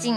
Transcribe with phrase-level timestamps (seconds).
[0.00, 0.16] 静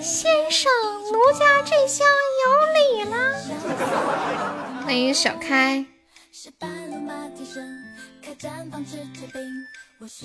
[0.00, 0.72] 先生，
[1.12, 2.06] 奴家这厢
[2.40, 3.14] 有礼啦。
[4.84, 5.84] 欢迎小开。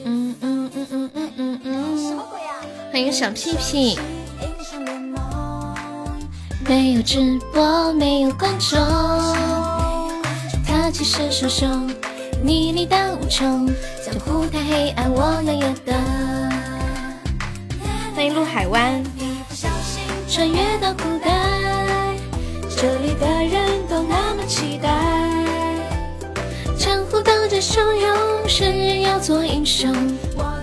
[0.05, 2.19] 嗯嗯嗯嗯嗯嗯嗯。
[2.91, 3.99] 欢迎小屁屁。
[6.65, 8.79] 没有直播，没有观众，
[10.89, 11.93] 他气势汹汹，
[12.41, 13.67] 你力大无穷，
[14.03, 15.93] 江湖太黑暗，我能有的。
[18.15, 19.03] 欢迎陆海湾。
[20.27, 21.29] 穿越到古代，
[22.75, 24.89] 这里的人都那么期待。
[26.75, 29.93] 江湖汹涌，生人要做英雄。
[30.35, 30.59] 我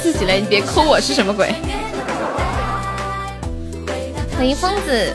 [0.00, 1.52] 自己来，你别抠我是什么鬼？
[4.36, 5.12] 欢迎疯子，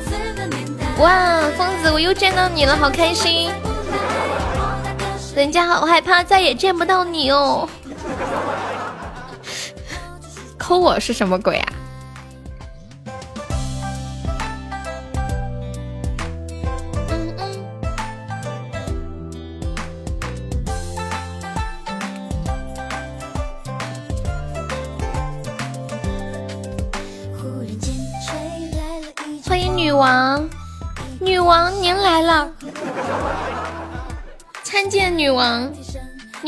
[1.00, 3.50] 哇，疯子，我又见到你了，好开心！
[5.36, 7.68] 人家好害怕，再也见不到你哦。
[10.60, 11.71] 抠我是什么鬼啊？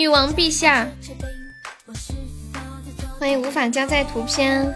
[0.04, 0.86] 女王陛下，
[3.18, 4.76] 欢迎无法加载图片，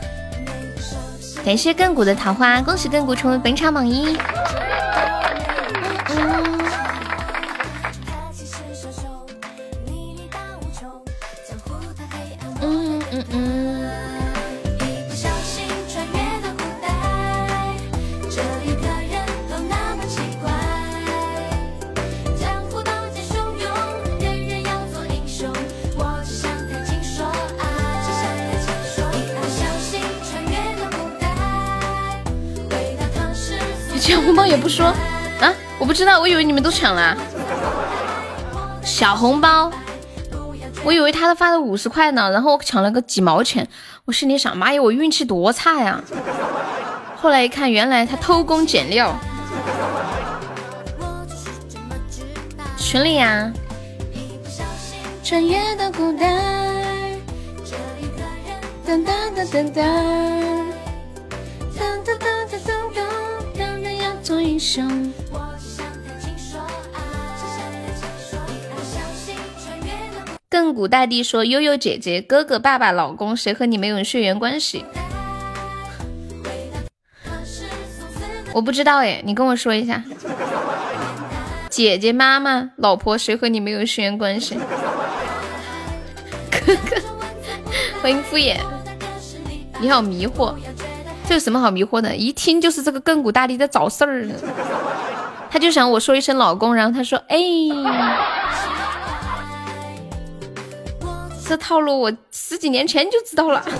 [1.44, 4.18] 感谢亘古的桃花，恭喜亘古成为本场榜一。
[35.97, 37.18] 知道，我以为你们都抢了。
[38.84, 39.72] 小红包，
[40.84, 43.68] 我以为他都发了五十块呢，然后我抢了个几毛钱。
[44.06, 46.00] 我心里想，妈呀，我运气多差呀！
[47.19, 49.12] 后来一看，原来他偷工减料。
[52.78, 53.52] 群里呀。
[55.24, 56.28] 穿越到古代。
[58.85, 59.81] 噔噔噔噔噔。
[61.75, 64.22] 噔噔噔噔噔。
[64.22, 65.12] 做英雄。
[70.57, 74.84] 亘古大帝说：“悠悠姐姐，哥哥、爸爸、老公，谁和你没有血缘关系？”
[78.51, 80.03] 我不知道哎，你跟我说一下。
[81.69, 84.57] 姐姐、妈妈、老婆，谁和你没有血缘关系？
[86.50, 86.96] 哥哥，
[88.01, 88.57] 欢迎敷衍，
[89.79, 90.56] 你好迷惑。
[91.28, 92.16] 这有什么好迷惑的？
[92.16, 94.34] 一听就是这个亘古大帝在找事儿呢。
[95.51, 97.38] 他就想我说一声老公，然后他说：“哎，
[101.47, 103.63] 这套路我十几年前就知道了。”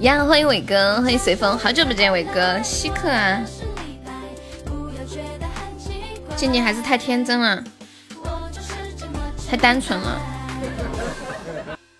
[0.00, 3.40] 呀，欢迎伟哥，欢迎随风，好久不见，伟哥，稀客啊！
[6.36, 7.62] 静静还是太天真了，
[9.48, 10.20] 太单纯了。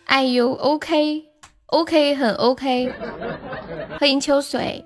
[0.06, 1.24] 哎呦，OK。
[1.66, 2.92] OK，很 OK。
[3.98, 4.84] 欢迎秋水，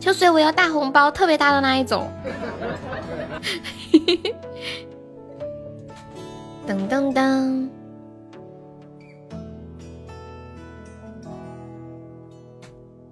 [0.00, 2.10] 秋水，我要大红包，特别大的那一种。
[6.66, 7.68] 噔噔噔。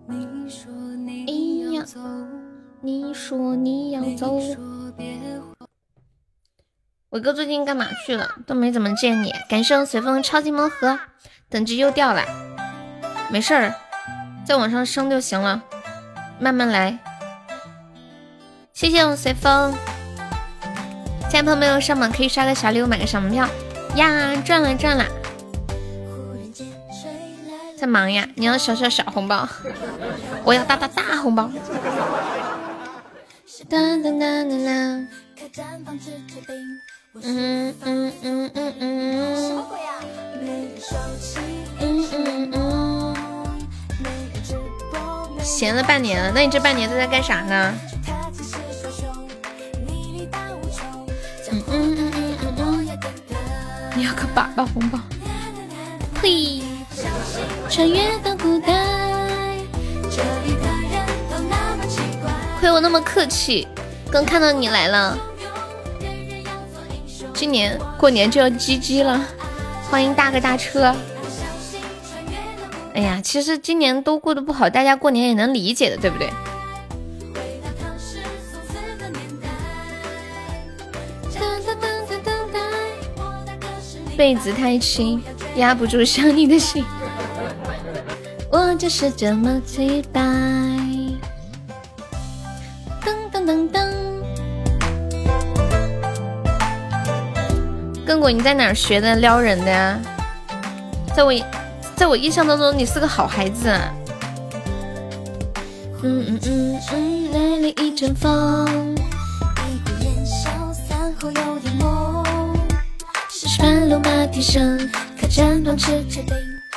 [0.07, 2.01] 你说你要走，
[2.81, 4.39] 你说你要走。
[7.11, 8.37] 伟哥最近干嘛去了？
[8.47, 9.33] 都没怎么见你。
[9.49, 10.97] 感谢我随风超级魔盒，
[11.49, 12.23] 等级又掉了，
[13.33, 13.75] 没事儿，
[14.47, 15.61] 再往上升就行了，
[16.39, 17.01] 慢慢来。
[18.73, 19.75] 谢谢我随风，
[21.31, 23.49] 现在朋友们上榜可以刷个小礼物，买个小门票
[23.95, 25.07] 呀，赚了赚了。
[27.79, 28.27] 在忙呀？
[28.35, 29.49] 你要小小小红包，
[30.43, 31.49] 我要大大大红包。
[33.69, 35.07] 当当当当当。
[37.23, 39.93] 嗯嗯嗯嗯嗯，什么鬼呀？
[41.79, 43.17] 嗯嗯嗯。
[45.41, 47.73] 闲了半年了，那你这半年都在干啥呢？
[51.73, 52.99] 嗯嗯嗯嗯嗯，
[53.95, 54.99] 你要个粑粑红包，
[56.21, 56.63] 呸！
[57.69, 58.75] 穿越到古代，
[62.59, 63.69] 亏我那么客气，
[64.11, 65.17] 刚看到你来了。
[67.33, 69.25] 今年过年就要鸡鸡了，
[69.89, 70.95] 欢迎大哥大车。
[72.95, 76.29] 哎呀，其实今年都过得不好，大家过年也能理解的，对不对？
[84.21, 85.19] 被子太轻，
[85.57, 86.85] 压不住想你的心。
[88.53, 90.21] 我就是这么洁白。
[93.01, 93.81] 噔噔噔噔。
[98.05, 99.99] 根果，你在哪儿学的撩人的呀？
[101.17, 101.33] 在我，
[101.97, 103.71] 在我印象当中，你是个好孩子。
[106.03, 108.95] 嗯嗯嗯嗯，来了一阵风。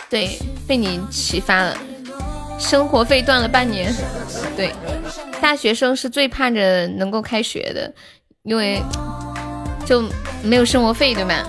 [0.10, 0.38] 对，
[0.68, 1.78] 被你启发了，
[2.60, 3.94] 生活费断了半年。
[4.56, 4.72] 对，
[5.42, 7.92] 大学生是最盼着能够开学的，
[8.44, 8.82] 因为
[9.86, 10.04] 就
[10.44, 11.48] 没有生活费，对吧？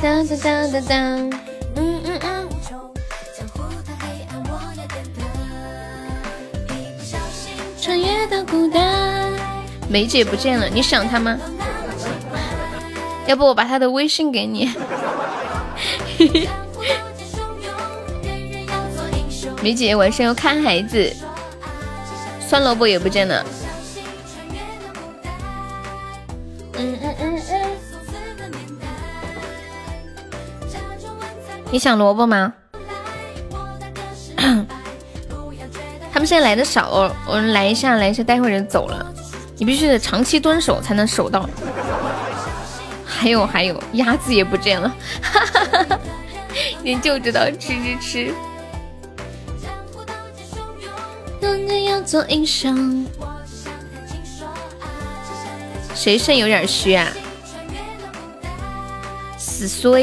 [0.00, 1.30] 当当当当当，
[1.76, 2.48] 嗯嗯嗯。
[7.80, 9.28] 穿越到古代，
[9.88, 11.36] 梅姐不见了，你想她吗？
[13.26, 14.70] 要不我把他的微信给你。
[19.62, 21.14] 梅姐晚上要看孩子，
[22.40, 23.44] 酸萝卜也不见了。
[26.74, 27.62] 嗯嗯嗯嗯。
[31.70, 32.52] 你想萝卜吗？
[36.12, 39.14] 他们现在来的少，我来一下，来一下，待会儿就走了。
[39.56, 41.48] 你必须得长期蹲守才能守到。
[43.22, 44.88] 还有还有，鸭子也不见了，
[45.22, 46.00] 哈哈哈哈
[46.82, 48.34] 你就知道吃吃吃。
[55.94, 57.06] 谁肾有点虚啊？
[59.38, 60.02] 死衰。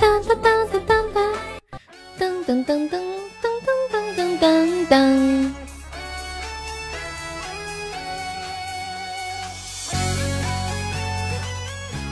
[0.00, 2.96] 当当当当当当当当当
[3.90, 5.45] 当当当当。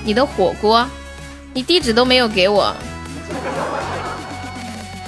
[0.05, 0.87] 你的火锅，
[1.55, 2.75] 你地址都没有给我。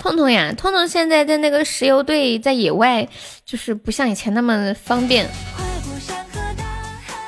[0.01, 3.07] 痛痛呀，痛痛现在在那个石油队，在野外，
[3.45, 5.29] 就是不像以前那么方便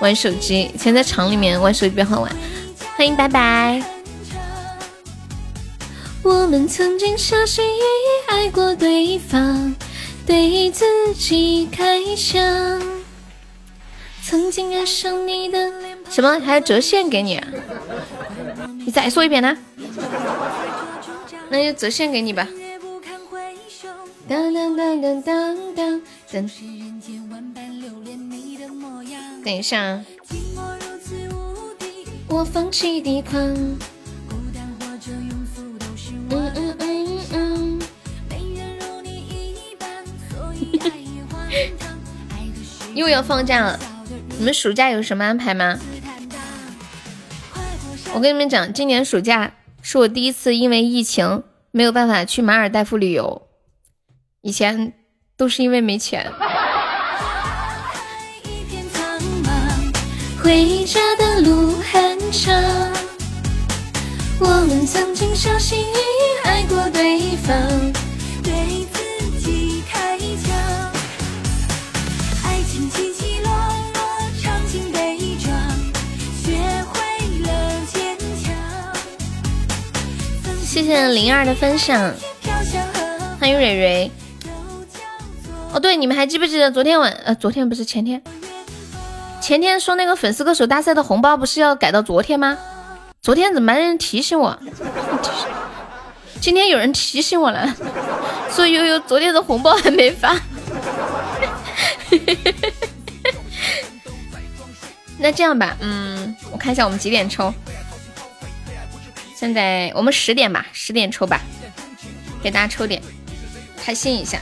[0.01, 0.71] 玩手机。
[0.75, 2.37] 以前在厂里面玩手机比较好玩。
[2.97, 3.83] 欢迎拜拜。
[6.23, 9.75] 我们曾经小心翼翼爱过对方，
[10.27, 12.83] 对自己开枪。
[14.23, 15.88] 曾经爱上你的脸。
[16.11, 16.41] 什么？
[16.41, 17.41] 还要折现给你？
[18.85, 19.57] 你再说一遍呢？
[21.51, 22.49] 那就折现给你吧。
[29.45, 30.01] 等一下。
[32.29, 33.41] 我放弃抵抗。
[36.31, 37.81] 嗯嗯嗯嗯。
[42.95, 43.79] 又要放假了，
[44.39, 45.79] 你们暑假有什么安排吗？
[48.15, 53.43] 我跟你们讲，今年暑假是我第一次因为疫情没有办法去马尔代夫旅游，
[54.41, 54.95] 以前
[55.37, 56.33] 都是因为没钱。
[60.43, 62.55] 回家的路很长，
[64.41, 67.57] 我们曾经小心翼翼爱过对方。
[68.43, 68.87] 对
[80.79, 82.15] 谢谢灵儿的分享，
[83.41, 84.09] 欢迎蕊蕊。
[85.73, 88.23] 哦，对，你们还记不记得昨天晚呃，昨天不是前天，
[89.41, 92.57] 前天说那个粉丝歌手大赛的红包不是要改到昨天吗？
[93.21, 94.57] 昨天怎么没人提醒我？
[96.41, 97.75] 今天有人提醒我了，
[98.55, 100.41] 说悠悠昨天的红包还没发。
[105.19, 107.53] 那这样吧，嗯，我看一下我们几点抽。
[109.39, 111.41] 现在我们十点吧，十点抽吧，
[112.43, 113.01] 给大家抽点，
[113.81, 114.41] 开心一下。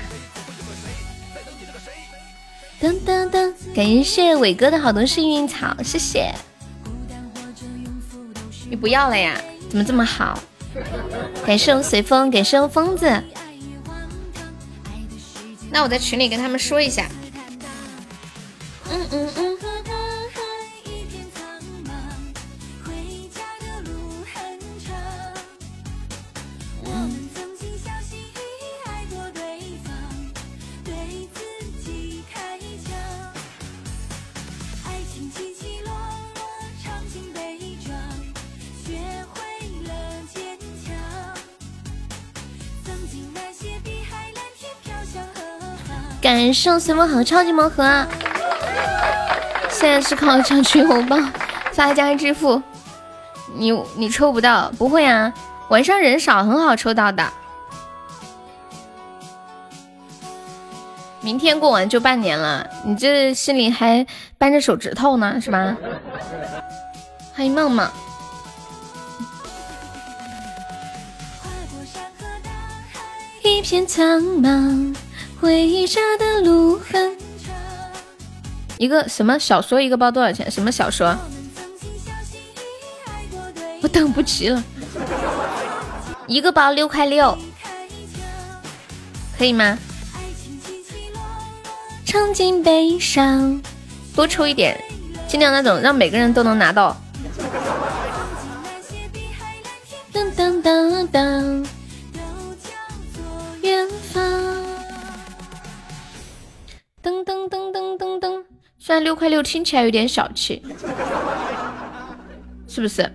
[2.81, 6.35] 噔噔噔，感谢伟哥的好多幸运草，谢谢。
[8.71, 9.39] 你不要了呀？
[9.69, 10.43] 怎么这么好？
[11.45, 13.23] 感谢我随风，感谢我疯子。
[15.71, 17.07] 那我在群里跟他们说一下，
[18.91, 19.59] 嗯嗯嗯。
[46.27, 48.05] 感谢随风好超级魔盒，
[49.71, 51.17] 现在是靠抢取红包
[51.71, 52.61] 发家致富。
[53.55, 55.33] 你你抽不到，不会啊，
[55.69, 57.33] 晚上人少，很好抽到的。
[61.21, 64.05] 明天过完就半年了，你这心里还
[64.37, 65.77] 扳着手指头呢，是吧？
[67.37, 67.89] 欢迎梦梦。
[73.45, 74.97] 一片苍茫。
[75.41, 77.55] 回家的路很长。
[78.79, 79.81] 一个什么小说？
[79.81, 80.51] 一个包多少钱？
[80.51, 81.17] 什么小说？
[83.83, 84.63] 我等不及了。
[86.27, 87.37] 一个包六块六，
[89.39, 89.79] 可以吗？
[92.05, 93.63] 尝尽悲伤，
[94.15, 94.83] 多抽一点，
[95.29, 96.97] 尽量那种让每个人都能拿到。
[100.13, 101.67] 当当当当，
[103.61, 104.66] 远方。
[107.07, 108.43] 噔噔噔噔噔噔，
[108.81, 110.61] 虽然六块六听起来有点小气，
[112.67, 113.09] 是不是？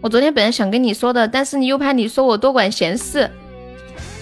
[0.00, 3.28] 我昨天本来想跟你说的，但是你又怕你说我多管闲事。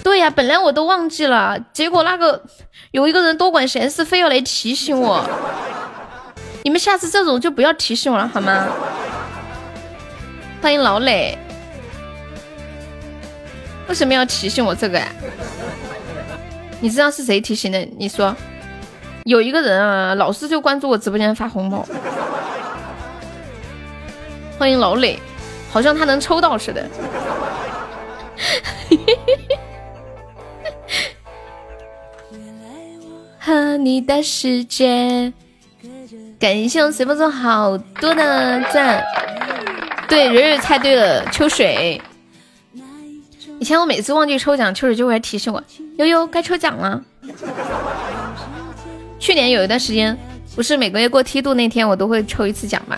[0.03, 2.43] 对呀，本来我都忘记了，结果那个
[2.91, 5.23] 有一个人多管闲事，非要来提醒我。
[6.65, 8.67] 你们下次这种就不要提醒我了，好吗？
[10.63, 11.37] 欢迎老磊，
[13.89, 15.07] 为什么要提醒我这个呀？
[16.81, 17.79] 你知道是谁提醒的？
[17.99, 18.35] 你说，
[19.25, 21.85] 有一个人啊，老是就关注我直播间发红包。
[24.59, 25.19] 欢迎老磊，
[25.71, 26.89] 好像他能抽到似的。
[33.39, 35.33] 和你的世界，
[36.39, 39.03] 感谢我随风送好多的钻。
[40.09, 42.01] 对，蕊蕊猜对了，秋水。
[43.61, 45.63] 以前我每次忘记抽奖，秋水就会提醒我，
[45.97, 47.03] 悠悠该抽奖了。
[49.19, 50.17] 去年有一段时间，
[50.55, 52.97] 不是每个月过梯度那天，我都会抽一次奖吗？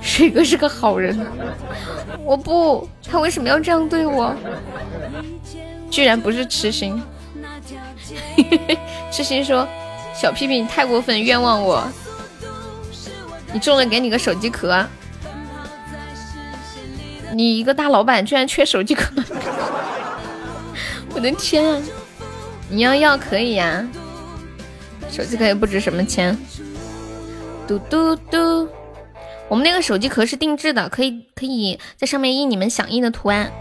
[0.00, 1.18] 水哥是个好人，
[2.24, 4.34] 我不，他为什么要这样对我？
[5.90, 7.02] 居然不是痴心，
[9.10, 9.66] 痴心说
[10.14, 11.86] 小屁屁你太过分，冤枉我，
[13.52, 14.86] 你中了给你个手机壳。
[17.34, 19.12] 你一个大老板居然缺手机壳，
[21.14, 21.80] 我的天啊！
[22.70, 23.86] 你要要可以呀，
[25.10, 26.36] 手机壳也不值什么钱。
[27.66, 28.68] 嘟嘟嘟，
[29.48, 33.52] 我们那个手机壳是定制的，可以可以在上面印你们想印的图案。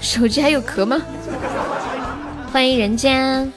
[0.00, 1.00] 手机还有壳吗？
[2.52, 3.52] 欢迎人间，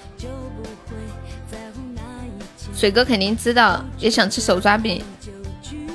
[2.76, 5.04] 水哥肯定知道，也想吃手抓饼。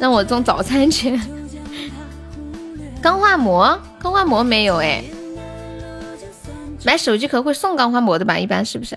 [0.00, 1.18] 让我中早餐去。
[3.02, 5.04] 钢化膜，钢化膜没有哎。
[6.84, 8.38] 买手机壳会送钢化膜的吧？
[8.38, 8.96] 一般是不是？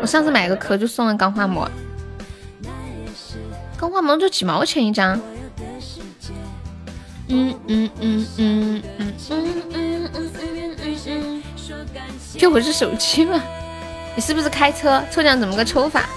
[0.00, 1.68] 我上次买个壳就送了钢化膜。
[3.76, 5.20] 钢化膜就几毛钱一张。
[7.28, 11.42] 嗯嗯嗯嗯嗯嗯嗯嗯嗯嗯。
[12.38, 13.42] 这我是手机吗？
[14.14, 15.02] 你是不是开车？
[15.10, 16.08] 抽奖怎么个抽法？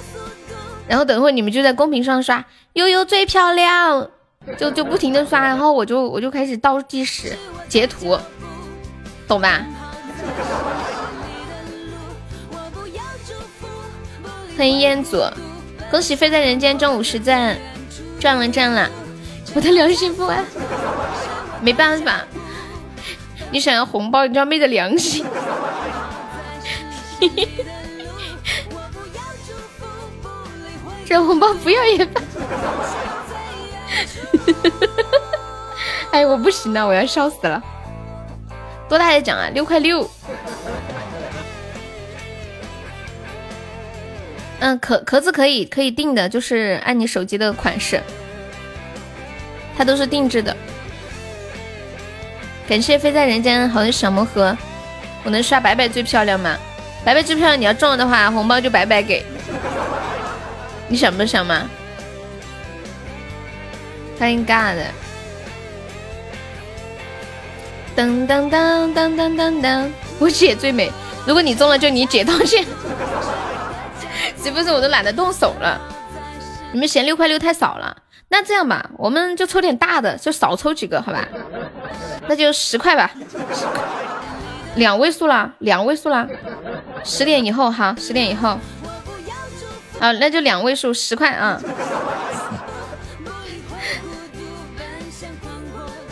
[0.88, 4.10] 然后等会你们就在公屏上刷悠悠最漂亮。
[4.58, 7.38] 就就不停的刷，然后我就我就开始倒计时
[7.68, 8.18] 截图，
[9.28, 9.66] 懂吧？
[14.58, 15.24] 欢迎彦祖，
[15.90, 17.58] 恭喜飞在人间中五十赞，
[18.20, 18.90] 赚了赚了！
[19.56, 20.44] 我的良心不安，
[21.62, 22.26] 没办法，
[23.52, 25.26] 你想要红包，你就要昧着良心。
[31.06, 32.22] 这红包不要也罢。
[36.12, 37.62] 哎，我不行了，我要笑死了！
[38.88, 39.50] 多大的奖啊？
[39.54, 40.10] 六块六。
[44.60, 48.02] 嗯，壳壳子可以可以定的，就是按你手机的款式，
[49.78, 50.56] 它都是定制的。
[52.68, 54.56] 感谢飞在人间好的小魔盒，
[55.24, 56.58] 我能刷白白最漂亮吗？
[57.06, 59.26] 白白最漂亮，你要中了的话，红包就白白给。
[60.88, 61.70] 你想不想吗？
[64.20, 64.78] 欢迎 God，
[67.96, 70.92] 噔噔噔噔噔噔噔，我姐最美。
[71.26, 72.66] 如果你中了，就你姐道歉。
[74.36, 75.80] 岂不是我都懒得动手了？
[76.74, 77.96] 你们嫌六块六太少了？
[78.28, 81.26] 那这样吧，我们就抽点大的，就少抽几个，好吧？
[82.28, 83.10] 那就十块吧，
[84.76, 86.28] 两位数了，两位数了，
[87.06, 88.60] 十点以后哈，十点以后，
[89.98, 91.62] 啊，那就两位数，十块啊！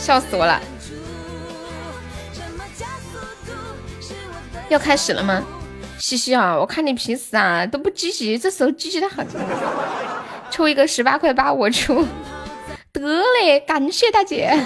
[0.07, 0.57] 笑死我了！
[4.69, 5.43] 要开始了吗？
[5.99, 9.27] 西西啊，我看你平时啊都不积极，这时候积极的很。
[10.49, 12.07] 抽一个十八块八，我出。
[12.93, 14.57] 得嘞，感谢大姐。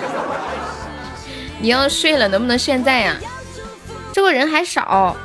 [1.60, 3.18] 你要睡了，能不能现在呀？
[4.14, 5.18] 这个人还少，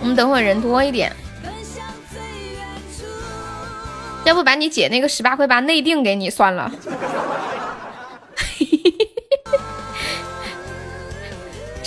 [0.00, 1.14] 我们等会人多一点。
[4.24, 6.72] 要不把你姐那个十八块八内定给你算了。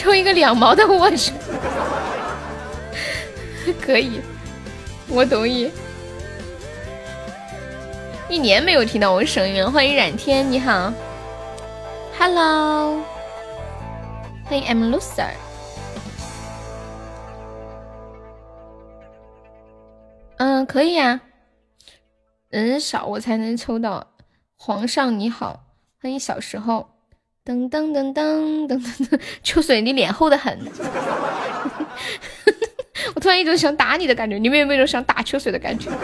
[0.01, 1.31] 抽一个两毛的，我去。
[3.79, 4.19] 可以，
[5.07, 5.71] 我同意。
[8.27, 10.91] 一年没有听到我声音了，欢迎冉天，你好
[12.17, 12.99] ，Hello，
[14.45, 15.29] 欢迎 M Loser。
[20.37, 21.21] 嗯，可以呀，
[22.49, 24.07] 人少我才能抽到。
[24.55, 25.59] 皇上你好，
[26.01, 26.90] 欢迎小时候，
[27.43, 30.59] 噔噔噔噔噔噔噔，秋水你脸厚的很。
[33.15, 35.89] 我突然一种想打你的感觉，你们有没有一种想打秋水的感觉？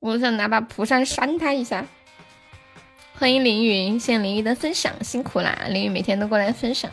[0.00, 1.86] 我想拿把蒲扇扇他一下。
[3.18, 5.66] 欢迎凌云，谢谢凌云的分享，辛苦啦！
[5.68, 6.90] 凌云每天都过来分享。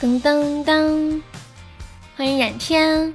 [0.00, 1.22] 噔噔噔，
[2.16, 3.14] 欢迎冉天。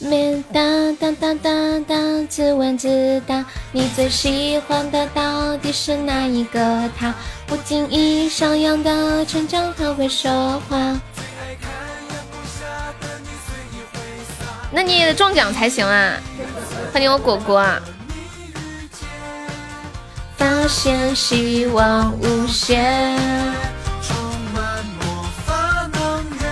[0.00, 0.60] 没哒
[1.00, 1.50] 哒哒哒
[1.88, 1.96] 哒，
[2.28, 7.12] 自问自答，你最喜欢的到底是哪一个他？
[7.48, 11.00] 不经意上扬的成长，他会说话。
[14.70, 16.14] 那你也得中奖才行啊！
[16.92, 17.66] 欢迎我果果。
[20.36, 23.18] 发现希望无限，
[24.00, 24.16] 充
[24.54, 26.48] 满魔法能源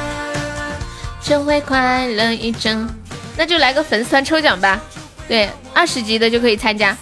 [1.22, 2.88] 就会快乐一整。
[3.36, 4.80] 那就来个粉丝团抽奖吧，
[5.28, 6.96] 对，二十级的就可以参加。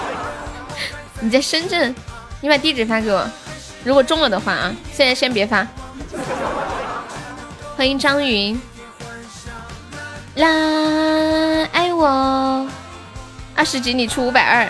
[1.20, 1.94] 你在深圳，
[2.40, 3.26] 你把地址发给我，
[3.82, 5.66] 如果中了的话啊，现在先别发。
[7.76, 8.60] 欢迎张云，
[10.34, 10.46] 啦，
[11.72, 12.68] 爱我，
[13.54, 14.68] 二十级你出五百二，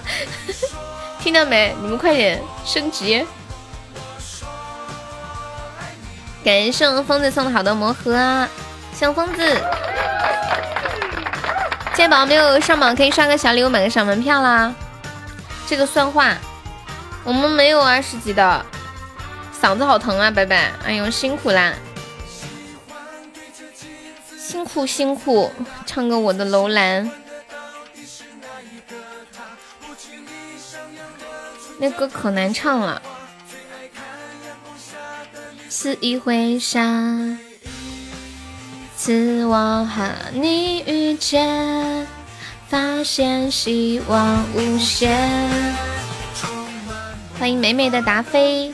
[1.20, 1.74] 听到没？
[1.80, 3.26] 你们快点升级。
[6.46, 8.48] 感谢我疯子送的好多魔盒啊！
[8.94, 9.42] 小疯子，
[11.92, 14.72] 现在宝宝没有上榜，可以刷个小礼物，买个小门票啦。
[15.66, 16.36] 这个算话，
[17.24, 18.64] 我们没有二十级的，
[19.60, 20.70] 嗓子好疼啊，拜拜！
[20.84, 21.74] 哎呦，辛苦啦，
[24.38, 25.50] 辛苦辛苦，
[25.84, 27.10] 唱个我的楼兰，
[31.80, 33.02] 那歌可难唱了。
[35.78, 36.80] 肆意回沙，
[38.96, 42.06] 赐我和你遇见，
[42.66, 45.14] 发现希望无限。
[47.38, 48.72] 欢迎美美的达菲，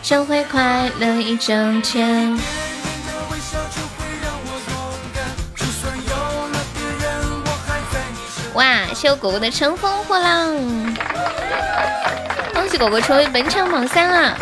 [0.00, 2.38] 真会快乐一整天。
[8.54, 10.54] 哇，谢我果果的乘风破浪，
[12.54, 14.38] 恭喜果果成为本场榜三了。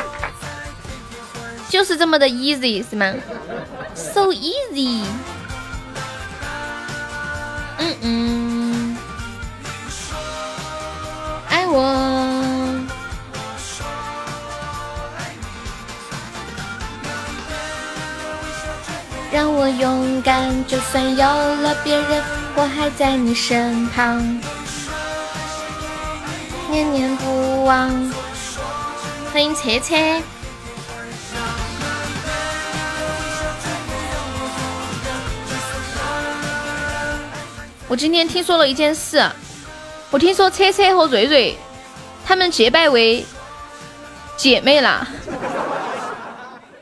[1.72, 3.14] 就是这么的 easy 是吗
[3.94, 5.06] ？So easy。
[7.78, 8.96] 嗯嗯，
[11.48, 11.82] 爱我，
[19.32, 22.22] 让我勇敢，就算有了别人，
[22.54, 24.20] 我还在你身旁，
[26.70, 27.88] 念念不忘。
[29.32, 30.22] 欢迎车车。
[37.92, 39.22] 我今天听说了一件事，
[40.10, 41.54] 我听说车车和瑞瑞
[42.24, 43.22] 他们结拜为
[44.34, 45.06] 姐妹了。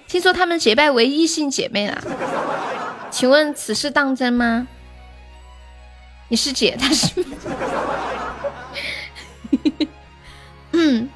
[0.06, 2.00] 听说他们结拜为异性姐妹了，
[3.10, 4.68] 请问此事当真吗？
[6.28, 7.08] 你是姐，他是。
[10.70, 11.10] 嗯，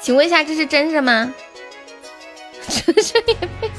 [0.00, 1.30] 请问一下，这是真的吗？
[2.66, 3.70] 真是也被，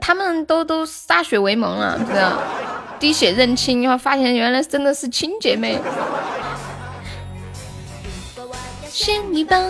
[0.00, 2.42] 他们都都歃血为盟了，知道？
[2.98, 5.80] 滴血认亲，然后发现原来真的是亲姐妹。
[8.88, 9.60] 仙女棒。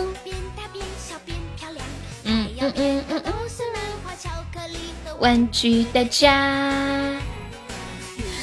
[2.25, 3.33] 嗯嗯嗯嗯嗯。
[5.19, 6.71] 玩具的家。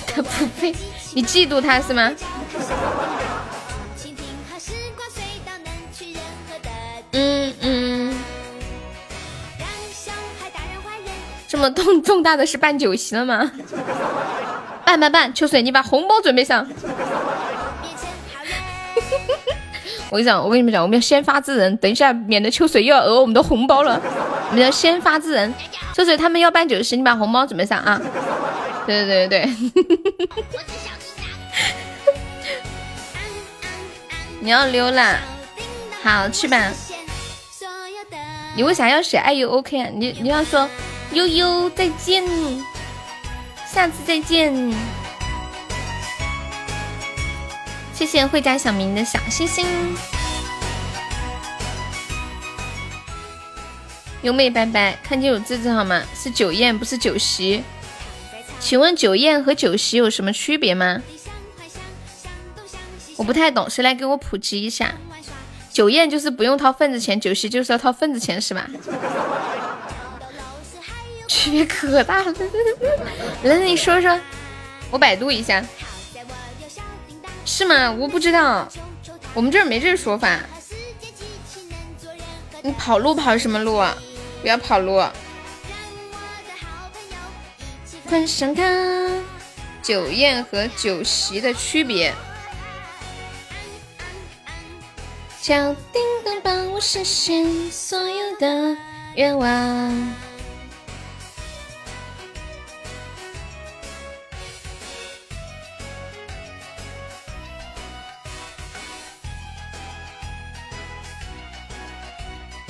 [0.06, 0.74] 他不配，
[1.14, 2.10] 你嫉妒他是吗？
[7.12, 7.99] 嗯嗯。
[11.50, 13.50] 这么重 重大的事办酒席了吗？
[14.86, 16.64] 办办办，秋水，你把红包准备上。
[20.10, 24.00] 我跟你讲，我跟你们讲，我们要先发制人，等一下免得秋水又要讹我们的红包了。
[24.50, 25.52] 我们要先发制人，
[25.92, 28.00] 秋水他们要办酒席，你把红包准备上啊。
[28.86, 29.84] 对对对对对。
[34.38, 35.18] 你要溜了，
[36.04, 36.72] 好去吧。
[38.56, 39.88] 你为啥要写爱 u OK 啊？
[39.92, 40.68] 你你要说
[41.12, 42.24] 悠悠再见，
[43.68, 44.72] 下次再见。
[47.92, 49.66] 谢谢会家小明的小星星。
[54.22, 56.00] 优美拜拜，看清楚字字好吗？
[56.14, 57.64] 是酒宴，不是酒席。
[58.60, 61.02] 请问酒宴和酒席有什么区别吗？
[63.16, 64.94] 我不太懂，谁来给我普及一下？
[65.72, 68.68] 酒宴就是不用掏份子钱，酒席就是要掏份子钱，是吧？
[71.30, 72.34] 区别可大了。
[73.44, 74.18] 来，你说说，
[74.90, 75.64] 我百度一下，
[77.46, 77.88] 是吗？
[77.92, 78.68] 我不知道，
[79.32, 80.40] 我们这儿没这说法。
[82.62, 83.76] 你跑路跑什么路？
[83.76, 83.96] 啊？
[84.42, 84.96] 不要跑路。
[88.10, 89.22] 晚上看
[89.82, 92.12] 酒宴和酒席的区别。
[95.40, 95.54] 敲
[95.92, 98.76] 叮当，帮我实现所有的
[99.14, 100.12] 愿望。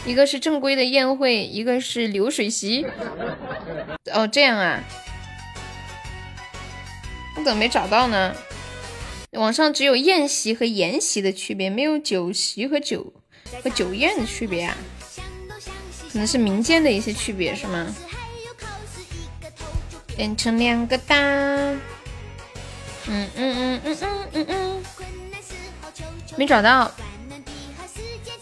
[0.06, 2.86] 一个是正规的宴会，一个是流水席。
[4.12, 4.82] 哦，这样啊。
[7.36, 8.34] 我怎么没找到呢？
[9.32, 13.12] 网上只有宴席和筵席的区别，没有酒席和酒
[13.62, 14.76] 和酒宴的区别啊？
[16.12, 17.86] 可能是民间的一些区别是吗？
[20.16, 21.78] 变成两个大，嗯
[23.06, 24.82] 嗯嗯嗯嗯嗯嗯，
[26.36, 26.90] 没找到。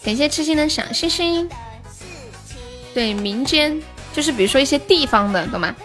[0.09, 1.47] 感谢痴心的小星星。
[2.95, 3.79] 对，民间
[4.11, 5.75] 就是比如说一些地方的，懂吗？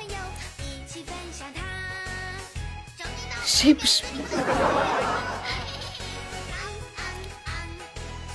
[3.45, 4.03] 谁不是？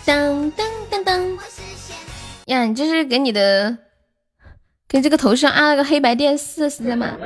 [0.06, 1.38] 当当当当！
[2.46, 3.76] 呀，你这是给你的，
[4.88, 7.18] 给这个头像安了个黑白电视是在吗？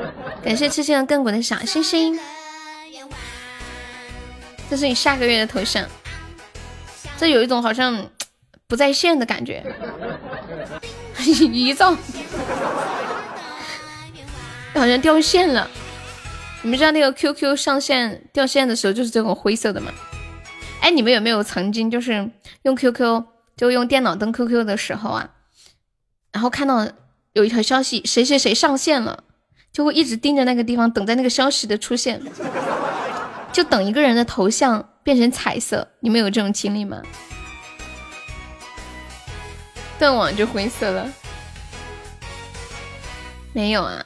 [0.42, 2.18] 感谢痴心的亘古的小星星，
[4.70, 5.86] 这是你下个月的头像。
[7.18, 8.10] 这有一种好像
[8.74, 9.64] 不在线的感觉，
[11.22, 11.96] 遗照，
[14.74, 15.70] 好像掉线了。
[16.64, 19.92] 你们知道那个 QQ 上线掉线的时候就是这种灰色的吗？
[20.82, 22.32] 哎，你们有没有曾经就是
[22.64, 23.24] 用 QQ
[23.56, 25.30] 就用电脑登 QQ 的时候啊，
[26.32, 26.88] 然后看到
[27.34, 29.24] 有一条消息谁谁谁上线了，
[29.72, 32.20] 就会一直盯着那个地方等待那个消息的出现，
[33.54, 35.90] 就等一个人的头像变成彩色。
[36.00, 37.04] 你们有这种经历吗？
[40.04, 41.10] 断网就灰色了？
[43.54, 44.06] 没有啊。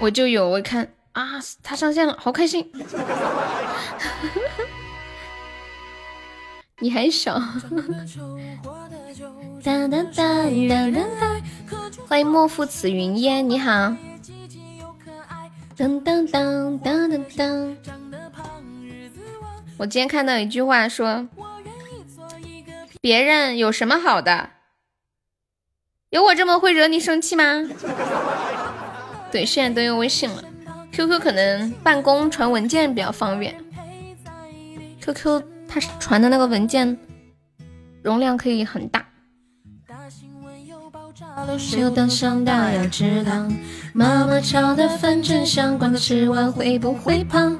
[0.00, 2.68] 我就有，我看啊，他上线了，好开心。
[6.80, 7.38] 你还少。
[12.08, 13.94] 欢迎莫负此云烟，你好。
[19.78, 21.28] 我今天看到一句话说，
[23.02, 24.50] 别人有什么好的？
[26.10, 27.44] 有我这么会惹你生气吗？
[29.32, 30.44] 对，现在都用微信了
[30.92, 33.56] ，QQ 可能办公传文件比较方便。
[35.00, 36.96] QQ 它传的那个文件
[38.04, 39.04] 容量可以很大。
[41.76, 43.48] 有灯上大要知道，
[43.92, 47.58] 妈妈炒的饭真香，管他吃完会不会胖。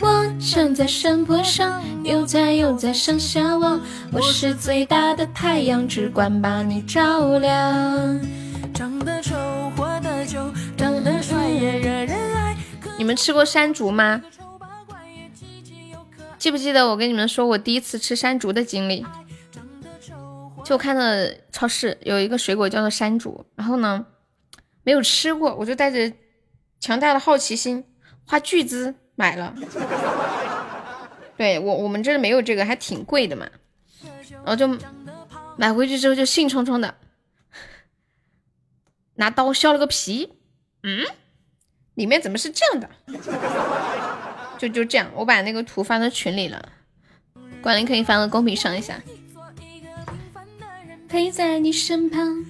[0.00, 3.80] 我站在山坡上，悠哉悠哉上下望，
[4.12, 8.20] 我是最大的太阳，只管把你照亮。
[8.74, 9.34] 长得丑，
[9.76, 10.52] 活得久。
[12.98, 14.22] 你们吃过山竹吗？
[16.38, 19.04] 记不记得我跟你们说我第一次吃山竹的经历？
[20.64, 21.02] 就看到
[21.52, 24.06] 超市有一个水果叫做山竹，然后呢
[24.82, 26.12] 没有吃过，我就带着
[26.80, 27.84] 强大的好奇心
[28.26, 29.54] 花巨资买了。
[31.36, 33.48] 对我我们这没有这个，还挺贵的嘛。
[34.30, 34.68] 然后就
[35.56, 36.94] 买回去之后就兴冲冲的
[39.14, 40.32] 拿刀削了个皮，
[40.82, 41.04] 嗯，
[41.94, 42.90] 里面怎么是这样的？
[44.58, 46.72] 就就这样，我把那个图发到群里了，
[47.62, 49.00] 管理可以发到公屏上一下。
[51.08, 52.44] 陪在你身旁，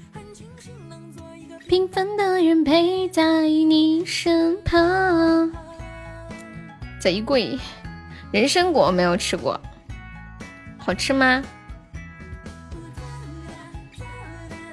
[1.69, 5.53] 平凡的人陪在你身旁。
[7.05, 7.59] 贼贵，
[8.33, 9.61] 人参果没有吃过，
[10.79, 11.45] 好吃吗？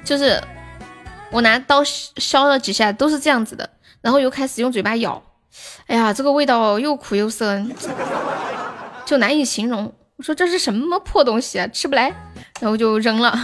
[0.06, 0.42] 就是
[1.30, 5.22] 我拿刀削了几下，都是这样子的，然后又开始用嘴巴咬，
[5.88, 7.62] 哎呀，这个味道又苦又涩，
[9.04, 9.94] 就难以形容。
[10.16, 12.14] 我说这是什么破东西啊，吃不来，
[12.62, 13.38] 然后就扔了。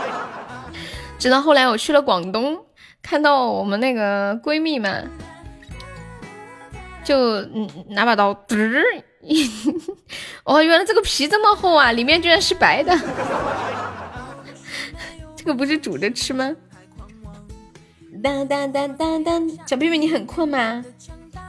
[1.18, 2.58] 直到后来我去了广东，
[3.00, 5.10] 看到我们那个闺蜜们，
[7.06, 7.40] 就
[7.90, 8.82] 拿把刀，嘚，
[10.42, 12.92] 哦，原来这个皮这么厚啊，里面居然是白的。
[15.36, 16.52] 这个不是煮着吃吗？
[18.20, 20.84] 当当当当当，小妹妹你很困吗？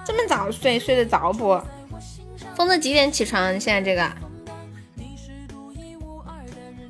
[0.05, 1.59] 这么早睡，睡得着不？
[2.55, 3.59] 疯子几点起床？
[3.59, 4.07] 现在这个？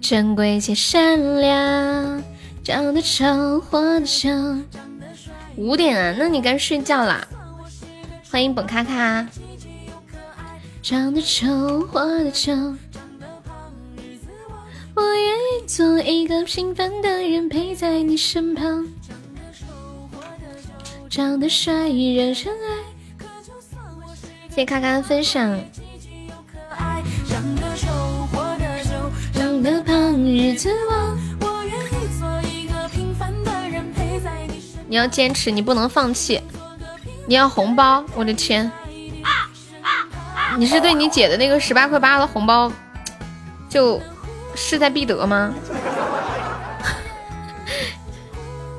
[0.01, 2.21] 珍贵且善良，
[2.65, 4.29] 长得丑，活得久。
[5.55, 7.25] 五点啊，那你该睡觉啦。
[8.29, 9.25] 欢迎本卡卡。
[10.81, 12.53] 长得丑，活得久。
[14.93, 18.85] 我愿意做一个平凡的人，陪在你身旁。
[21.09, 23.25] 长得帅，惹人爱。
[24.49, 25.57] 谢谢卡卡的分享。
[29.33, 31.17] 长得胖，日子旺。
[34.89, 36.41] 你要坚持，你不能放弃。
[37.27, 38.71] 你要红包，我的天！
[40.57, 42.71] 你是对你姐的那个十八块八的红包
[43.69, 44.01] 就？
[44.59, 45.53] 势在必得吗？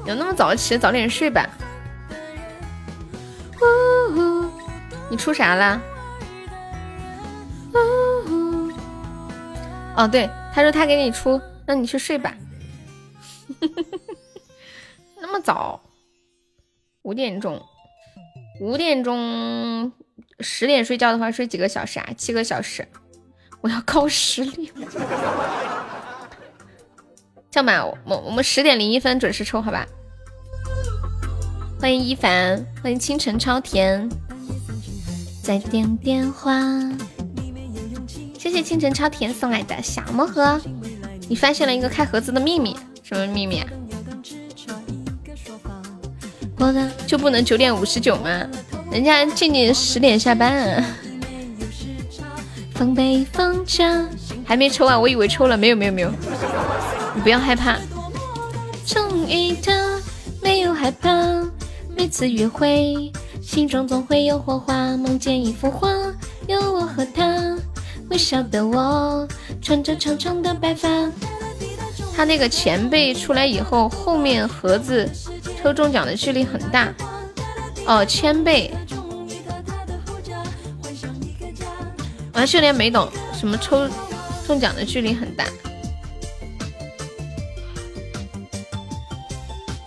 [0.04, 1.48] 有那么早起，早点睡吧。
[5.08, 5.80] 你出啥了？
[9.94, 12.34] 哦，对，他说他给你出，那你去睡吧。
[15.20, 15.80] 那么早，
[17.02, 17.64] 五点钟，
[18.60, 19.92] 五点钟
[20.40, 22.08] 十点睡觉的话，睡几个小时啊？
[22.16, 22.86] 七个小时。
[23.60, 24.70] 我要靠实力，
[27.50, 29.84] 这样吧，我我们十点零一分准时抽，好吧？
[31.80, 34.08] 欢迎一凡，欢迎清晨超甜，
[35.42, 36.60] 再点电话。
[38.38, 40.60] 谢谢清晨超甜送来的小魔盒，
[41.28, 43.60] 你发现了一个开盒子的秘密，什么秘密？
[43.60, 43.76] 我的
[47.06, 48.46] 就不能九点五十九吗？
[48.90, 50.84] 人家静静十点下班。
[52.74, 54.06] 风北风着，
[54.44, 54.98] 还没抽啊！
[54.98, 56.10] 我以为抽了，没有没有没有，
[57.14, 57.76] 你不要害怕。
[58.86, 60.00] 终于的
[60.40, 61.10] 没有害怕，
[61.96, 65.90] 每次约会心中总会有火花，梦见一幅画，
[66.46, 67.56] 有我和他，
[68.10, 69.26] 微笑的我，
[69.60, 70.88] 穿着长长的白发。
[72.18, 75.08] 他那个前辈出来以后，后面盒子
[75.62, 76.92] 抽中奖的距离很大。
[77.86, 78.74] 哦，千倍。
[82.32, 83.88] 我秀莲没懂什么抽
[84.48, 85.44] 中奖的距离很大，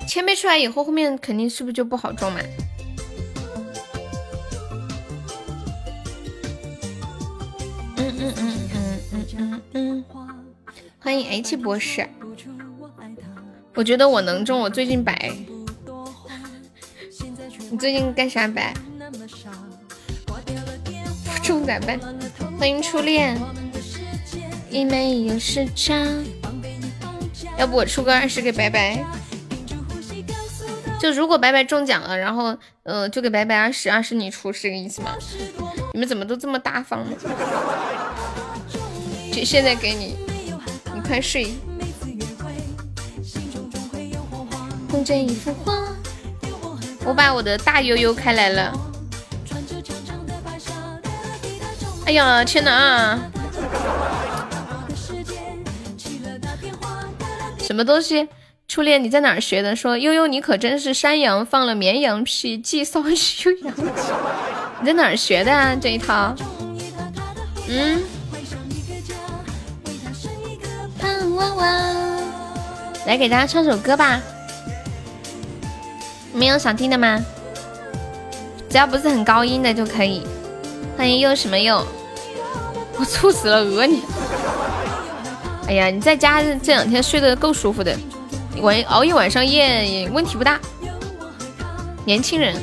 [0.07, 2.39] 千倍出来以后，后面肯定是不是就不好中嘛？
[7.97, 10.05] 嗯嗯嗯嗯嗯嗯嗯，
[11.03, 12.07] 欢迎 H 博士，
[13.73, 15.33] 我觉得我能中，我最近白，
[17.71, 18.71] 你最近干啥白？
[21.41, 21.99] 中咋办？
[22.59, 23.35] 欢迎初恋，
[24.69, 25.95] 一没有时差。
[27.57, 29.03] 要不我出个二十给白白？
[30.99, 35.15] 就如果白白中奖了，然后呃，就给白白二十，二十你出是这个意思吗？
[35.93, 37.17] 你们怎么都这么大方呢？
[39.33, 40.15] 就现在给，你
[41.11, 41.51] 快睡。
[47.03, 48.73] 我把我的大悠悠开来了。
[52.05, 53.19] 哎呀，天哪！
[57.59, 58.29] 什么东西？
[58.69, 59.75] 初恋，你在哪儿学的？
[59.75, 64.13] 说悠悠，你可真是山羊放了绵羊屁，既骚又洋气。
[64.79, 65.75] 你在哪儿学的啊？
[65.75, 66.33] 这一套？
[67.67, 68.01] 嗯。
[73.05, 74.19] 来给大家唱首歌吧。
[76.33, 77.19] 没有想听的吗？
[78.69, 80.25] 只要不是很高音的就可以。
[80.97, 81.85] 欢迎又什么又？
[82.97, 84.01] 我猝死了，讹你！
[85.67, 87.97] 哎呀，你在家这两天睡得够舒服的，
[88.61, 90.59] 晚熬一晚上夜问题不大。
[92.05, 92.55] 年轻人，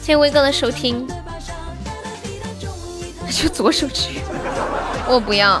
[0.00, 1.06] 谢谢威哥的收听。
[3.30, 4.10] 就左手指，
[5.08, 5.60] 我不要。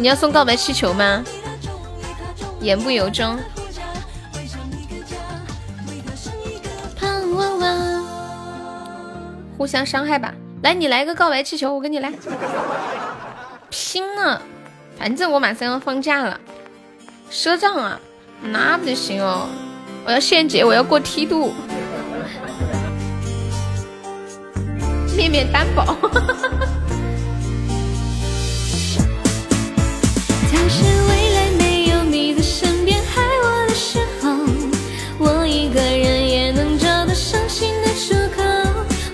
[0.00, 1.22] 你要送告白气球吗？
[2.60, 3.38] 言不由衷。
[9.58, 10.32] 互相伤害吧。
[10.62, 12.10] 来，你来个告白气球，我跟你来。
[13.68, 14.40] 拼了！
[14.98, 16.40] 反正我马上要放假了。
[17.30, 18.00] 赊账啊？
[18.40, 19.46] 那不行哦。
[20.06, 21.52] 我要献节，我要过梯度。
[25.14, 25.94] 面面担保。
[30.60, 34.28] 假使未来没有你在身边害我的时候，
[35.16, 38.42] 我一个人也能找到伤心的出口。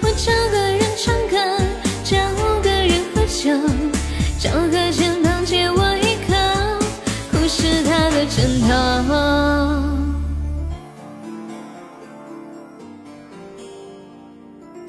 [0.02, 1.36] 我找个人唱歌，
[2.02, 2.16] 找
[2.62, 3.52] 个人喝酒，
[4.40, 6.34] 找个肩膀借我一口，
[7.30, 8.66] 哭是他的枕头。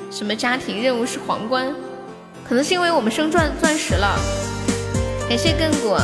[0.09, 1.71] 什么家庭任务是皇冠？
[2.49, 4.19] 可能是因为我们升钻钻石了。
[5.29, 5.95] 感谢亘古。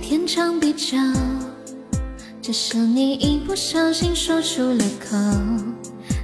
[0.00, 0.96] 天长地久，
[2.40, 5.16] 只是你一不小心说出了口。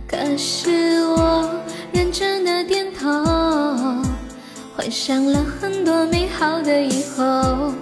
[0.07, 1.51] 可是我
[1.93, 3.09] 认真的点头，
[4.77, 7.73] 幻想了很多美好的以后。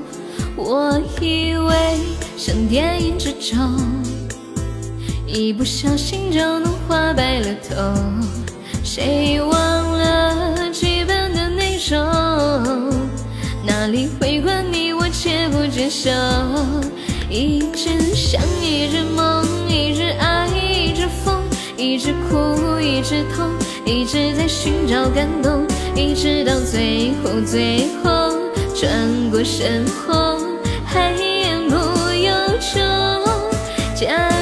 [0.57, 2.01] 我以为
[2.37, 3.79] 像电影之中，
[5.27, 7.77] 一不小心就能花白了头。
[8.83, 9.53] 谁忘
[9.99, 12.91] 了剧本的内容？
[13.67, 14.86] 哪里会管你
[15.57, 16.11] 不接受？
[17.31, 21.43] 一直想，一直梦，一直爱，一直疯，
[21.77, 23.51] 一直哭，一直痛，
[23.87, 28.33] 一直在寻找感动，一直到最后，最后
[28.75, 30.39] 转过身后。
[30.85, 31.77] 还言不
[32.13, 32.33] 由
[32.75, 34.36] 衷。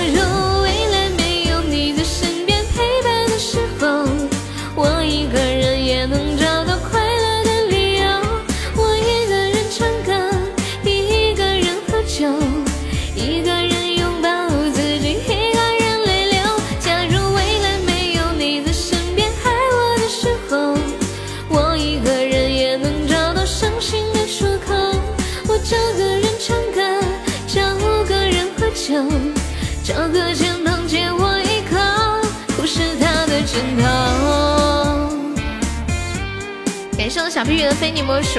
[37.35, 38.39] 小屁鱼的非你莫属，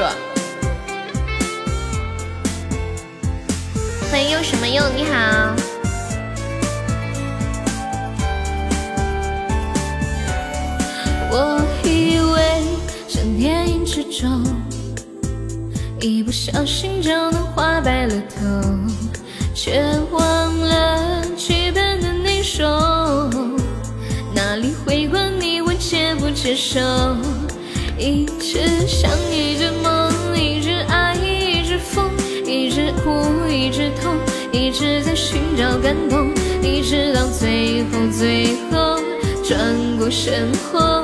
[4.09, 5.53] 欢迎又什么用你好。
[11.29, 12.63] 我以为
[13.05, 14.41] 像电影之中。
[15.99, 18.45] 一不小心就能画白了头，
[19.53, 23.59] 却忘了剧本的内容。
[24.33, 26.79] 哪里会管你我接不接受？
[27.97, 28.25] 一
[28.55, 32.09] 只想，一直梦，一直爱，一直疯，
[32.45, 34.15] 一直哭，一直痛，
[34.49, 36.31] 一直在寻找感动，
[36.63, 38.97] 一直到最后，最后
[39.43, 41.03] 转过身后，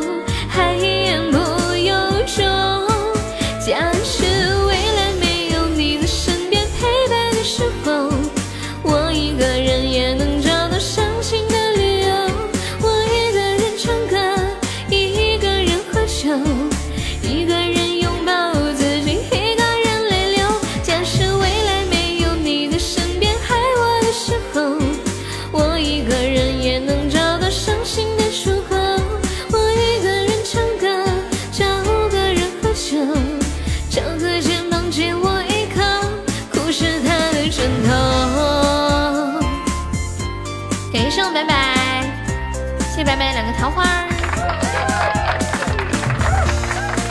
[43.01, 43.83] 谢谢白白两个桃花。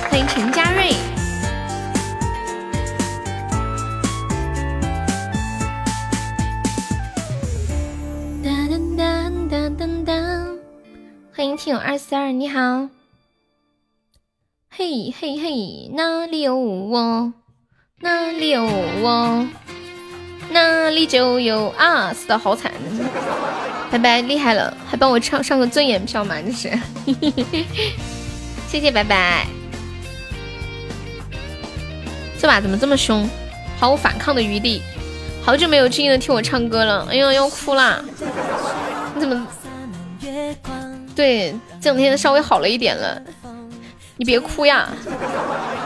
[0.08, 0.92] 欢迎陈佳瑞。
[8.40, 10.12] 哒哒哒哒哒哒，
[11.34, 12.88] 欢迎听友二四二，你好。
[14.70, 17.32] 嘿嘿嘿，哪里有我？
[17.98, 19.44] 哪里有我？
[20.52, 22.12] 哪里就有啊！
[22.14, 22.70] 死的好惨，
[23.90, 26.70] 拜拜，厉害了，还帮我唱上个尊严票嘛，这是，
[28.68, 29.46] 谢谢拜拜。
[32.38, 33.28] 这把怎么这么凶？
[33.78, 34.80] 毫无反抗的余地。
[35.42, 38.00] 好久没有静静的听我唱歌了，哎呀，要哭啦！
[39.14, 39.46] 你怎么？
[41.16, 43.20] 对，这两天稍微好了一点了。
[44.16, 44.88] 你别哭呀，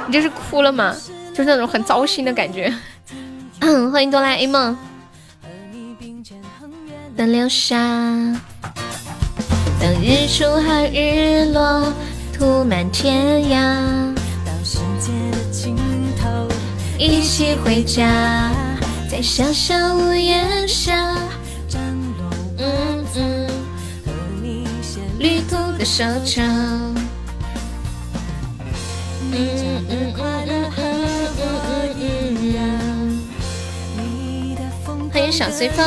[0.07, 0.95] 你这是哭了吗？
[1.31, 2.73] 就是那种很糟心的感觉。
[3.93, 4.77] 欢迎哆啦 A 梦。
[7.17, 7.77] 的流沙，
[9.81, 11.93] 当日出和日落
[12.33, 15.77] 涂满天涯，到世界的尽
[16.21, 16.29] 头
[16.99, 18.51] 一起回家，
[19.09, 21.15] 在小小屋檐下，
[21.69, 21.81] 展
[22.19, 23.47] 落嗯嗯，
[24.05, 24.11] 和
[24.43, 26.45] 你写旅途的收场。
[29.31, 31.43] 嗯嗯嗯嗯嗯
[32.01, 32.03] 嗯
[33.99, 35.85] 嗯，欢迎小随风。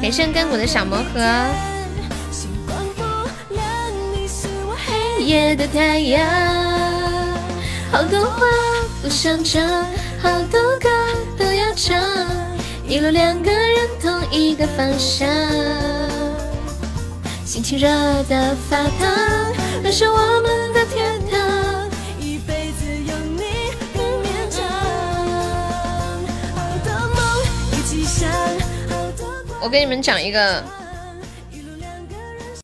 [0.00, 1.20] 感谢干果的小魔盒。
[4.86, 6.24] 黑夜的太阳，
[7.90, 8.46] 好多话
[9.02, 9.62] 不想讲，
[10.22, 10.88] 好多歌
[11.36, 12.00] 都要唱，
[12.86, 15.28] 一路两个人同一个方向，
[17.44, 17.88] 心情热
[18.28, 21.37] 得发烫，那是我们的天堂，
[29.60, 30.64] 我给你们讲一个，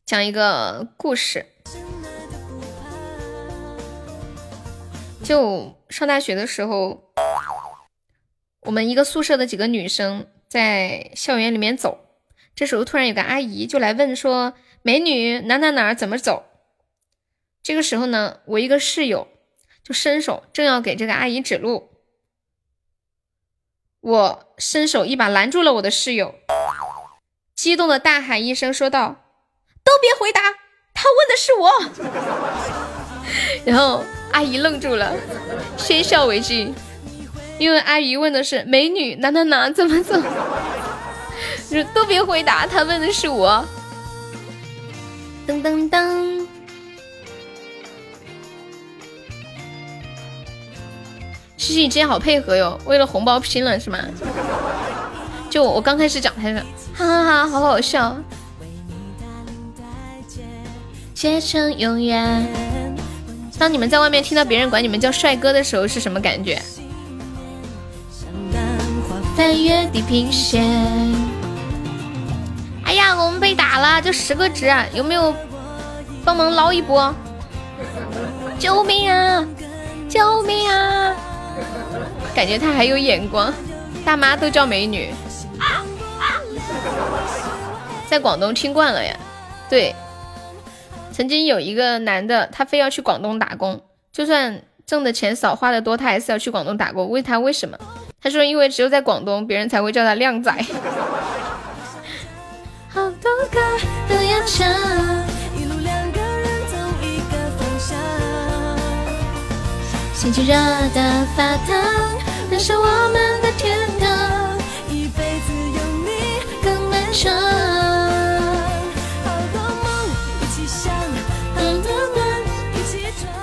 [0.07, 1.45] 讲一个故事。
[5.25, 7.13] 就上大学的时候，
[8.61, 11.99] 我们一个宿舍的几个女生在校园里面走，
[12.55, 16.45] 这时候突然有个阿姨就来问说：“美女，哪哪哪怎么走？”
[17.63, 19.27] 这个时候呢，我一个室友
[19.83, 21.91] 就伸手正要给这个阿姨指路，
[24.01, 26.35] 我伸手一把拦住了我的室友。
[27.55, 29.17] 激动的大喊一声，说道
[29.85, 30.41] ：“都别回答，
[30.93, 31.71] 他问的是我。”
[33.65, 34.03] 然后
[34.33, 35.15] 阿姨愣住了，
[35.77, 36.75] 先笑为敬，
[37.59, 40.21] 因为阿姨问的是美女哪哪哪怎么走。
[41.69, 43.65] 说都别回答，他问的是我。
[45.47, 46.44] 噔噔噔，
[51.65, 53.99] 西西，你今天好配合哟，为了红包拼了是吗？
[55.49, 56.61] 就我刚开始讲，他说
[56.95, 58.15] 哈哈哈，好好笑。
[61.15, 62.47] 结成永远。
[63.59, 66.61] 当你们在外面听到别人管你们叫帅哥的时候，是什么感觉？
[69.35, 70.63] 翻越地平线。
[72.85, 75.35] 哎呀，我们被打了，就十个值，有没有
[76.27, 77.15] 帮忙捞一波？
[78.59, 79.43] 救命啊！
[80.11, 81.17] 救命啊！
[82.35, 83.53] 感觉他还有眼光，
[84.05, 85.15] 大妈都叫美女。
[88.09, 89.17] 在广东听惯了呀，
[89.69, 89.95] 对。
[91.13, 93.81] 曾经有一个男的，他非要去广东打工，
[94.13, 97.09] 就算挣的钱少，花的多，他还是要去广东打工。
[97.09, 97.79] 问他为什么？
[98.21, 100.51] 他说因为只有在广东，别人才会叫他靓仔。
[102.89, 103.61] 好多歌
[104.09, 105.24] 都要唱，
[110.25, 111.77] 心情热得发烫，
[112.51, 114.09] 那是我们的天堂。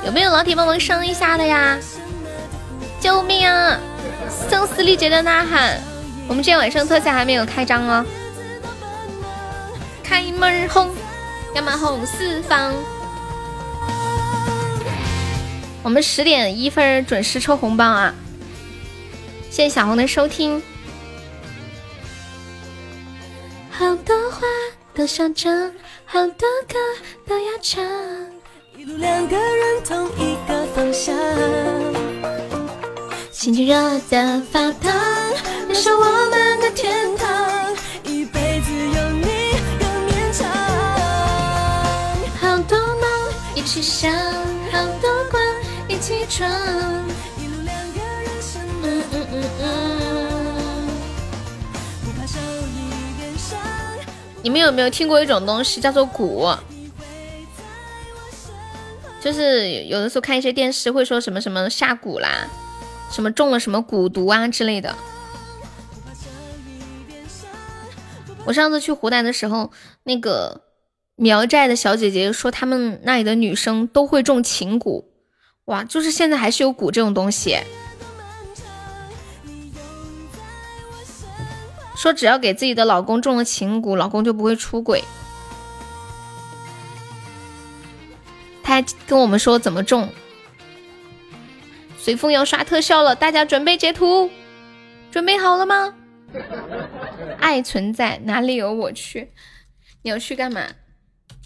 [0.03, 1.77] 有没有老铁帮忙升一下的呀？
[2.99, 3.79] 救命啊！
[4.49, 5.79] 声嘶力竭的呐喊！
[6.27, 8.03] 我们今天晚上特效还没有开张哦。
[10.01, 10.89] 开门红，
[11.53, 12.73] 干嘛红四方？
[15.83, 18.13] 我们十点一分准时抽红包啊！
[19.49, 20.61] 谢谢小红的收听。
[23.69, 24.41] 好多话
[24.93, 25.51] 都想讲，
[26.05, 26.77] 好多歌
[27.27, 27.83] 都要唱，
[28.77, 31.15] 一路两个人同一个方向，
[33.31, 34.93] 心情热的发烫，
[35.67, 40.47] 那是我们的天堂，一辈子有你更绵长。
[42.39, 43.09] 好多梦
[43.55, 44.13] 一起想，
[46.31, 46.49] 一起闯，
[47.37, 48.31] 一路两个人？
[48.83, 49.67] 嗯嗯嗯嗯。
[54.41, 56.57] 你们有没有听过一种东西叫做蛊？
[59.19, 62.47] 就是有的时候看一些电视会说什么什么下蛊啦，
[63.11, 64.95] 什么中了什么蛊毒啊之类的。
[68.45, 69.69] 我上次去湖南的时候，
[70.03, 70.61] 那个
[71.17, 75.03] 苗寨的小姐姐说他们那里的女生都会中情蛊，
[75.65, 77.57] 哇，就是现在还是有蛊这种东西。
[81.95, 85.03] 说只要给自己的老公中了情蛊，老公就不会出轨。
[88.63, 90.09] 他还跟我们说怎么中。
[91.99, 94.31] 随风要刷特效了，大家准备截图。
[95.11, 95.93] 准备好了吗？
[97.37, 99.31] 爱存在，哪里有我去？
[100.01, 100.65] 你要去干嘛？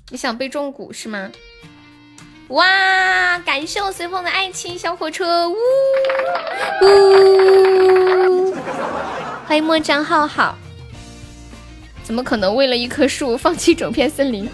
[0.10, 1.32] 你想被中蛊是吗？
[2.50, 3.40] 哇！
[3.40, 5.56] 感谢我随风的爱情小火车，呜
[6.84, 8.54] 呜！
[9.48, 10.56] 欢迎莫张浩浩。
[12.04, 14.48] 怎么可能为了一棵树放弃整片森林？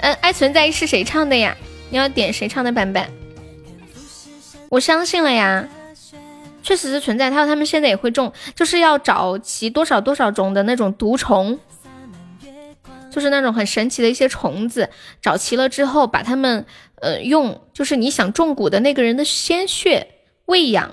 [0.00, 1.56] 嗯，爱存在是谁唱的呀？
[1.90, 3.04] 你要点谁唱的版本？
[4.68, 5.68] 我相信了呀，
[6.62, 7.28] 确实是存在。
[7.28, 11.58] 他说他们现在也会种，就是要找齐多少多少种的那种毒虫。
[13.10, 14.90] 就是那种很神奇的一些虫子，
[15.20, 16.64] 找齐了之后，把它们
[16.96, 20.06] 呃用，就是你想种蛊的那个人的鲜血
[20.46, 20.92] 喂养，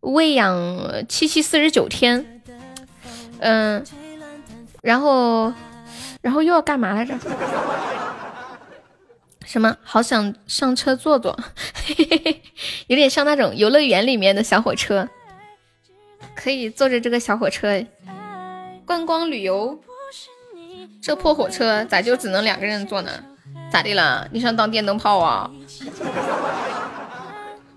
[0.00, 2.42] 喂养七七四十九天，
[3.38, 3.84] 嗯，
[4.82, 5.52] 然后
[6.20, 7.14] 然后又要干嘛来着？
[9.46, 9.76] 什么？
[9.82, 11.38] 好想上车坐坐，
[12.88, 15.08] 有点像那种游乐园里面的小火车，
[16.34, 17.84] 可以坐着这个小火车
[18.86, 19.78] 观光旅游。
[21.04, 23.10] 这破火车咋就只能两个人坐呢？
[23.70, 24.26] 咋的了？
[24.32, 25.50] 你想当电灯泡啊？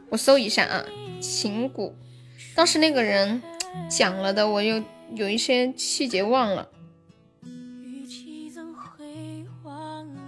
[0.07, 0.81] 我搜一下啊，
[1.19, 1.93] 琴鼓，
[2.55, 3.43] 当时那个人
[3.89, 4.81] 讲了的，我有
[5.13, 6.69] 有一些细节忘了。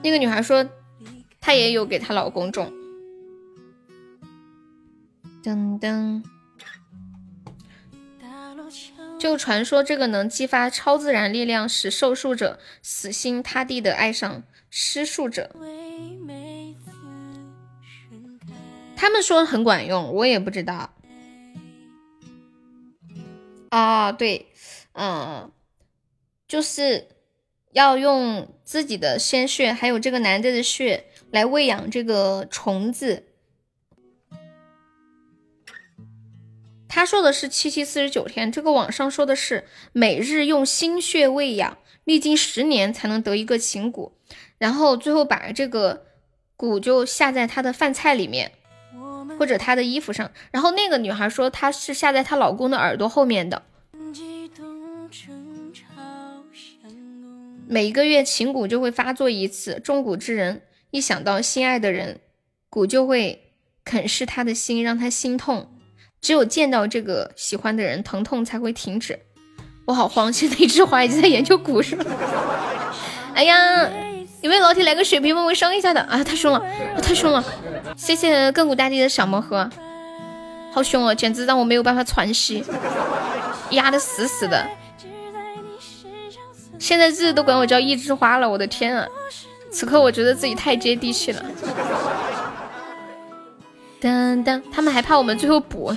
[0.03, 0.67] 那个女孩说，
[1.39, 2.69] 她也有给她老公种。
[5.41, 6.21] 噔噔。
[9.19, 15.51] 就传说这个能激发超自然力量，使受术者死心塌地的爱上施术者。
[18.95, 20.93] 他们说很管用，我也不知道。
[23.71, 24.47] 哦，对，
[24.93, 25.51] 嗯，
[26.47, 27.07] 就是
[27.73, 33.25] 要用自己的鲜血，还有这个男的的血来喂养这个虫子。
[36.89, 44.11] 他说的是七七四十九天，这个网上说的是每日用心血喂养，历经十年才能得一个情蛊，
[44.57, 46.07] 然后最后把这个
[46.57, 48.51] 蛊就下在他的饭菜里面，
[49.37, 50.31] 或者他的衣服上。
[50.51, 53.61] 然后那个女孩说，她是下在她老公的耳朵后面的。
[57.67, 62.19] 每一个月情蛊就会发作一次，中蛊之人一想到心爱的人，
[62.71, 63.53] 蛊就会
[63.85, 65.69] 啃噬他的心，让他心痛。
[66.21, 69.19] 只有见到这个喜欢的人，疼痛才会停止。
[69.85, 72.05] 我好慌， 现在一枝花已经在研究蛊是吧？
[73.33, 73.89] 哎呀，
[74.41, 76.01] 有没有老铁来个血瓶帮我升一下的？
[76.01, 76.61] 啊，太凶了，
[77.01, 77.43] 太凶了！
[77.95, 79.69] 谢谢亘古大帝的小魔盒，
[80.71, 82.63] 好凶哦，简直让我没有办法喘息，
[83.71, 84.67] 压的死死的。
[86.77, 89.07] 现在字都管我叫一枝花了，我的天啊！
[89.71, 91.45] 此刻我觉得自己太接地气了。
[94.01, 95.93] 噔噔，他们还怕我们最后补，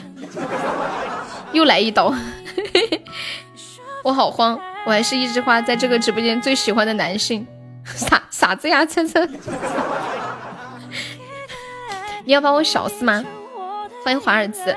[1.52, 2.12] 又来一刀，
[4.02, 7.46] 我好慌，我还是一枝花，在这个直播间最喜欢的男性，
[7.84, 9.28] 傻傻子呀，琛琛，
[12.24, 13.24] 你要把我笑死吗？
[14.04, 14.74] 欢迎华尔兹，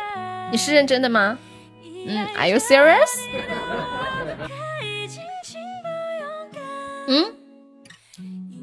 [0.51, 1.37] 你是认真的吗？
[2.07, 3.09] 嗯，Are you serious？
[7.07, 7.25] 嗯，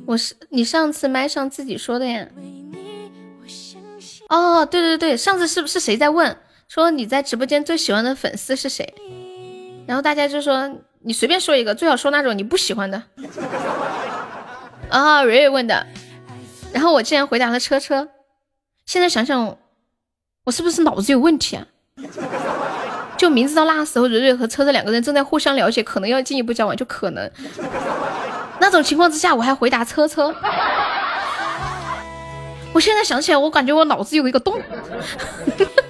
[0.07, 2.29] 我是你上次麦上自己说的呀。
[4.33, 6.35] 哦，对对对，上次是不是谁在问
[6.67, 8.95] 说你在直播间最喜欢的粉丝是谁？
[9.87, 10.71] 然后大家就说
[11.03, 13.03] 你随便说一个，最好说那种你不喜欢的。
[14.89, 15.87] 啊，蕊蕊问的，
[16.73, 18.09] 然后我竟然回答了车车。
[18.87, 19.59] 现在想想，
[20.45, 21.67] 我是不是脑子有问题啊？
[23.19, 27.31] 就明知道那时候蕊蕊和车车两个人正在互相了解，可能要进一步交往，就可能
[28.61, 30.35] 那种情况之下，我还回答车车。
[32.73, 34.59] 我现在想起来，我感觉我脑子有一个洞，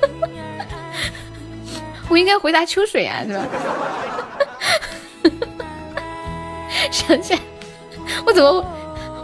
[2.08, 3.44] 我应该回答秋水啊，对吧？
[6.90, 7.40] 想起来，
[8.26, 8.64] 我怎么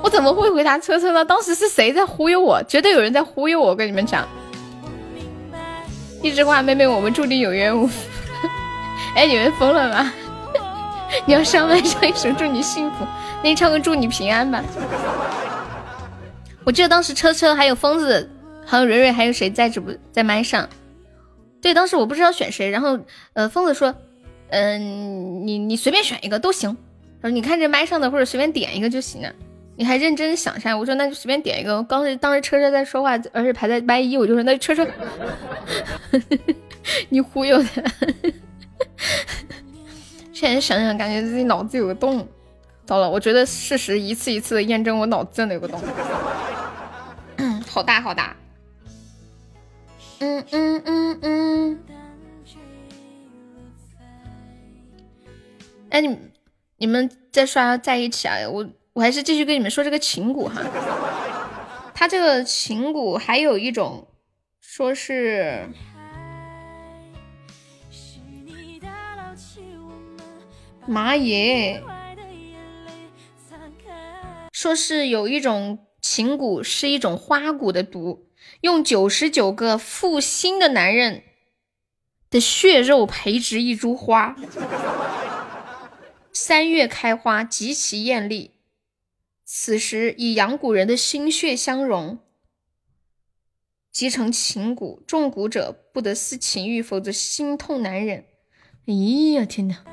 [0.03, 1.25] 我怎么会回答车车呢？
[1.25, 2.63] 当时是谁在忽悠我？
[2.65, 3.75] 绝对有人在忽悠我！
[3.75, 4.27] 跟你们讲，
[6.23, 7.97] 一枝花妹妹，我们注定有缘无分。
[9.17, 10.13] 哎，你们疯了吗？
[11.27, 13.07] 你要上麦唱一首祝你幸福，
[13.43, 14.63] 那你唱个祝你平安吧。
[16.69, 18.29] 我记得当时车车还有疯子，
[18.67, 20.69] 还有蕊蕊，还有谁在直播在麦上？
[21.63, 23.01] 对，当时我不知道选谁，然后
[23.33, 23.95] 呃，疯子说，
[24.51, 26.77] 嗯，你你随便选一个都行。
[27.23, 29.33] 他说你看这麦上的，或者随便点一个就行了。
[29.77, 31.83] 你还认真想一下，我说那就随便点一个。
[31.85, 34.87] 刚才当时车车在说话，而且排在麦一，我就说那车车，
[37.09, 37.69] 你忽悠的。
[40.35, 42.29] 现在想想，感觉自己脑子有个洞。
[42.89, 45.79] 糟了，我觉得事实一次一次的验证我脑子真的有个洞。
[47.37, 48.35] 嗯， 好大好大。
[50.21, 51.81] 嗯嗯嗯嗯。
[55.91, 56.19] 哎，你
[56.79, 58.37] 你们在刷在一起啊？
[58.49, 60.63] 我我还是继续跟你们说这个情蛊哈。
[61.95, 64.09] 他这个情蛊还有一种，
[64.63, 65.69] 说是。
[70.87, 71.83] 妈耶！
[74.61, 78.27] 说是有一种情蛊是一种花蛊的毒，
[78.63, 81.23] 用九十九个负心的男人
[82.29, 84.35] 的血肉培植一株花，
[86.33, 88.57] 三月开花，极其艳丽。
[89.45, 92.19] 此时以阳谷人的心血相融，
[93.93, 95.05] 即成情蛊。
[95.07, 98.25] 中蛊者不得思情欲，否则心痛难忍。
[98.87, 98.93] 哎
[99.37, 99.85] 呀天哪！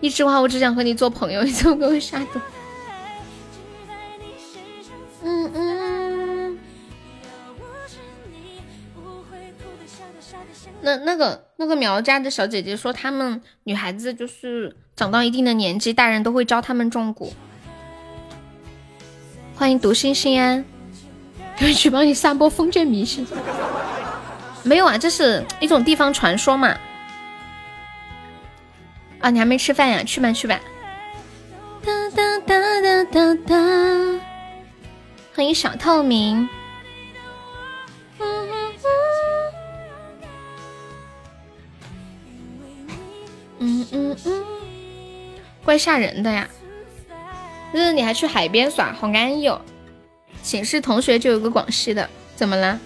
[0.00, 2.38] 一枝花，我只想和你做朋友，你怎么给我下毒？
[5.22, 6.58] 嗯嗯。
[10.80, 17.32] 那那个那个苗家的小姐姐说，她们女孩子就是长到一定的年纪，大人都会教她们种蛊。
[19.56, 20.64] 欢迎独星星啊！
[21.58, 23.26] 有人去帮你散播封建迷信？
[24.62, 26.76] 没有啊，这是一种地方传说嘛。
[29.18, 30.04] 啊，你还没吃饭呀？
[30.04, 30.60] 去吧去吧。
[31.82, 34.07] 哒哒哒哒哒哒。
[35.38, 36.48] 欢迎小透明。
[43.60, 44.44] 嗯嗯嗯。
[45.64, 46.48] 怪吓人的呀。
[47.72, 49.60] 日日你还去海边耍，好安逸哦。
[50.42, 52.76] 寝室同学就有个广西的，怎么了？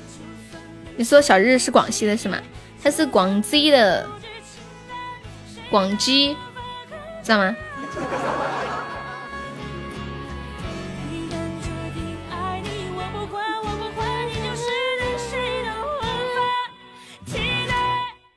[0.98, 2.36] 你说小日日是广西的是吗？
[2.82, 4.07] 他是广西的，
[5.70, 6.36] 广西，
[7.22, 7.57] 知道吗？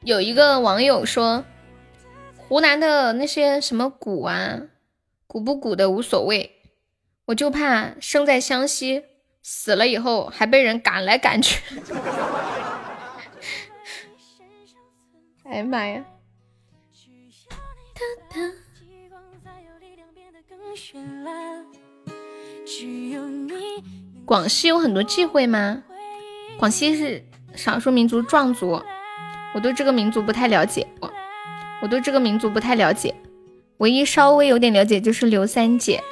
[0.06, 1.44] 有一个网友说，
[2.38, 4.62] 湖南的那些什么鼓啊。
[5.26, 6.62] 鼓不鼓的无所谓，
[7.26, 9.04] 我就怕生在湘西，
[9.42, 11.62] 死了以后还被人赶来赶去。
[15.44, 16.06] 哎呀妈呀！
[24.24, 25.84] 广西有很多忌讳吗？
[26.58, 27.26] 广西是
[27.56, 28.82] 少数民族壮族，
[29.56, 30.86] 我对这个民族不太了解。
[31.00, 31.10] 我
[31.82, 33.16] 我对这个民族不太了解。
[33.78, 36.04] 唯一稍微有点了解就是刘三姐。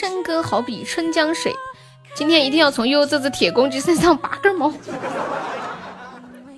[0.00, 1.54] 山歌好比春江水，
[2.14, 4.72] 今天一定要从悠悠这只铁公鸡身上拔根毛。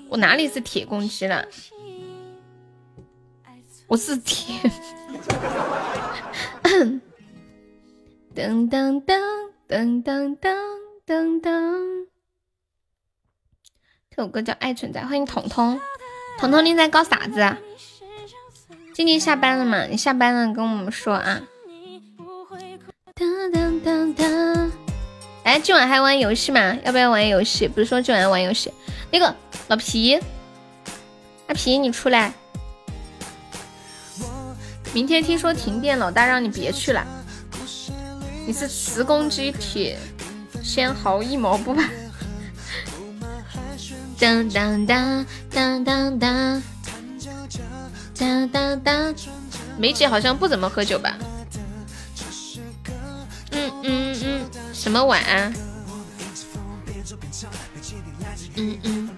[0.09, 1.45] 我哪里是铁公鸡了？
[3.89, 4.55] 我是铁。
[8.33, 9.21] 噔噔噔
[9.69, 10.57] 噔噔噔
[11.11, 12.07] 噔噔。
[14.15, 15.81] 这首歌叫《爱存在》，欢迎彤彤，
[16.39, 17.59] 彤彤你在搞啥子啊？
[18.95, 19.87] 今天下班了吗？
[19.87, 21.43] 你下班了跟我们说啊。
[25.43, 26.79] 哎，今晚还玩游戏吗？
[26.85, 27.67] 要不要玩游戏？
[27.67, 28.73] 不是说今晚要玩游戏？
[29.11, 29.35] 那个
[29.67, 30.17] 老皮，
[31.49, 32.33] 阿皮你出来。
[34.95, 37.05] 明天听说停电，老大让你别去了。
[38.47, 39.99] 你是十公鸡铁
[40.63, 41.83] 纤毫一毛不拔。
[44.19, 46.63] 当当当当当当
[48.15, 49.15] 当当当，
[49.79, 51.17] 梅姐好像不怎么喝酒吧？
[53.53, 55.53] 嗯嗯嗯，什么晚安？
[58.57, 59.11] 嗯嗯，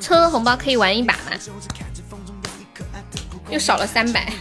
[0.00, 1.32] 抽红包可以玩一把吗？
[3.50, 4.32] 又少了三百。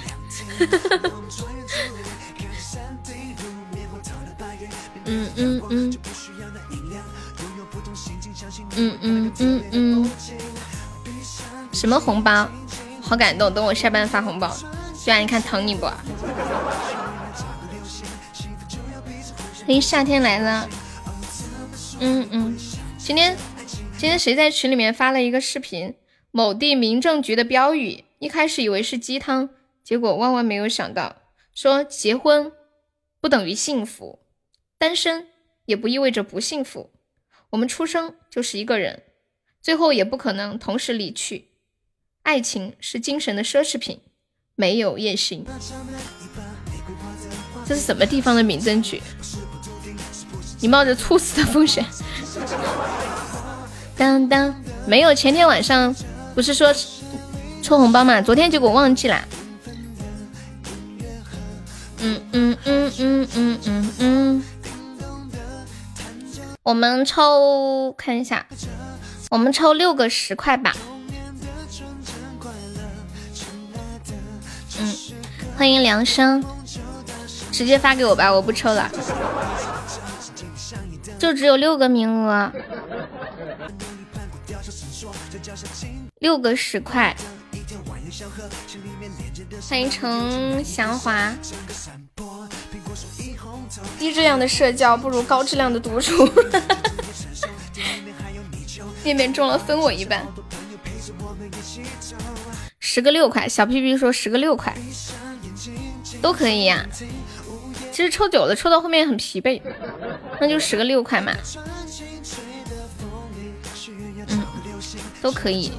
[5.05, 5.97] 嗯嗯嗯。
[8.77, 10.11] 嗯嗯嗯嗯，
[11.71, 12.47] 什么红包？
[13.01, 14.55] 好感动，等我下班发红包。
[15.03, 15.85] 对啊，你看疼你不？
[15.85, 15.95] 欢
[19.67, 20.69] 迎夏天来了。
[21.99, 22.57] 嗯嗯，
[22.97, 23.37] 今天
[23.97, 25.95] 今天谁在群里面发了一个视频？
[26.31, 29.49] 某地民政局的标语，一开始以为是鸡汤，
[29.83, 31.15] 结果万万没有想到，
[31.53, 32.51] 说结婚
[33.21, 34.19] 不等于幸福，
[34.77, 35.27] 单身
[35.65, 36.91] 也不意味着不幸福。
[37.51, 39.03] 我们出生就是一个人，
[39.61, 41.51] 最后也不可能同时离去。
[42.23, 44.01] 爱情是精神的奢侈品，
[44.55, 45.45] 没有夜行。
[47.65, 49.01] 这是什么地方的民政局？
[50.59, 51.85] 你冒着猝死的风险。
[53.95, 55.13] 当当，没有。
[55.13, 55.95] 前天晚上
[56.33, 56.73] 不是说
[57.61, 58.21] 抽红包吗？
[58.21, 59.27] 昨天结果忘记了。
[62.01, 64.43] 嗯嗯嗯嗯嗯嗯嗯。
[66.65, 68.43] 我们抽看一下，
[69.29, 70.75] 我们抽六个十块吧。
[74.79, 74.95] 嗯，
[75.55, 76.43] 欢迎梁生，
[77.51, 78.89] 直接发给我吧，我不抽了，
[81.19, 82.51] 就只有六个名额，
[86.17, 87.15] 六个十块。
[89.69, 91.31] 欢迎程祥华。
[93.97, 96.27] 低质量的社交不如高质量的独处。
[99.03, 100.25] 面面中了分我一半。
[102.79, 104.75] 十个六块，小屁屁说十个六块，
[106.21, 106.85] 都可以呀。
[107.91, 109.61] 其实抽久了，抽到后面很疲惫，
[110.39, 111.33] 那就十个六块嘛。
[114.27, 114.41] 嗯，
[115.21, 115.71] 都可以。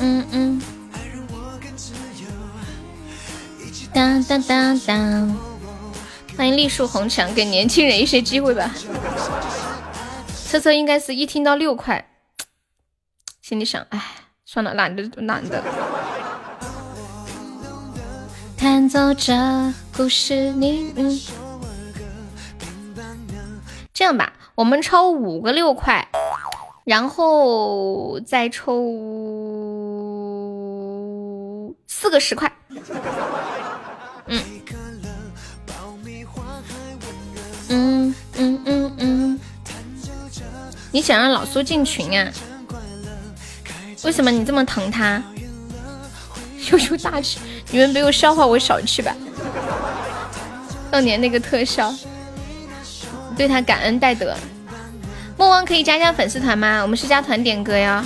[0.00, 0.62] 嗯嗯。
[3.92, 5.36] 当当当当，
[6.38, 8.70] 欢迎绿树红墙，给年轻人一些机会吧。
[10.46, 12.08] 测测应该是一听到六块，
[13.42, 14.00] 心里想，哎，
[14.44, 15.60] 算了，懒得懒得。
[18.56, 21.20] 弹奏着故事，你嗯。
[23.92, 26.06] 这样吧，我们抽五个六块，
[26.84, 28.94] 然后再抽
[31.88, 32.52] 四个十块。
[34.26, 34.40] 嗯
[37.68, 39.40] 嗯嗯嗯嗯，
[40.90, 42.30] 你想让老苏进群啊？
[44.04, 45.22] 为什么你这么疼他？
[46.70, 47.38] 悠悠大气，
[47.70, 49.14] 你们没有笑话我小气吧？
[50.90, 51.94] 当年那个特效，
[53.36, 54.34] 对他感恩戴德。
[55.36, 56.80] 莫忘可以加加粉丝团吗？
[56.82, 58.04] 我们是加团点歌呀。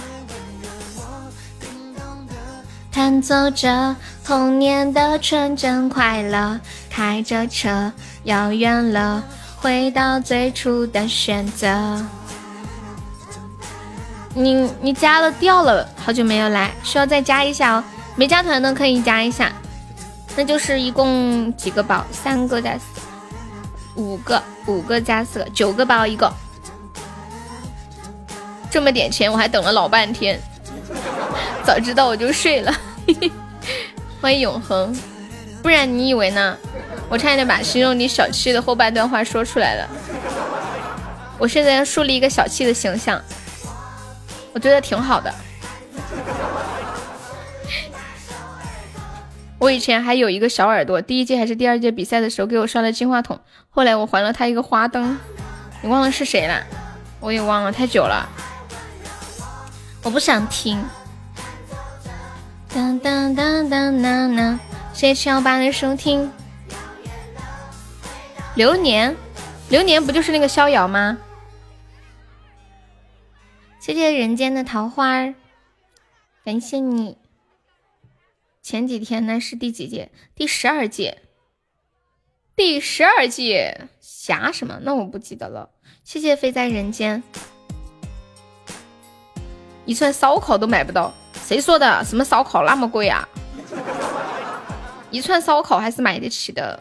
[2.90, 3.94] 弹奏着。
[4.24, 7.92] 童年的纯真快乐，开着车
[8.22, 9.24] 遥远了，
[9.62, 12.04] 回到最初的选择。
[14.34, 17.84] 你你加了掉了，好久没有来，需要再加一下哦。
[18.16, 19.52] 没加团的可以加一下，
[20.34, 22.04] 那就是一共几个包？
[22.10, 23.00] 三个加四，
[23.94, 26.32] 五个，五个加四个，九个包一个。
[28.68, 30.40] 这么点钱，我还等了老半天，
[31.62, 32.74] 早知道我就睡了。
[34.20, 34.92] 欢迎永恒，
[35.62, 36.58] 不然你以为呢？
[37.12, 39.86] 我差点把形容你小气的后半段话说出来了。
[41.38, 43.20] 我现在要树立一个小气的形象，
[44.54, 45.30] 我觉得挺好的。
[49.58, 53.38] 我以前还有一个小耳朵，第一届还是第二届比赛的时候给我刷了金话筒，
[53.68, 55.18] 后来我还了他一个花灯。
[55.82, 56.64] 你忘了是谁了？
[57.20, 58.26] 我也忘了，太久了。
[60.02, 60.82] 我不想听。
[62.72, 64.58] 当当当当当当！
[64.94, 66.32] 谢谢七幺八的收听。
[68.54, 69.16] 流年，
[69.70, 71.16] 流年不就是那个逍遥吗？
[73.80, 75.34] 谢谢人间的桃花，
[76.44, 77.16] 感谢你。
[78.62, 80.12] 前几天那是第几届？
[80.34, 81.22] 第十二届。
[82.54, 84.78] 第十二届侠什么？
[84.82, 85.70] 那我不记得了。
[86.04, 87.22] 谢谢飞在人间。
[89.86, 91.12] 一串烧烤都买不到。
[91.46, 92.04] 谁说的？
[92.04, 93.26] 什么烧烤那么贵啊？
[95.10, 96.78] 一串烧烤还是买得起的。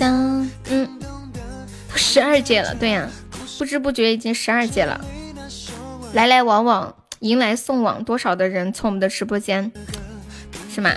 [0.00, 0.88] 当嗯，
[1.94, 3.06] 十二届了，对呀，
[3.58, 4.98] 不知不觉已经十二届了。
[6.14, 9.70] 来来往往，迎来送往，多少的人从我们的直播间，
[10.74, 10.90] 是吗？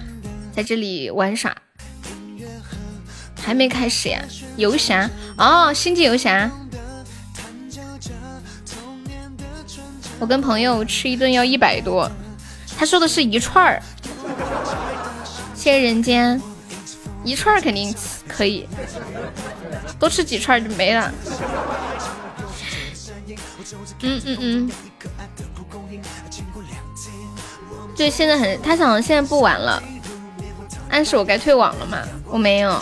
[0.55, 1.53] 在这里玩耍，
[3.41, 4.23] 还没开始呀？
[4.55, 6.49] 游侠哦，星际游侠。
[10.17, 12.09] 我跟朋友吃一顿要一百多，
[12.77, 13.83] 他说的是一串儿。
[15.53, 16.41] 谢谢人间，
[17.24, 17.93] 一串肯定
[18.28, 18.67] 可以，
[19.99, 21.11] 多吃几串就没了。
[24.01, 24.71] 嗯嗯嗯。
[27.95, 29.82] 对，现在很，他好像现在不玩了，
[30.89, 31.99] 暗示我该退网了嘛？
[32.28, 32.82] 我没有。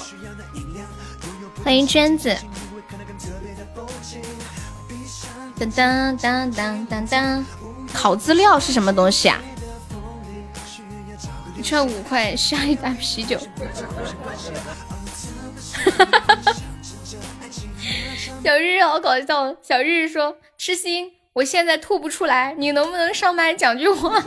[1.64, 2.36] 欢迎娟子。
[5.60, 7.46] 当当当当当，
[7.94, 9.40] 考资料是什么东西啊？
[11.62, 13.38] 一串五块，需要一打啤酒。
[18.44, 24.20] 小日日好搞笑，小日日说：“痴心，我现在吐不出来，你能不能上麦讲句话？”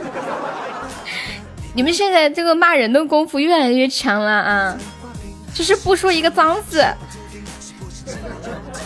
[1.75, 4.77] 你们现在这个骂人的功夫越来越强了啊！
[5.53, 6.85] 就是不说一个脏字，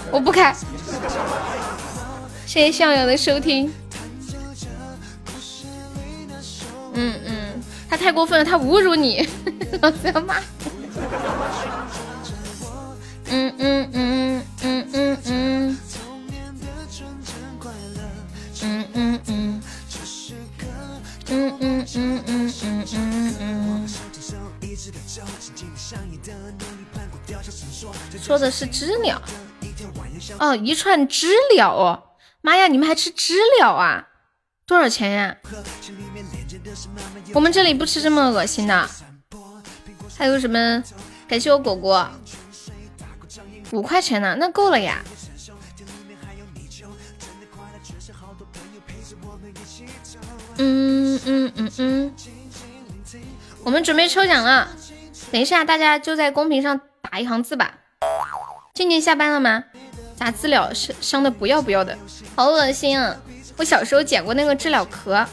[0.10, 0.56] 我不开。
[2.47, 3.72] 谢谢向阳的收听。
[6.95, 7.39] 嗯嗯，
[7.90, 9.28] 他太过分了，他侮辱你，
[9.82, 10.36] 我的妈！
[13.32, 15.80] 嗯嗯嗯嗯嗯嗯。
[18.62, 19.62] 嗯嗯嗯
[22.26, 23.88] 嗯嗯嗯嗯。
[28.22, 29.22] 说的是知了。
[30.40, 32.04] 哦，一串知了哦，
[32.42, 34.08] 妈呀，你们还吃知了啊？
[34.66, 35.38] 多少钱呀？
[37.34, 38.89] 我们这里不吃这么恶心的。
[40.18, 40.84] 还有什么？
[41.28, 42.10] 感谢我果果，
[43.72, 45.03] 五块钱呢，那够了呀。
[50.57, 52.14] 嗯嗯嗯嗯，
[53.64, 54.68] 我们准备抽奖了，
[55.32, 57.76] 等一下大家就在公屏上打一行字吧。
[58.74, 59.64] 静静下班了吗？
[60.18, 61.97] 咋知了香香的不要不要的，
[62.36, 63.16] 好恶心啊！
[63.55, 65.26] 我小时候捡过那个知了壳，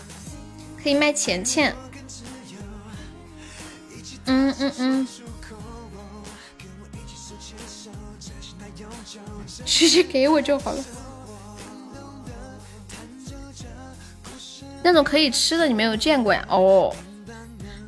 [0.86, 1.74] 可以卖钱钱。
[4.26, 5.08] 嗯嗯嗯，
[9.66, 10.84] 直接给我就好了。
[14.84, 16.46] 那种可以吃的你没有见过呀？
[16.48, 16.94] 哦，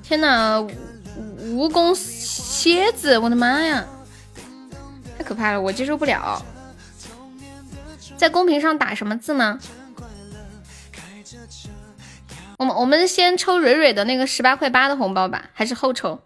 [0.03, 3.87] 天哪，蜈蚣蝎子，我的妈呀，
[5.17, 6.45] 太可怕了，我接受不了。
[8.17, 9.57] 在公屏上打什么字呢？
[12.59, 16.21] 我们我们先抽蕊蕊的那个十八块八的红包吧，还是后抽？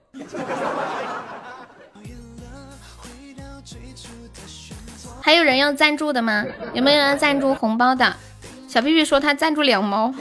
[5.21, 6.43] 还有人要赞助的吗？
[6.73, 8.17] 有没有人要赞助红包的？
[8.67, 10.15] 小屁屁说他赞助两毛。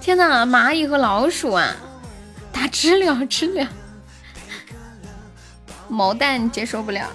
[0.00, 1.76] 天哪，蚂蚁和老鼠啊！
[2.52, 3.68] 打知了知了，
[5.86, 7.06] 毛蛋接受不了。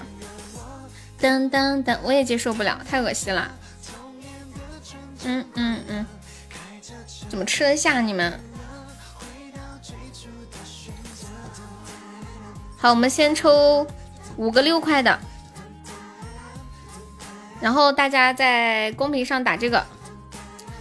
[1.19, 3.51] 噔噔噔，我也接受不了，太恶心了。
[5.25, 6.05] 嗯嗯嗯，
[7.29, 8.39] 怎么吃得下你们？
[12.77, 13.87] 好，我们先抽
[14.35, 15.17] 五个六块的，
[17.61, 19.85] 然后大家在公屏上打这个，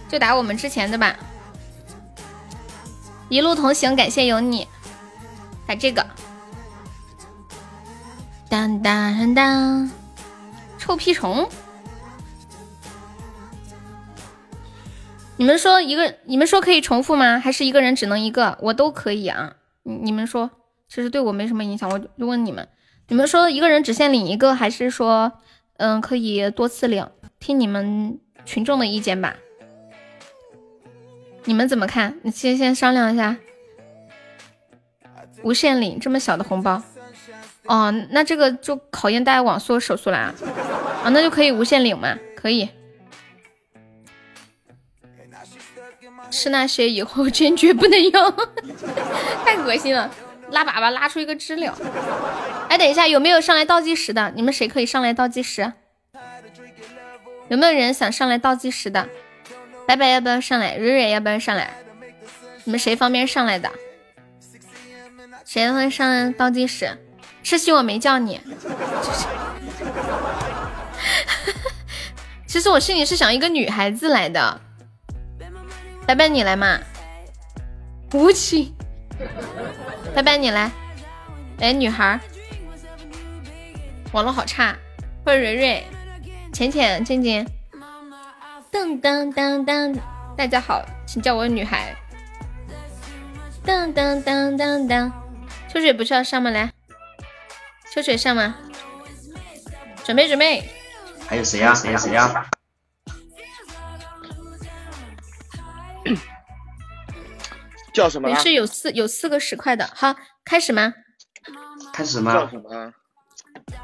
[0.09, 1.15] 就打我们之前的吧。
[3.29, 4.67] 一路同行，感谢有你，
[5.65, 6.05] 打这个。
[8.49, 9.89] 当当当，
[10.77, 11.49] 臭屁虫。
[15.37, 17.39] 你们说一个，你们说可以重复吗？
[17.39, 18.57] 还是一个人只能一个？
[18.61, 19.55] 我都可以啊。
[19.83, 20.49] 你你们说，
[20.87, 21.89] 其实对我没什么影响。
[21.89, 22.67] 我就问你们，
[23.07, 25.33] 你们说一个人只限领一个，还是说，
[25.77, 27.07] 嗯，可以多次领？
[27.39, 29.35] 听你们群众的意见吧。
[31.45, 32.17] 你们怎么看？
[32.21, 33.35] 你先先商量一下。
[35.41, 36.81] 无限领这么小的红包，
[37.65, 40.33] 哦，那这个就考验大家网速手速了啊。
[41.03, 42.17] 啊，那就可以无限领嘛？
[42.33, 42.69] 可以。
[46.33, 48.33] 吃那些以后坚决不能用，
[49.45, 50.09] 太恶心了！
[50.49, 51.77] 拉粑粑拉出一个知了。
[52.69, 54.33] 哎，等一下，有没有上来倒计时的？
[54.35, 55.71] 你们谁可以上来倒计时？
[57.49, 59.07] 有没有人想上来倒计时的？
[59.87, 60.75] 白白要不要上来？
[60.75, 61.69] 蕊蕊要不要上来？
[62.63, 63.69] 你们谁方便上来的？
[65.45, 66.97] 谁会上来倒计时？
[67.43, 68.41] 吃西我没叫你。
[72.47, 74.61] 其实我心里是想一个女孩子来的。
[76.05, 76.79] 拜拜，你来嘛，
[78.13, 78.75] 无情。
[80.13, 80.69] 拜拜，你来。
[81.59, 82.19] 哎，女孩，
[84.11, 84.75] 网络好差。
[85.23, 85.83] 欢迎蕊蕊、
[86.51, 87.47] 浅浅、静静。
[88.69, 89.97] 噔噔噔噔，
[90.35, 91.95] 大家好，请叫我女孩。
[93.65, 95.09] 噔噔噔噔噔，
[95.69, 96.49] 秋水不是要上吗？
[96.49, 96.69] 来，
[97.93, 98.55] 秋水上吗？
[100.03, 100.69] 准备准备。
[101.29, 101.73] 还有谁呀？
[101.73, 101.97] 谁呀？
[101.97, 102.45] 谁呀？
[107.93, 108.29] 叫什么？
[108.29, 109.89] 没事，有四有四个十块的。
[109.93, 110.93] 好，开始吗？
[111.93, 112.33] 开始吗？
[112.33, 112.91] 叫什么？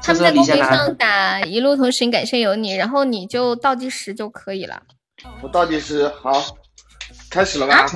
[0.02, 4.82] 他们在公屏上打一路同行，感谢有你，然后你就倒计时就可以了。
[5.42, 6.32] 我倒计时，好，
[7.30, 7.86] 开始了吗？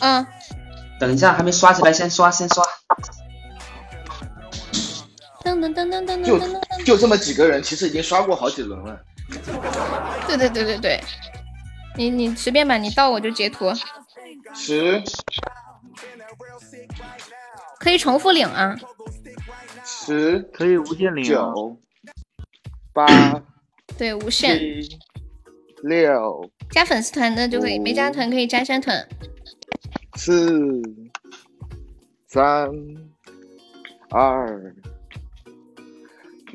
[0.00, 0.26] 嗯。
[0.98, 2.64] 等一下，还没刷起来，先刷，先刷。
[5.44, 6.24] 噔噔噔噔噔噔。
[6.24, 8.98] 就就这么几个人，其实已经刷过好几轮了。
[10.26, 11.00] 对对对对对。
[11.96, 13.72] 你你随便吧，你到我就截图。
[14.54, 15.02] 十，
[17.80, 18.76] 可以重复领啊。
[19.84, 21.24] 十可以无限领。
[21.24, 21.76] 九，
[22.92, 23.06] 八，
[23.98, 24.58] 对，无限。
[25.82, 26.50] 六。
[26.70, 29.06] 加粉丝团的就可以，没加团可以加山团。
[30.14, 30.80] 四，
[32.26, 32.70] 三，
[34.10, 34.74] 二，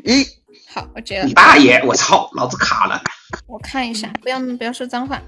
[0.03, 0.25] 一。
[0.67, 1.25] 好，我截了。
[1.25, 1.83] 你大爷！
[1.85, 3.01] 我操，老子卡了。
[3.47, 5.21] 我看一下，不要不要说脏话。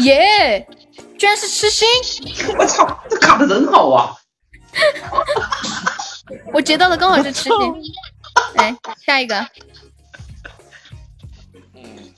[0.00, 0.66] 耶，
[1.18, 1.86] 居然是痴心！
[2.58, 4.14] 我操，这卡的人好啊！
[6.52, 7.52] 我截到的刚好是痴心。
[8.54, 9.46] 来下一个。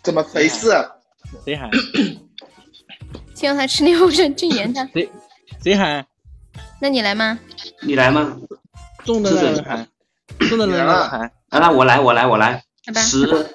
[0.03, 0.71] 怎么回事？
[1.45, 1.71] 谁喊？
[3.35, 4.85] 先让他吃牛肉，去严他。
[4.93, 5.11] 谁
[5.63, 6.05] 谁喊？
[6.81, 7.39] 那你来吗？
[7.83, 8.37] 你来吗？
[9.05, 9.89] 中的那个喊，
[10.49, 11.21] 中的那个喊。
[11.49, 13.01] 啊，那我来，我来，我来来吧。
[13.01, 13.55] 十、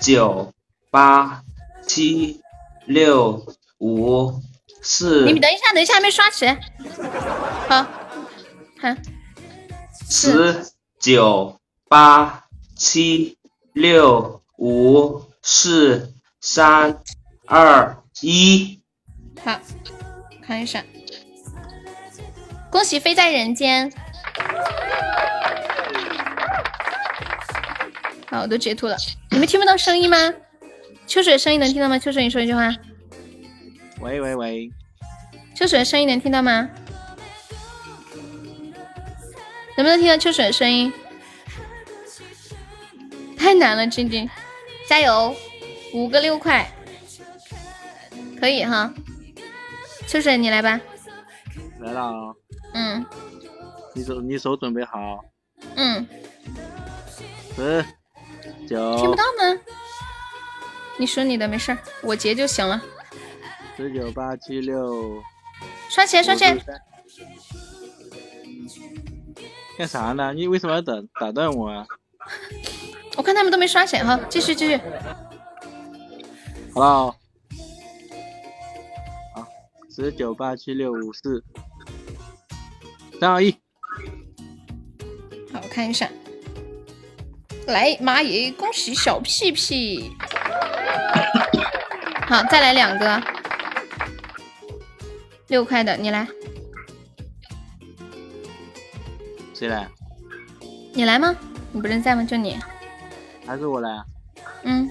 [0.00, 0.52] 九、
[0.94, 1.42] 八、
[1.88, 2.40] 七、
[2.86, 3.44] 六、
[3.80, 4.32] 五、
[4.80, 6.46] 四你、们等一下，等一下，还没刷起。
[7.68, 7.84] 好，
[8.80, 8.96] 看
[10.08, 10.64] 十、
[11.00, 12.44] 九、八、
[12.76, 13.36] 七、
[13.72, 17.02] 六、五、四、三、
[17.48, 18.80] 二、一。
[19.44, 19.58] 好，
[20.46, 20.84] 看一下。
[22.70, 23.92] 恭喜飞在人间。
[28.30, 28.96] 好，我都截图了。
[29.32, 30.16] 你们听不到声音吗？
[31.06, 31.98] 秋水声音能听到吗？
[31.98, 32.74] 秋水，你说一句话。
[34.00, 34.70] 喂喂喂，
[35.54, 36.68] 秋水的声音能听到吗？
[39.76, 40.92] 能不能听到秋水的声音？
[43.36, 44.28] 太难了，晶晶，
[44.88, 45.34] 加油！
[45.92, 46.68] 五个六块，
[48.40, 48.92] 可以哈。
[50.06, 50.80] 秋水，你来吧。
[51.80, 52.34] 来了啊！
[52.72, 53.06] 嗯
[53.94, 55.24] 你手你手准备好，
[55.76, 56.04] 嗯，
[57.54, 57.84] 十、
[58.68, 59.60] 九、听不到吗？
[60.98, 62.80] 你说你的没事儿，我截就行了。
[63.76, 65.22] 十九八七六，
[65.88, 66.58] 刷起来，刷起来五！
[66.58, 66.80] 四三
[69.76, 70.32] 干啥呢？
[70.32, 71.84] 你为什么要打打断我啊？
[73.18, 74.76] 我看他们都没刷起来哈，继续继续。
[76.72, 77.14] 好了哦，
[79.34, 79.46] 好，
[79.90, 81.42] 十九八七六五四
[83.20, 83.50] 三二一，
[85.52, 86.08] 好，我看一下。
[87.66, 88.52] 来，妈耶！
[88.52, 90.12] 恭喜小屁屁。
[92.26, 93.22] 好，再来两个，
[95.48, 96.26] 六块的，你来，
[99.52, 99.88] 谁来？
[100.94, 101.34] 你来吗？
[101.72, 102.24] 你不是在吗？
[102.24, 102.58] 就你。
[103.46, 104.04] 还是我来啊？
[104.62, 104.88] 嗯，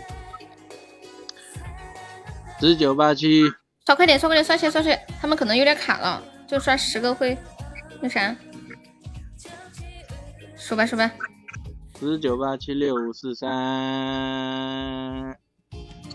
[2.59, 3.51] 十九八七
[3.85, 5.05] 刷快点，刷快点，刷起来，刷起来。
[5.19, 7.37] 他们可能有点卡了，就刷十个会
[7.99, 8.35] 那啥。
[10.55, 11.11] 数吧数吧，
[11.99, 13.49] 十九八七六五四三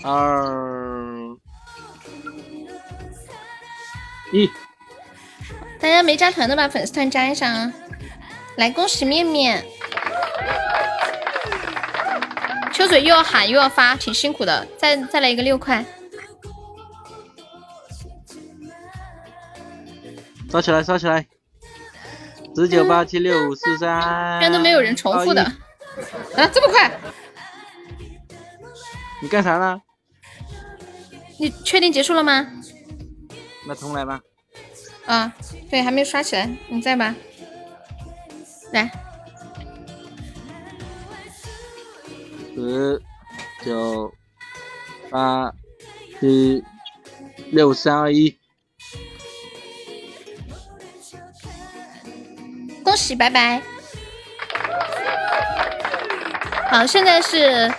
[0.05, 1.37] 二
[4.33, 4.49] 一，
[5.81, 7.73] 大家没加团的把粉丝团加一下啊！
[8.57, 9.65] 来，恭喜面面。
[12.73, 14.67] 秋水又要喊又要发，挺辛苦的。
[14.79, 15.85] 再再来一个六块，
[20.51, 21.27] 刷起来，刷起来！
[22.55, 25.43] 十九八七六五四三，居然都没有人重复的。
[25.43, 26.91] 啊，这么快？
[29.21, 29.81] 你干啥呢？
[31.39, 32.47] 你确定结束了吗？
[33.67, 34.21] 那重来吧。
[35.07, 35.33] 啊，
[35.71, 37.15] 对，还没刷起来，你在吧。
[38.73, 38.91] 来，
[42.55, 43.01] 十
[43.65, 44.13] 九
[45.11, 45.53] 八
[46.21, 46.63] 七
[47.51, 48.37] 六三二一，
[52.83, 53.63] 恭喜，拜拜。
[56.71, 57.73] 好，现在是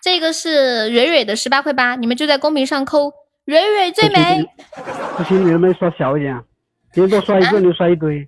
[0.00, 3.12] 这个是蕊蕊的十八块八，你们就在公屏上扣
[3.44, 4.48] “蕊蕊最美
[5.16, 6.42] 痴心，你能不能刷小一点啊？
[6.92, 8.26] 别人多刷一个，你刷一堆。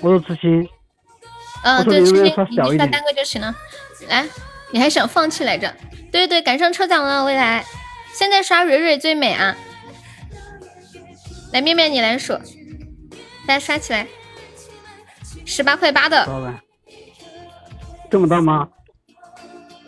[0.00, 0.68] 我说痴心，”。
[1.64, 2.44] 嗯，对，痴心你刷，
[2.86, 3.54] 单个就行了。
[4.08, 4.26] 来，
[4.70, 5.74] 你还想放弃来着？
[6.12, 7.64] 对对对，赶上抽奖了，未来。
[8.12, 9.56] 现在刷蕊蕊最美啊！
[11.52, 12.34] 来，面面你来数，
[13.46, 14.06] 大家刷起来，
[15.46, 16.26] 十八块八的。
[18.10, 18.68] 这么大吗？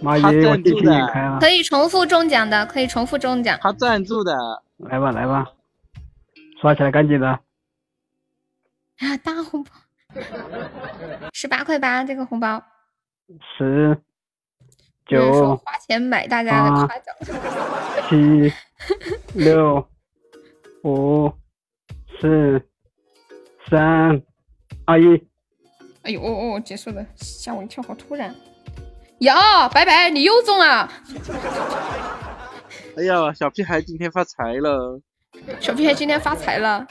[0.02, 0.42] 妈他耶。
[1.40, 3.58] 可以重复中奖的，可以重复中奖。
[3.60, 4.36] 他赞助的，
[4.76, 5.46] 来吧来吧，
[6.60, 7.28] 刷起来赶紧的。
[7.28, 9.70] 啊，大红包，
[11.32, 12.62] 十八块八这个红包，
[13.58, 13.98] 十
[15.06, 17.14] 九花钱买大家的八夸奖。
[18.08, 18.52] 七
[19.34, 19.88] 六
[20.84, 21.32] 五
[22.20, 22.62] 四
[23.68, 24.22] 三
[24.84, 25.26] 二一，
[26.02, 28.34] 哎呦哦哦，结束了，吓我一跳，好突然。
[29.22, 30.88] 呀，白白，你又中了，
[32.96, 35.00] 哎呀，小屁孩今天发财了，
[35.60, 36.86] 小屁孩今天发财了。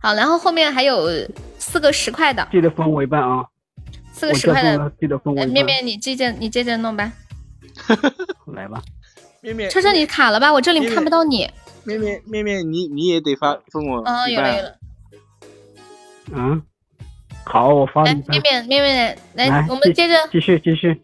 [0.00, 1.08] 好，然后后面还有
[1.58, 3.44] 四个十块的，记得分我一半啊！
[4.12, 5.54] 四个十块的记得分我呃，一半。
[5.54, 7.12] 面面你接着你接着弄吧。
[8.54, 8.82] 来吧，
[9.40, 10.52] 面面，车车你卡了吧？
[10.52, 11.48] 我这里看不到你。
[11.84, 14.74] 面面面面，你你也得发分我哦，一半有了有了。
[16.34, 16.62] 嗯，
[17.44, 18.42] 好，我发来，面。
[18.42, 21.00] 面面面，来，来，我们接着继续继续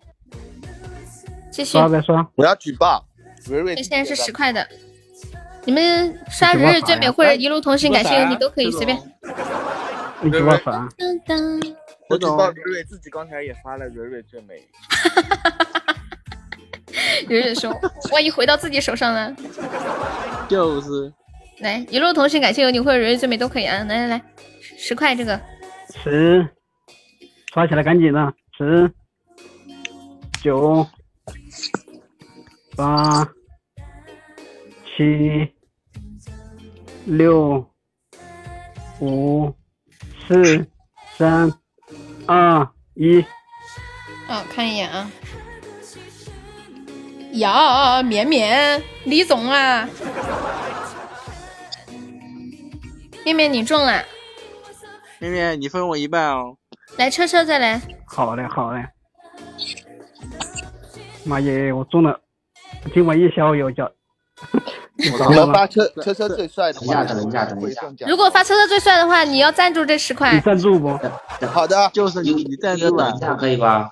[1.58, 1.72] 继续。
[1.72, 2.24] 刷呗刷。
[2.36, 3.04] 我要举报，
[3.46, 4.66] 蕊蕊这现在是十块的，
[5.64, 8.96] 你们刷你日日最美或者一路同行感谢有你都可以随便。
[10.20, 10.88] 你举报啥？
[10.96, 11.74] 噔噔
[12.08, 14.54] 我举报蕊蕊自己刚才也发了蕊蕊最美，
[17.26, 17.74] 蕊蕊说，
[18.12, 19.36] 万一回到自己手上呢？
[20.48, 21.12] 就是
[21.58, 23.78] 来，一路同行感谢有你或者蕊蕊最美都可以啊！
[23.84, 24.22] 来来来，
[24.78, 25.40] 十块这个，
[26.02, 26.48] 十
[27.52, 28.90] 刷起来赶紧的，十、
[30.42, 30.86] 九、
[32.76, 33.28] 八、
[34.84, 35.52] 七、
[37.06, 37.66] 六、
[39.00, 39.52] 五、
[40.26, 40.66] 四、
[41.16, 41.52] 三、
[42.26, 43.20] 二、一。
[44.28, 45.10] 啊，看一眼啊。
[47.32, 49.88] 呀，绵绵，李总啊，
[53.24, 54.04] 绵绵你中了，
[55.18, 56.56] 绵绵，你分我一半哦。
[56.96, 58.84] 来车车再来，好嘞，好嘞。
[61.28, 62.18] 妈耶，我中了，
[62.94, 63.90] 今晚夜宵有叫。
[65.28, 70.40] 我们发车车车最帅的话，等一下等一下等一下如果发车车最帅的话，你要赞助这十你块。
[70.40, 70.98] 赞助不？
[71.52, 73.20] 好的，就是你，你赞助吧等一。
[73.20, 73.90] 下可以吧？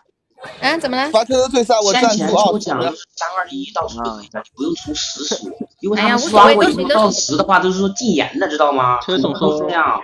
[0.62, 1.10] 啊，怎么了？
[1.10, 8.98] 发车车最帅，我赞助二十抽奖三二一到十就可以了，你不用出实数，因为哎呀他们无所谓都刷过以后到十的话都是说禁言的，知道吗？
[9.00, 10.00] 车总说这样。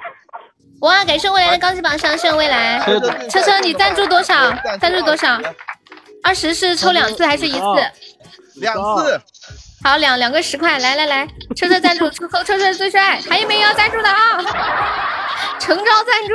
[0.80, 2.80] 哇，感谢未来的高级榜上，谢谢未来。
[2.80, 4.52] 车车车，你赞助多少？
[4.80, 5.40] 赞助多少？
[6.22, 7.58] 二十是抽两次还是一次？
[8.56, 9.20] 两次，
[9.82, 14.38] 好，两两个十块，来来来，车车赞助，抽车车车最帅，还有没有要赞助的啊？
[15.58, 16.34] 诚招赞助，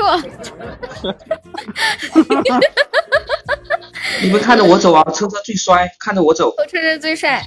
[4.21, 6.53] 你们看着我走啊，车车最帅，看着我走。
[6.67, 7.45] 车车最帅，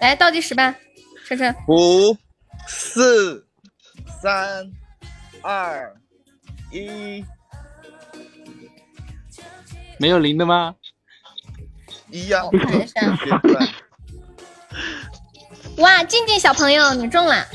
[0.00, 0.74] 来倒计时吧，
[1.26, 2.16] 车车，五、
[2.66, 3.44] 四、
[4.22, 4.70] 三、
[5.42, 5.92] 二、
[6.70, 7.24] 一，
[9.98, 10.74] 没有零的吗？
[12.10, 12.44] 一样。
[12.46, 13.00] 我看一下，
[15.78, 17.46] 哇，静静小朋友你中了，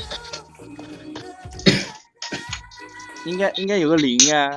[3.24, 4.50] 应该应该有个零啊。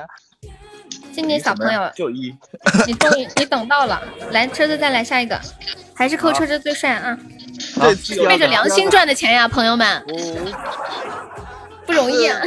[1.12, 2.36] 静静小朋友，就一，
[2.86, 5.40] 你终于 你等到了，来车车再来下一个，
[5.94, 7.16] 还是扣车车最帅啊，
[7.76, 10.50] 这次有背着良心赚的钱呀，朋友们，五、
[11.86, 12.42] 不容易啊，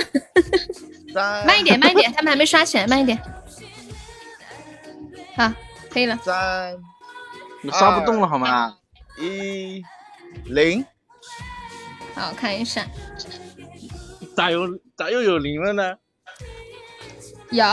[1.13, 3.17] 三、慢一点慢一点，他们还没刷起来，慢一点，
[5.37, 5.49] 好，
[5.89, 6.19] 可以了。
[6.25, 6.75] 三、
[7.67, 8.73] 你刷不动了好吗？
[9.19, 9.83] 一、
[10.45, 10.85] 零。
[12.15, 12.85] 好看一下，
[14.37, 14.65] 咋有
[14.95, 15.95] 咋又有零了呢？
[17.51, 17.65] 有，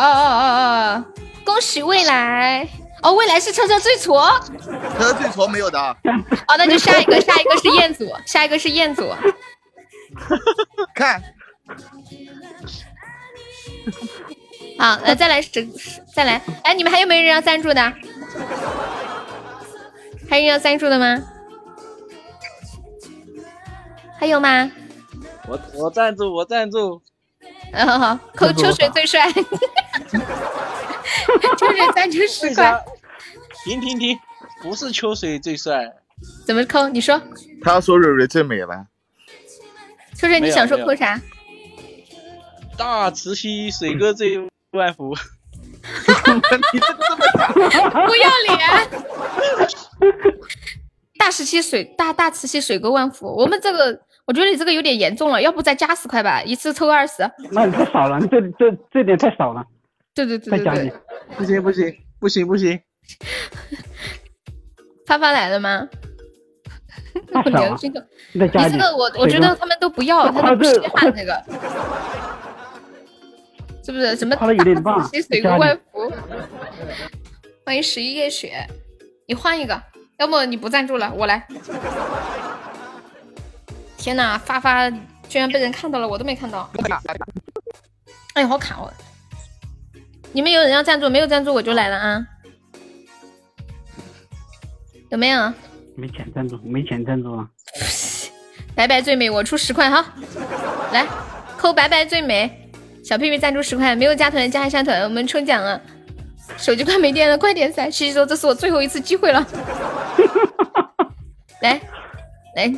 [1.44, 2.68] 恭喜未来
[3.04, 9.08] 哦，未来是车车最矬车，车最矬没有的哦，那就下一个，下一个是彦祖，下一个是彦祖，
[10.92, 11.22] 看
[14.76, 15.68] 好，来再来十，
[16.12, 17.92] 再来，哎，你们还有没有人要赞助的？
[20.28, 21.22] 还有人要赞助的吗？
[24.18, 24.70] 还有吗？
[25.46, 27.02] 我我赞助，我赞助。
[27.72, 29.42] 嗯，好好，扣秋水最帅， 秋
[31.70, 32.82] 水赞助十块，
[33.64, 34.18] 停停停！
[34.62, 35.92] 不是秋水最帅，
[36.46, 36.88] 怎么扣？
[36.88, 37.20] 你说，
[37.62, 38.86] 他说蕊蕊最美了，
[40.14, 41.20] 秋水你想说扣啥？
[42.78, 44.40] 大慈溪水哥最
[44.70, 45.14] 万福。
[48.06, 48.58] 不要脸！
[51.18, 57.30] 大慈禧水大大慈禧水沟万福，我们这个我觉得你这个有点严重了，要不再加十块吧，一次抽二十。
[57.50, 59.64] 那你太少了，你这这这点太少了，
[60.14, 61.36] 对对对对再加点对，。
[61.36, 62.80] 不行不行不行不行！
[65.06, 65.88] 发发来了吗？
[67.32, 68.66] 太少了我良，心的，你再加。
[68.66, 71.44] 你这个我我觉得他们都不要，他都不稀罕这个，
[73.84, 74.16] 是不是？
[74.16, 76.10] 什么夸的有点棒大慈禧水沟万福？
[77.66, 78.66] 欢迎十一夜雪，
[79.26, 79.82] 你换一个，
[80.18, 81.46] 要么你不赞助了，我来。
[83.98, 84.90] 天哪，发发
[85.28, 86.70] 居然被人看到了，我都没看到。
[88.34, 88.90] 哎呀，好卡哦！
[90.32, 92.26] 你们有人要赞助，没有赞助我就来了啊。
[95.10, 95.52] 有没有？
[95.94, 97.46] 没钱赞助，没钱赞助啊！
[98.74, 100.14] 白白最美，我出十块哈，
[100.90, 101.06] 来
[101.58, 102.63] 扣白白最美，
[103.04, 105.80] 小屁屁赞助十块，没有加团加一下团，我们抽奖了，
[106.56, 107.90] 手机快没电了，快点噻！
[107.90, 109.46] 西西说这是我最后一次机会了，
[111.60, 111.78] 来
[112.56, 112.74] 来，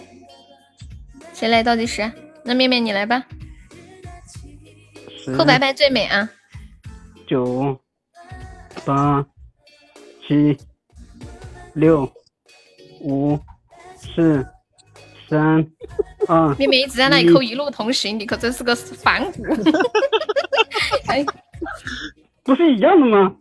[1.33, 2.11] 谁来倒计时？
[2.43, 3.25] 那面面你来吧，
[5.25, 6.29] 十扣白白最美啊！
[7.29, 7.79] 九
[8.85, 9.25] 八
[10.27, 10.57] 七
[11.75, 12.11] 六
[13.01, 13.39] 五
[13.97, 14.45] 四
[15.29, 15.67] 三
[16.29, 16.55] 啊！
[16.59, 19.45] 妹妹一直在那里扣，一路同行，你可真是个反骨。
[21.09, 21.25] 哎，
[22.43, 23.35] 不是一样的吗？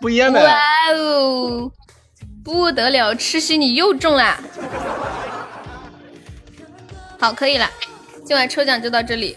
[0.00, 0.42] 不一样的。
[0.44, 0.52] 哇
[0.92, 1.70] 哦，
[2.44, 4.38] 不得了，吃西你又中了！
[7.18, 7.68] 好，可以了，
[8.24, 9.36] 今晚抽奖就到这里，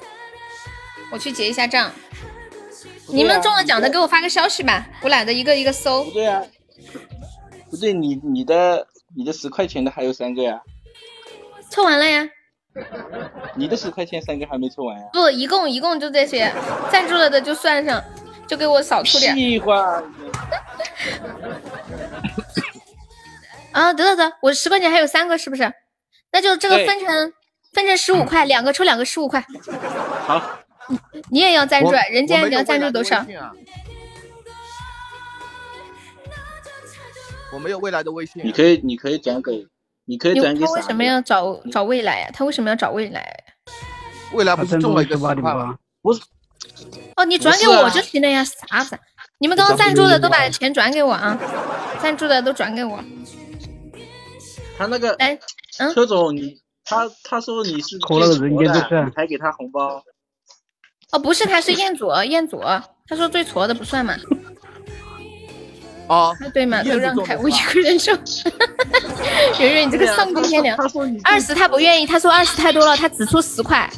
[1.12, 1.92] 我去结一下账。
[3.10, 6.12] 你们中了奖的给我发个消息吧，我懒得一个一个搜不。
[6.12, 6.44] 对啊，
[7.70, 8.86] 不对，你你的
[9.16, 10.62] 你的十块钱的还有三个呀，
[11.70, 12.28] 抽完了呀？
[13.56, 15.06] 你的十块钱三个还没抽完呀。
[15.14, 16.52] 不，一共一共就这些，
[16.92, 18.04] 赞助了的就算上。
[18.48, 19.36] 就给我少出点。
[19.36, 20.02] 喜欢。
[23.74, 25.70] 啊，得得得，我十块钱还有三个，是不是？
[26.32, 27.34] 那就这个分成
[27.74, 29.46] 分成十五块，两个抽两个十五块。
[30.26, 30.60] 好，
[31.30, 33.26] 你也要赞助我，人家你要赞助多少？
[37.52, 38.46] 我没有未来的微信啊。
[38.46, 39.68] 你可以，你可以转给，
[40.08, 42.30] 你可以转给他为什么要找找未来呀？
[42.34, 43.44] 他为什么要找未来？
[44.34, 45.78] 未来不是中了一个十块吗？
[46.02, 46.22] 不是，
[47.16, 48.98] 哦，你转给我就行了呀，傻子？
[49.40, 51.38] 你们刚刚赞助的都把钱转给我啊，
[52.02, 53.04] 赞助的都转给我。
[54.78, 55.38] 他那个哎，
[55.80, 60.04] 嗯，车总，你他他说你是扣了个人间的你还给他红包，
[61.12, 64.16] 哦，不是，他是彦祖，彦祖，他说最矬的不算嘛，
[66.08, 68.12] 哦，啊对嘛，都让开，我一个人抽。
[69.60, 70.78] 圆圆，你这个丧尽天良。
[71.24, 73.90] 二十他不愿意，他说二十太多了，他只出十块。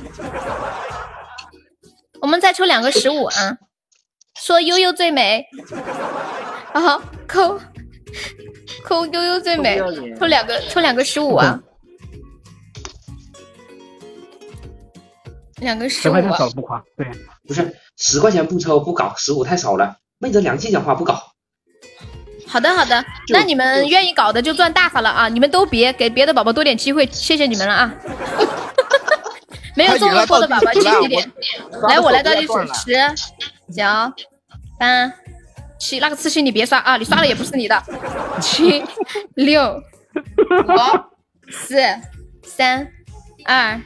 [2.22, 3.57] 我们再抽两个十五啊！
[4.38, 5.45] 说悠悠最美，
[6.73, 7.60] 然后扣
[8.84, 9.80] 扣悠悠最美
[10.19, 11.60] 抽两个抽两个十五啊！
[15.57, 17.06] 两个十块钱少了不夸，对，
[17.48, 19.98] 不是十块钱不抽不搞，十五太少了。
[20.18, 21.22] 昧着良心讲话不搞。
[22.49, 25.30] 好的好的，那你们愿意搞的就赚大发了啊！
[25.30, 27.93] 你们都别给别的宝宝多点机会，谢谢你们了啊！
[29.77, 31.31] 没有中过的宝宝积极点，
[31.88, 33.84] 来我来倒计时，十、九、
[34.80, 35.13] 八、
[35.80, 37.81] 七，那个刺青你别刷啊，你刷了也不是你的。
[38.41, 38.84] 七、
[39.35, 39.81] 六、
[40.15, 40.73] 五、
[41.51, 41.76] 四、
[42.43, 42.88] 三、
[43.45, 43.80] 二、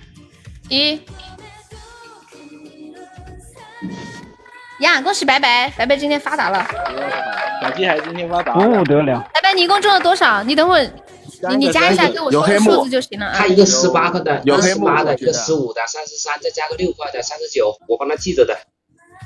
[0.69, 1.01] 一。
[4.83, 6.65] 呀，恭喜白白，白白今天发达了。
[7.61, 10.43] 小鸡还今天发达不了，得了，白白，你一共中了多少？
[10.43, 10.89] 你等会儿
[11.49, 13.47] 你你加一下，有给我说数字就行了啊他。
[13.47, 18.53] 一个十八个的，一个有黑幕十八的，一个十五的，三十三，再加个六块的，三十九，我帮他记着的。
[18.53, 18.61] 好，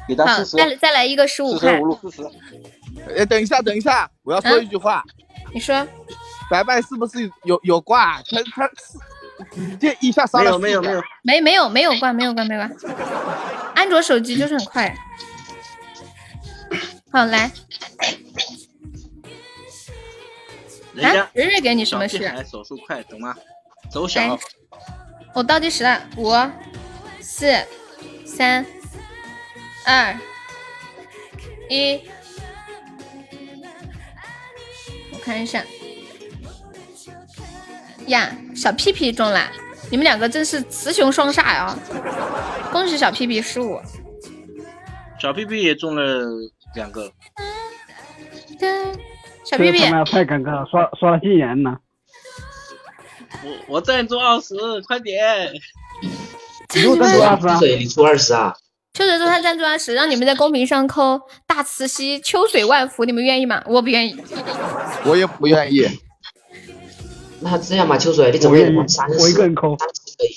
[0.07, 2.21] 给他四十，再再来一个十五块四十五，路四十，
[3.17, 5.03] 哎，等一下，等一下，我要说一句话，
[5.53, 5.85] 你说
[6.51, 8.21] 白白是不是有有挂？
[8.29, 8.69] 他他
[9.53, 12.69] 直接一下杀没了没有没有没有，没没有没有挂没有挂没有挂，
[13.75, 14.95] 安卓手机就是很快。
[17.11, 17.51] 好来啊
[20.93, 22.17] 人家，蕊蕊给你什么事？
[22.49, 23.35] 手速快，懂吗？
[23.89, 24.39] 走来小，
[25.33, 26.31] 我倒计时了，五、
[27.21, 27.53] 四、
[28.25, 28.65] 三、
[29.85, 30.17] 二、
[31.69, 32.01] 一。
[35.13, 35.63] 我看一下，
[38.07, 39.51] 呀，小屁屁中了，
[39.91, 41.77] 你们两个真是雌雄双煞呀！
[42.71, 43.79] 恭喜小屁屁十五。
[45.21, 46.27] 小屁屁也中了
[46.75, 47.11] 两个，
[49.43, 51.79] 小屁屁这他，妈太尴尬了，刷刷了禁言了，
[53.43, 54.53] 我我赞助二十，
[54.87, 55.51] 快点！
[56.75, 57.57] 你又赞助二十啊？
[57.57, 58.53] 水，你出二十啊？
[58.93, 63.63] 秋水说他赞助二十，让你们在公屏上扣大慈溪秋水万福，你们愿意吗？
[63.67, 64.17] 我不愿意。
[65.05, 65.87] 我也不愿意。
[67.39, 70.29] 那这样吧，秋水，你怎么也我愿意三十，我一个人扣，三十可以。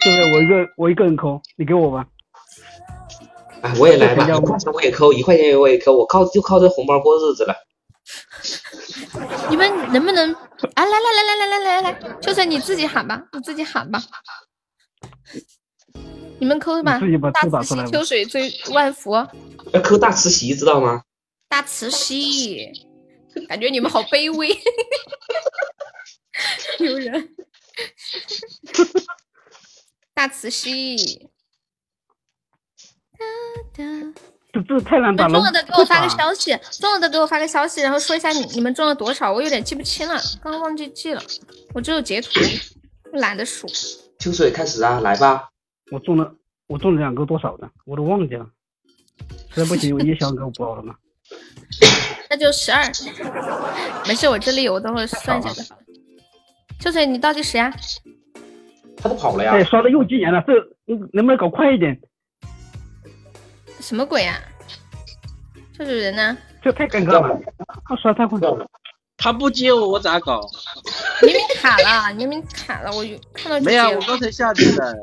[0.00, 0.32] 对不对？
[0.32, 2.06] 我一个我一个人扣，你给我吧。
[3.66, 7.54] 哎，我也来吧，一块钱我也扣，一块钱我也扣，我靠就靠这红包过日子了。
[9.50, 10.32] 你们能不能
[10.74, 10.84] 啊？
[10.84, 14.00] 来来来来来来来来，秋水你自己喊吧，你自己喊吧。
[16.38, 19.12] 你们扣吧你自己把，大慈禧秋水最万福，
[19.72, 21.02] 要扣大慈禧，知道吗？
[21.48, 22.70] 大慈禧，
[23.48, 24.48] 感觉你们好卑微。
[26.78, 27.34] 丢人，
[30.14, 31.30] 大慈禧。
[33.18, 34.12] 哒哒
[34.52, 35.34] 这这太难打了。
[35.34, 41.22] 中了的给我发个消息，中了的给我发个消息，然后说一下你你们中了多少，我有点记不清了，刚刚忘记记了，
[41.74, 42.30] 我只有截图，
[43.12, 43.66] 懒得数。
[44.18, 45.50] 秋水开始啊，来吧。
[45.92, 46.34] 我中了，
[46.66, 48.46] 我中了两个多少的，我都忘记了。
[49.50, 50.94] 实在不行，我夜宵给我包了嘛。
[52.30, 52.82] 那就十二，
[54.06, 55.82] 没事，我这里有，我等会儿算一下就好了。
[56.80, 57.72] 秋水，你倒计时呀？
[58.96, 59.62] 他都跑了呀哎，。
[59.64, 60.52] 刷的又禁言了，这
[61.12, 62.00] 能不能搞快一点？
[63.80, 64.40] 什么鬼呀？
[65.76, 66.36] 这主人呢？
[66.62, 67.38] 这太尴尬了，
[67.86, 68.66] 他刷太快了。
[69.18, 70.40] 他不接我，我咋搞？
[71.22, 74.96] 明明卡了，明明卡了，我有看到没有，接了我刚才下去的。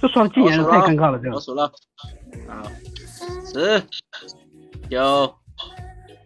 [0.00, 1.36] 这双禁言了，太尴尬了，这个。
[1.36, 1.70] 我数了，
[2.48, 2.62] 啊，
[3.52, 3.82] 十、
[4.90, 5.34] 九、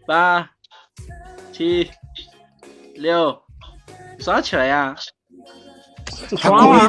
[0.07, 0.49] 八、
[1.53, 1.91] 七、
[2.95, 3.43] 六，
[4.19, 4.97] 刷起来呀！
[6.31, 6.89] 他刷啊！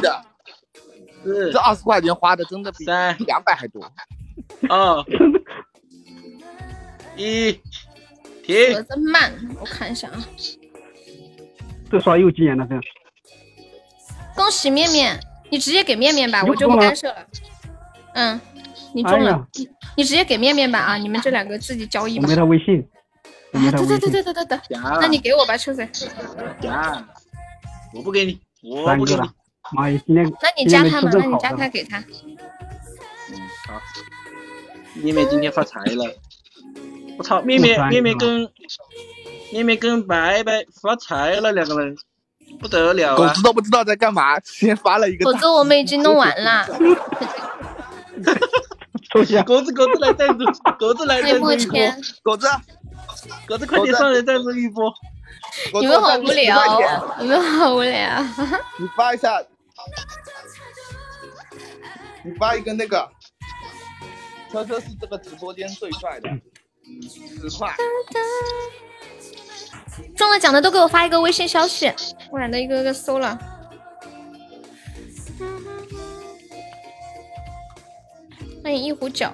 [1.52, 3.82] 这、二十块钱花的真的比三两百还多。
[4.68, 5.04] 二、
[7.16, 7.58] 一，盒
[8.44, 8.86] 停！
[8.88, 10.24] 真慢，我看一下啊。
[11.90, 12.82] 这刷又禁言了，这样
[14.34, 15.18] 恭喜面面，
[15.50, 17.26] 你直接给面面吧，我就不干涉了。
[18.14, 18.40] 嗯，
[18.94, 20.96] 你中了，哎你你直接给面面吧啊！
[20.98, 22.36] 你们这两个自己交易吧我没。
[22.36, 22.86] 他微信，
[23.52, 24.58] 对对对对对对对，
[25.00, 25.88] 那你给我吧，秋水。
[26.60, 27.06] 加，
[27.94, 29.20] 我不给你，我不给你。。
[29.72, 31.10] 妈呀，今天那你今天没加他嘛？
[31.12, 31.98] 那你加他给他。
[31.98, 33.80] 嗯，好。
[35.02, 36.06] 妹妹今天发财了，
[37.18, 37.42] 我操！
[37.42, 38.48] 面面三个面面跟
[39.52, 41.94] 妹妹跟白白发财了，两个人
[42.58, 43.42] 不得了啊狗子！
[43.42, 46.66] 都不知道在干嘛，先发了一个狗子我们已经弄完了。
[49.12, 50.44] 抽象，狗子狗子来赞助，
[50.78, 51.78] 狗子来那赞助一波，
[52.22, 52.48] 狗子，
[53.46, 54.90] 狗子快点上来赞助一波！
[55.80, 58.24] 你们好无我赞助10块钱聊，你们好无聊。
[58.78, 59.38] 你发一下，
[62.24, 63.08] 你发一个那个，
[64.50, 66.28] 车车是这个直播间最帅的，
[67.40, 67.74] 十块。
[70.16, 71.92] 中了奖的都给我发一个微信消息，
[72.30, 73.38] 我懒得一个个搜了。
[78.62, 79.30] 欢迎一壶酒，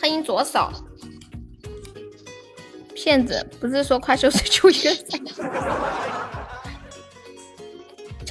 [0.00, 0.68] 欢迎左手。
[2.94, 5.20] 骗子，不是说快手水就一个赞。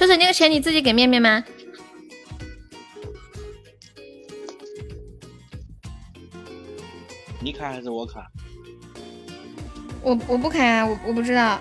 [0.00, 1.44] 秋水，那个钱你自己给面面吗？
[7.38, 8.26] 你卡还是我卡？
[10.00, 11.60] 我我不开啊，我我不知道。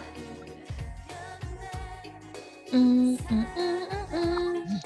[2.72, 4.80] 嗯嗯嗯嗯嗯。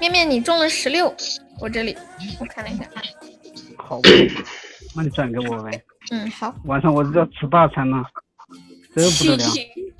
[0.00, 1.14] 面面，你中了十六，
[1.60, 1.94] 我这里
[2.40, 2.88] 我看了一下。
[3.76, 4.00] 好，
[4.96, 5.84] 那你转给我呗。
[6.10, 6.54] 嗯，好。
[6.64, 8.02] 晚上我就要吃大餐了，
[8.96, 9.44] 这不得了。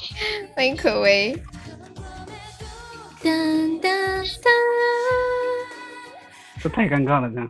[0.57, 1.39] 欢迎可为。
[6.63, 7.41] 这太尴尬了，这。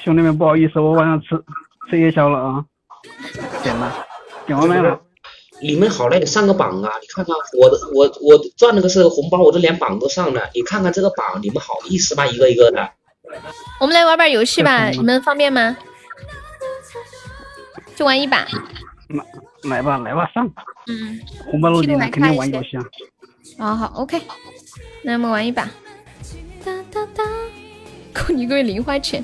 [0.00, 1.28] 兄弟们，不好意思，我晚上吃
[1.90, 2.64] 吃夜宵了啊，
[3.62, 4.06] 点了，
[4.46, 5.00] 点外卖了。
[5.60, 6.92] 你们好赖的上个榜啊！
[7.00, 10.50] 你看看我的，我我赚了个是红包，我这连榜都上了。
[10.54, 12.26] 你看看这个榜，你们好意思吗？
[12.26, 12.90] 一个一个的。
[13.80, 15.76] 我们来玩把游戏吧，你们方便吗？
[17.94, 18.46] 就玩一把。
[19.64, 20.48] 来吧，来吧，上！
[20.88, 22.84] 嗯，红包落地了，梯度还肯定快一些玩游戏啊。
[23.58, 24.20] 好好，OK，
[25.02, 25.68] 那我们玩一把。
[26.64, 27.24] 哒哒哒，
[28.12, 29.22] 扣你一个月零花钱，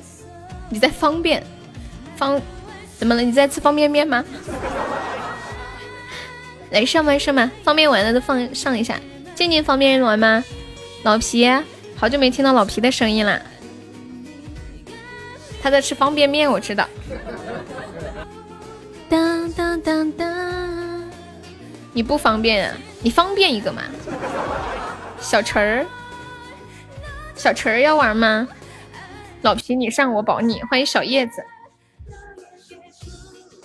[0.71, 1.43] 你在方便
[2.17, 2.41] 方
[2.99, 3.23] 怎么了？
[3.23, 4.25] 你在吃方便面吗？
[6.71, 8.99] 来上麦上麦，方便玩的都放上一下。
[9.35, 10.45] 静静方便玩吗？
[11.05, 11.49] 老皮，
[11.97, 13.41] 好久没听到老皮的声音了。
[15.63, 16.87] 他在吃方便面，我知道。
[19.09, 20.29] 当当当当，
[21.93, 22.77] 你不方便啊？
[23.03, 23.83] 你方便一个嘛？
[25.21, 25.87] 小陈儿，
[27.35, 28.49] 小陈儿要玩吗？
[29.43, 30.63] 老皮，你上我保你。
[30.65, 31.45] 欢迎小叶子。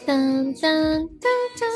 [0.05, 1.69] 当当当当，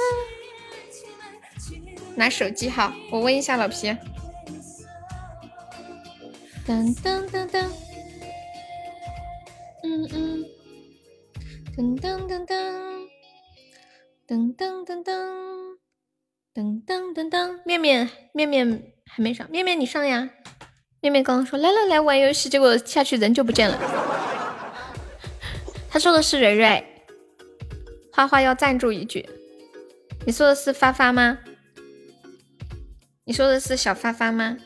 [2.15, 3.95] 拿手机号，我问一下老皮。
[6.65, 7.71] 当当当当，
[9.83, 10.45] 嗯嗯，
[11.77, 13.07] 噔噔噔噔，
[14.27, 15.66] 噔噔噔噔，
[16.57, 20.27] 噔噔噔噔，面面面面还没上，面面你上呀。
[21.01, 23.77] 面面刚刚说来了来玩游戏，结果下去人就不见了。
[25.87, 26.83] 他说的是蕊蕊，
[28.11, 29.29] 花花要赞助一句。
[30.25, 31.37] 你说的是发发吗？
[33.25, 34.57] 你说的是小发发吗？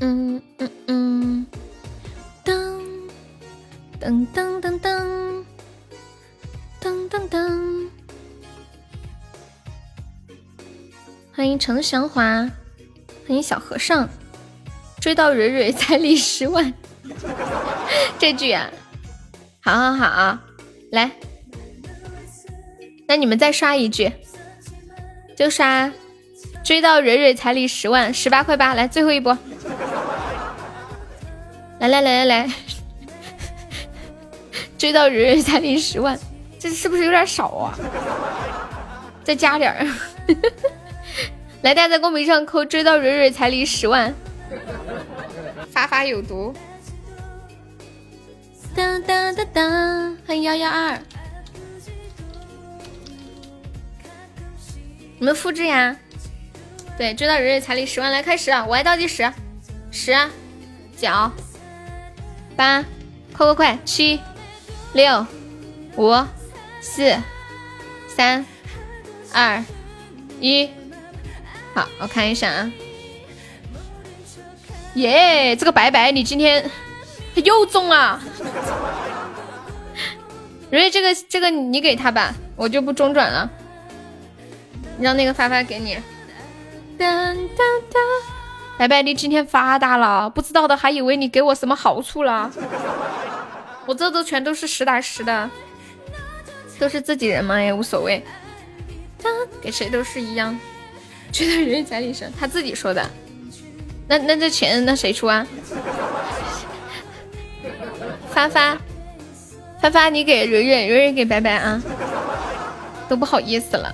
[0.00, 1.46] 嗯嗯嗯，
[2.44, 2.79] 噔
[4.00, 5.44] 噔噔噔噔
[6.80, 7.88] 噔噔噔，
[11.34, 14.08] 欢迎程祥华，欢迎小和尚，
[14.98, 16.72] 追到蕊蕊彩礼十万，
[18.18, 18.70] 这句啊，
[19.60, 20.38] 好好好，
[20.92, 21.10] 来，
[23.06, 24.10] 那你们再刷一句，
[25.36, 25.92] 就刷
[26.64, 29.36] 追到蕊蕊彩礼十万，十八块八，来最后一波。
[31.78, 32.50] 来来来来来，
[34.80, 36.18] 追到蕊蕊彩礼十万，
[36.58, 37.78] 这是不是有点少啊？
[39.22, 39.86] 再加点儿。
[41.60, 44.14] 来，大家在公屏上扣“追到蕊蕊彩礼十万”，
[45.70, 46.54] 发发有毒。
[48.74, 50.98] 当当当当，欢迎幺幺二，
[55.18, 55.94] 你们复制呀？
[56.96, 58.50] 对，追到蕊蕊彩礼十万，来开始！
[58.50, 59.30] 我来倒计时，
[59.90, 60.16] 十、
[60.96, 61.06] 九。
[62.56, 62.82] 八，
[63.34, 63.78] 快快快！
[63.84, 64.18] 七，
[64.92, 65.24] 六，
[65.96, 66.12] 五，
[66.80, 67.16] 四，
[68.08, 68.44] 三，
[69.32, 69.62] 二，
[70.40, 70.68] 一，
[71.74, 72.72] 好，我看一下啊。
[74.94, 76.68] 耶，这个白白，你今天
[77.34, 78.20] 他又中了！
[80.70, 83.48] 蕊蕊，这个这个你给他吧，我就不中转了，
[84.98, 85.96] 让那个发发给你。
[86.98, 87.36] 当当
[87.92, 88.02] 当，
[88.76, 92.50] 白白，你今天发达了，不知道的还以为你给我什么好处了。
[93.90, 95.50] 我这都全都是实打实的，
[96.78, 98.22] 都是自己人嘛，也无所谓。
[99.60, 100.56] 给谁都是一样，
[101.32, 103.04] 觉得人家里生，他自己说的。
[104.06, 105.44] 那那这钱那谁出啊？
[108.30, 108.78] 发发
[109.82, 111.82] 发发，你给蕊蕊，蕊蕊给白白啊，
[113.08, 113.92] 都不好意思了。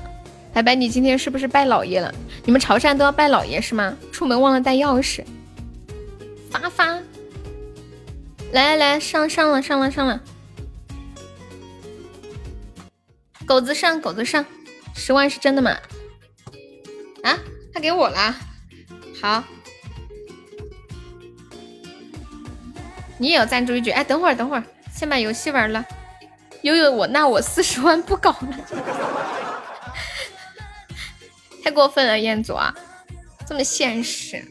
[0.52, 2.14] 白白，你今天是不是拜老爷了？
[2.44, 3.96] 你们潮汕都要拜老爷是吗？
[4.12, 5.24] 出门忘了带钥匙。
[6.50, 6.98] 发发，
[8.56, 10.18] 来来来，上上了上了上了，
[13.44, 14.46] 狗子上狗子上，
[14.94, 15.76] 十万是真的吗？
[17.22, 17.38] 啊，
[17.74, 18.34] 他给我了，
[19.20, 19.44] 好，
[23.18, 23.90] 你也要赞助一局。
[23.90, 25.84] 哎，等会儿等会儿，先把游戏玩了。
[26.62, 28.58] 悠悠我那我四十万不搞了。
[31.62, 32.74] 太过分了，彦祖啊，
[33.46, 34.42] 这么现实，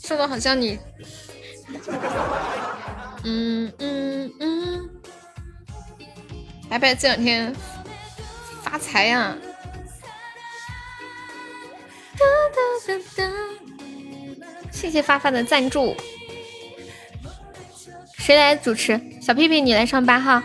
[0.00, 0.78] 说的好像你，
[3.24, 4.90] 嗯嗯嗯，
[6.68, 7.54] 白白这两天
[8.62, 9.36] 发财呀！
[14.70, 15.96] 谢谢发发的赞助，
[18.18, 19.00] 谁来主持？
[19.22, 20.44] 小屁屁，你来上班哈。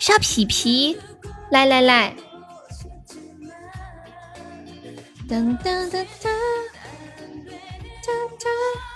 [0.00, 0.98] 小皮皮，
[1.50, 2.14] 来来来。
[5.28, 6.28] 噔噔噔噔
[8.02, 8.08] 噔
[8.38, 8.89] 噔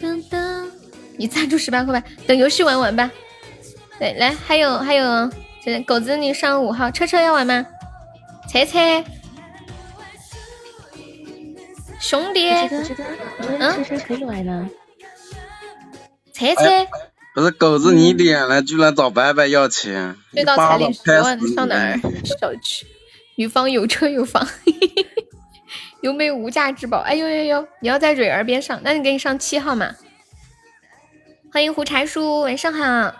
[0.00, 0.68] 噔
[1.16, 3.10] 你赞助十八块吧，等游戏玩玩吧。
[3.98, 5.30] 对，来，还有还有，
[5.86, 7.66] 狗子你上五号，车车要玩吗？
[8.50, 9.04] 车车，
[12.00, 14.66] 兄弟，嗯，车车可以玩的。
[16.32, 16.62] 车车。
[17.34, 22.00] 不是狗子，你点了居然找白白要钱，最高彩礼十万，上哪儿？
[22.24, 22.86] 小区，
[23.36, 24.46] 女方有车有房，
[26.00, 26.98] 有没有无价之宝？
[26.98, 27.68] 哎呦呦呦！
[27.80, 29.94] 你要在蕊儿边上，那你给你上七号嘛。
[31.52, 33.14] 欢迎胡柴叔，晚上好。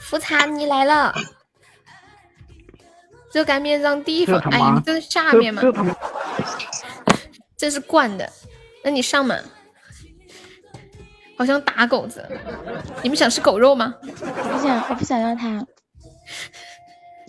[0.00, 1.14] 福茶你来了，
[3.32, 4.38] 热干面让地方。
[4.50, 5.62] 哎，你在下面吗？
[7.58, 8.30] 这是惯的，
[8.82, 9.36] 那你上嘛。
[11.36, 12.26] 好像打狗子，
[13.02, 13.94] 你们想吃狗肉吗？
[14.02, 15.66] 我不想，我不想要它。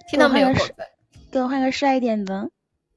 [0.10, 0.48] 听到没有？
[1.32, 2.50] 给我换个帅一点的。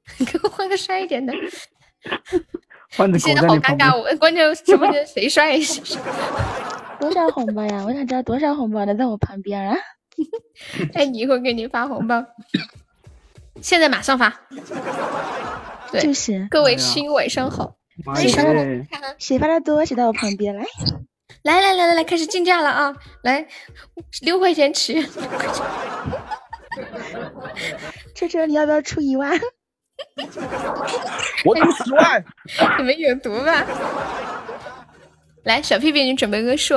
[0.31, 1.33] 给我换个帅一点的。
[3.19, 5.57] 现在好尴尬，我关键直播间谁帅？
[6.99, 7.83] 多少红包呀？
[7.85, 9.75] 我想知道多少红包的在我旁边啊！
[10.93, 12.23] 哎，一会儿给你发红包，
[13.61, 14.33] 现在马上发。
[15.91, 17.75] 对，就是各位亲，晚上好。
[18.15, 18.85] 谁发的？
[19.17, 19.83] 谁发的多？
[19.85, 20.65] 谁到我旁边来？
[21.43, 22.95] 来来来来来，开始竞价了啊！
[23.23, 23.45] 来，
[24.21, 25.05] 六块钱起。
[28.13, 29.37] 车车，你要不要出一万？
[31.45, 32.25] 我出十万。
[32.79, 33.65] 你们有毒吧？
[35.43, 36.75] 来，小屁屁，你准备个数。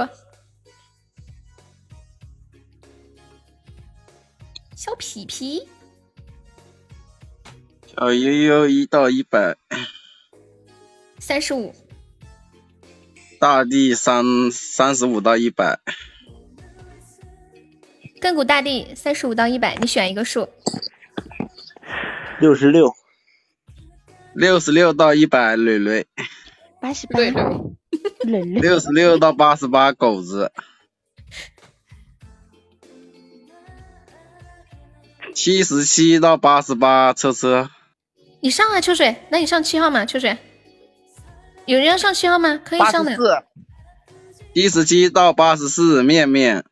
[4.77, 5.69] 小屁屁。
[7.95, 9.57] 小悠悠一到一百。
[11.19, 11.75] 三十五，
[13.39, 15.79] 大地三三十五到一百，
[18.21, 20.49] 亘古大地三十五到一百，你选一个数。
[22.41, 22.95] 六十六，
[24.35, 26.07] 六十六到一百，磊磊。
[26.81, 28.61] 八十八，磊磊。
[28.61, 30.53] 六十六到八十八，狗子。
[35.35, 37.71] 七十七到八十八，车车。
[38.41, 40.37] 你上啊，秋水，那你上七号嘛，秋水。
[41.67, 42.57] 有人要上七号吗？
[42.65, 43.17] 可以上的。
[44.55, 46.65] 七十七到八十四，面面。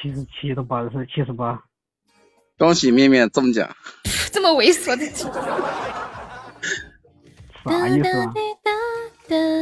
[0.00, 1.62] 七十七到八十四，七十八。
[2.60, 3.74] 恭喜面面中奖。
[4.30, 5.06] 这么猥琐的。
[7.64, 8.34] 啥意思啊？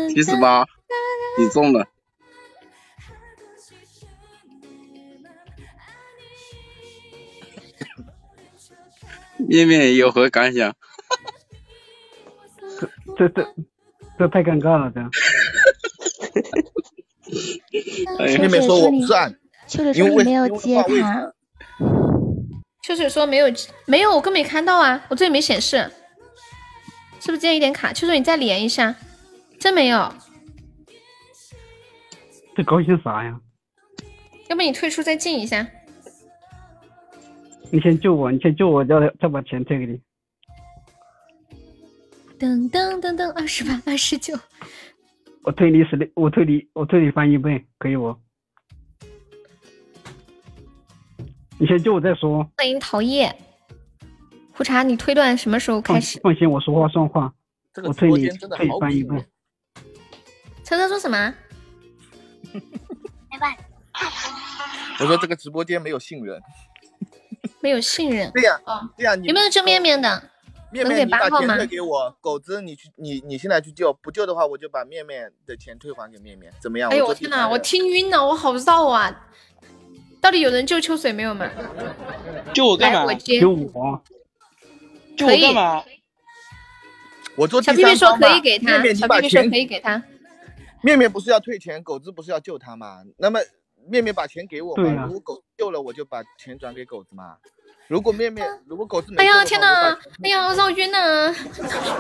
[0.09, 0.67] 七十八，
[1.39, 1.87] 你中了。
[9.47, 10.75] 面面有何感想？
[13.17, 13.55] 这这
[14.19, 15.01] 这太尴尬了，这。
[18.39, 19.39] 面面说我赚，
[19.69, 21.33] 秋水说你没有接他。
[22.89, 23.47] 秋水说没有
[23.85, 25.77] 没有，我根本没看到啊，我这里没显示，
[27.21, 27.93] 是不是接一点卡？
[27.93, 28.97] 秋水你再连一下，
[29.61, 30.11] 真没有。
[32.57, 33.39] 这高兴啥呀？
[34.49, 35.69] 要不你退出再进一下。
[37.71, 40.01] 你先救我，你先救我，再再把钱退给你。
[42.39, 44.35] 噔噔噔噔，二十八，二十九，
[45.43, 48.17] 我退你十六，我退你，我退你翻一倍，可以不？
[51.61, 52.49] 你先救我再说。
[52.57, 53.35] 欢迎陶叶。
[54.53, 56.21] 胡茶，你推断什么时候开始？
[56.23, 57.33] 放心，我说话算话。
[57.75, 59.25] 这个我推你直播间真的好翻一倍比哦。
[60.65, 61.35] 车车说什么？
[65.01, 66.41] 我说这个直播间没有信任。
[67.61, 68.31] 没有信任。
[68.33, 70.31] 对呀哦，对呀，你有没有救面面的？
[70.71, 76.89] 能给面面，你把八号吗钱退给我，狗子你去你你现在去救，不救的话我就把面面的钱退还给面面，怎么样？
[76.93, 79.27] 哎呦我我天哪，我听晕了，我好绕啊！
[80.21, 81.49] 到底有人救秋水没有嘛？
[82.53, 83.15] 救我干嘛我？
[83.15, 83.41] 接。
[83.41, 84.03] 救我，
[85.17, 85.85] 救我干嘛？
[87.37, 90.03] 我做第小屁屁说可以给他面，面小屁屁说可以给他。
[90.83, 92.99] 面面不是要退钱，狗子不是要救他吗？
[93.17, 93.41] 那么
[93.89, 97.37] 面面把钱给我嘛，对呀如果狗子救了，我就把钱转给狗子嘛。
[97.87, 99.99] 如果面面如果狗子没哎呀天哪！
[100.23, 101.33] 哎呀，绕晕了。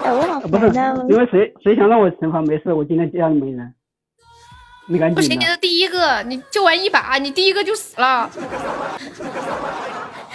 [0.04, 0.66] 哎，我好啊不是！
[1.08, 3.74] 因为谁谁想让我惩罚没事，我今天家里没人，
[4.88, 8.30] 你赶不行，你的第一个，你就玩一把，你第一个就死了。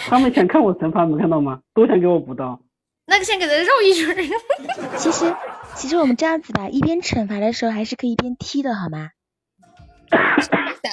[0.07, 1.59] 他们想看我惩罚，没看到吗？
[1.73, 2.59] 都想给我补刀。
[3.05, 4.15] 那个先给他绕一圈。
[4.95, 5.35] 其实
[5.75, 9.09] 其实我们这样子吧，一边惩罚的时候还是可以一边踢的，好吗？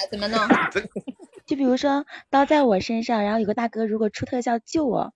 [0.09, 0.39] 怎么弄？
[1.45, 5.13] 就比如说刀在我身上，然后有个大哥如果出特效救我，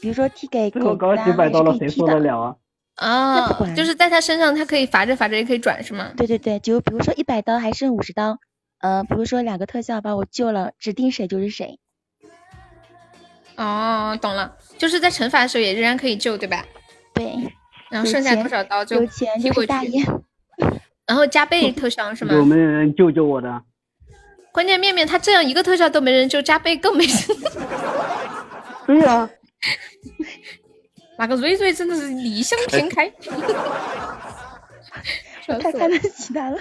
[0.00, 2.56] 比如说踢给狗子啊，几百刀了，还是可以踢谁受得的。
[3.00, 3.40] 了啊？
[3.40, 6.12] 啊不管，就是在他身上，他可以罚着罚着也可以转，是吗？
[6.16, 8.38] 对对对，就比如说一百刀还剩五十刀，
[8.80, 11.78] 呃，比如说两个特效把我救了，指定谁就是谁。
[13.56, 16.64] 哦，懂了，就是在惩罚的时候也仍然可以救，对吧？
[17.14, 17.32] 对，
[17.90, 20.02] 然后剩下多少刀就有钱就踢过去，是大爷。
[21.06, 22.32] 然后加倍特效是吗？
[22.34, 23.62] 有没有人救救我的？
[24.52, 27.16] 关键面面他这样一个特效都没人救，加倍更没人。
[28.86, 29.28] 对呀、
[31.20, 33.10] 那个瑞瑞真的是异想天开，
[35.60, 36.58] 太看得起他了。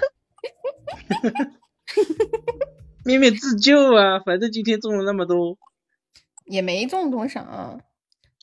[3.05, 4.19] 面面自救啊！
[4.19, 5.57] 反正今天中了那么多，
[6.43, 7.79] 也没中多少。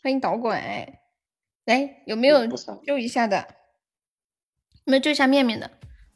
[0.02, 1.01] 欢迎导拐，
[1.66, 2.47] 来有没有
[2.86, 3.36] 救一下的？
[4.86, 5.70] 有没有救一下面面的？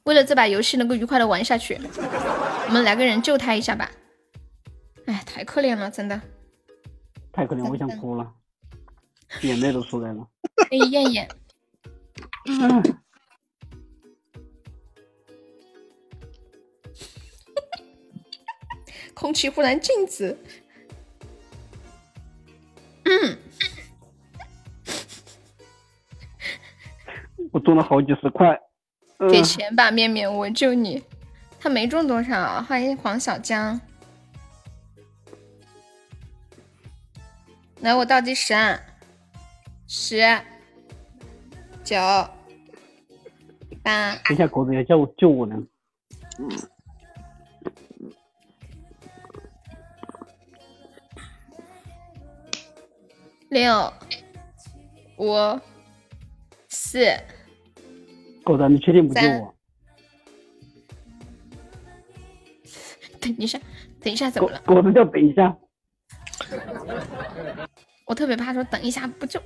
[0.05, 3.91] 为了这把游戏能够愉快的玩下去，我们来个人救他一下吧。
[5.05, 6.19] 哎，太可怜了，真的。
[7.31, 8.33] 太可怜，我想哭了，
[9.43, 10.27] 眼泪都出来了。
[10.57, 11.29] 欢迎燕燕，
[12.47, 12.83] 嗯，
[19.15, 20.37] 空气忽然静止。
[23.05, 23.39] 嗯，
[27.53, 28.49] 我中了好几十块。
[29.19, 31.03] 嗯给钱吧，面面，我救你。
[31.59, 33.79] 他没中多少，欢迎黄小江。
[37.81, 38.81] 来，我倒计时啊，
[39.93, 40.21] 十、
[41.83, 41.97] 九、
[43.83, 45.61] 八、等一下狗子要叫我救我呢。
[53.49, 53.93] 六、
[55.19, 55.61] 五、
[56.69, 57.01] 四、
[58.45, 59.53] 狗子，你确定不救我？
[63.21, 63.59] 等一下，
[64.01, 64.61] 等一下，怎狗么了？
[64.65, 65.59] 狗子叫等一下，
[68.11, 69.41] 我特别怕说等一下不中。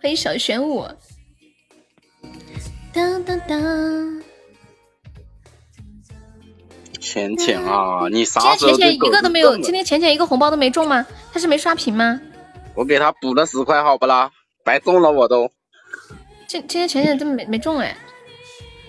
[0.00, 0.86] 欢迎小玄武。
[2.94, 4.22] 当当当！
[6.98, 11.06] 浅浅啊，你啥今天浅浅一个都没有，今天浅浅一个红包都没中吗？
[11.30, 12.18] 他是没刷屏吗？
[12.74, 14.30] 我给他补了十块，好不啦？
[14.64, 15.50] 白中了我都。
[16.48, 17.94] 今今天浅浅真没没中哎。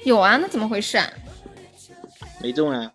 [0.05, 1.05] 有啊，那怎么回事啊？
[2.41, 2.93] 没中啊。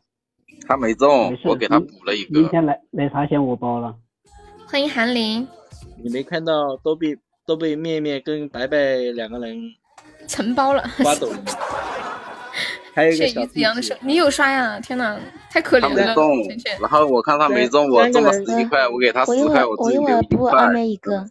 [0.67, 2.41] 他没中没，我给他补了一个。
[2.41, 3.95] 明天来奶茶钱我包了。
[4.71, 5.47] 欢迎韩林，
[6.01, 8.77] 你没看到都被都被面面跟白白
[9.15, 9.59] 两个人
[10.29, 10.85] 承包了。
[11.03, 11.43] 刮走了吗？
[12.95, 14.79] 还有一个小谢鱼子屁屁羊的手，你有刷呀？
[14.79, 15.19] 天哪，
[15.51, 16.15] 太可怜了，
[16.81, 20.73] 然后我看他没中，我中了十一块，我给他十块，我一会儿我自己我一会儿留一块补二。
[20.73, 21.27] 妹一个，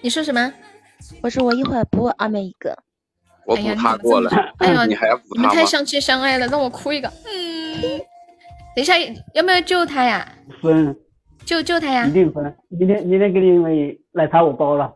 [0.00, 0.50] 你说什么？
[1.20, 2.76] 我说我一会儿补二妹一个。
[3.44, 5.40] 我补他过了，哎呀，你还要补他？
[5.42, 7.08] 你们太相亲相爱了，让我哭一个。
[7.26, 7.98] 嗯，
[8.74, 8.94] 等一下，
[9.34, 10.30] 要不要救他呀？
[10.62, 10.94] 分，
[11.48, 12.12] 救救他呀一！
[12.12, 12.54] 定分。
[12.68, 14.94] 明天明天给你们奶茶我包了。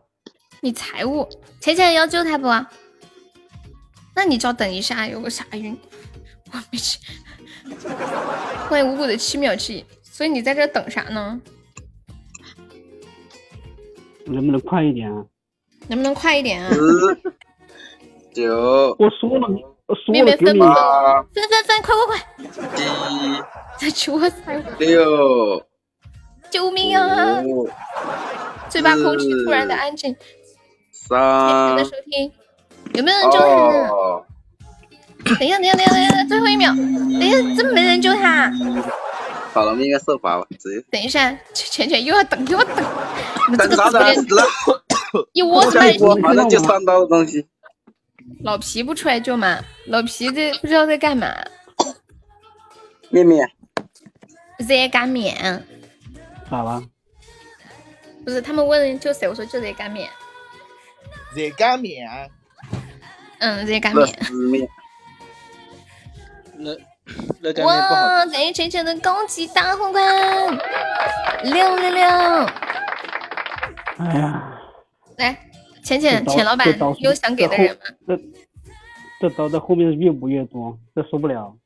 [0.61, 1.27] 你财务，
[1.59, 2.47] 浅浅要救他不？
[4.15, 5.75] 那你叫等一下，有个啥晕？
[6.51, 6.99] 我没去。
[8.69, 11.41] 欢迎五谷的七秒记，所以你在这等啥呢？
[14.25, 15.25] 能不能快一点啊？
[15.87, 16.69] 能不能快一点啊？
[18.31, 19.47] 九我说了，
[19.87, 20.75] 我说面了给你面分不分？
[21.33, 23.41] 分分分，快快快！
[23.79, 25.65] 七在求我财务，六
[26.53, 27.41] 救命啊！
[27.43, 27.67] 五
[28.69, 30.15] 嘴巴空气突然的安静。
[30.91, 31.75] 上。
[31.75, 32.31] 的收听，
[32.93, 33.45] 有没有人救他？
[33.89, 34.23] 哦，
[35.39, 38.53] 等一下，等一下，等一下，等一下，最后一秒，等一下，怎么没人救他？
[39.51, 40.45] 好了，我们应该受罚吧？
[40.59, 42.85] 直接等一下，浅浅又要等，又要等，
[43.49, 44.43] 你们这等啥个直播的？
[44.43, 47.47] 间一窝子卖我马上就上刀的东西。
[48.43, 49.59] 老皮不出来救吗？
[49.87, 51.33] 老皮这不知道在干嘛，
[53.09, 53.49] 面面，
[54.59, 55.65] 热干面。
[56.53, 56.83] 咋了？
[58.23, 60.07] 不是，他们问就谁，我说就热干面。
[61.35, 62.07] 热干面，
[63.39, 64.07] 嗯，热干面。
[66.59, 66.79] 热
[67.41, 70.05] 热干面不好哇，感谢浅浅的高级大皇冠，
[71.43, 72.03] 六六六！
[73.97, 74.61] 哎呀，
[75.17, 75.35] 来，
[75.83, 76.67] 浅浅浅老板
[76.99, 77.81] 有想给的人吗？
[78.07, 78.19] 这
[79.21, 81.57] 这刀在后面越补越多，这受不了。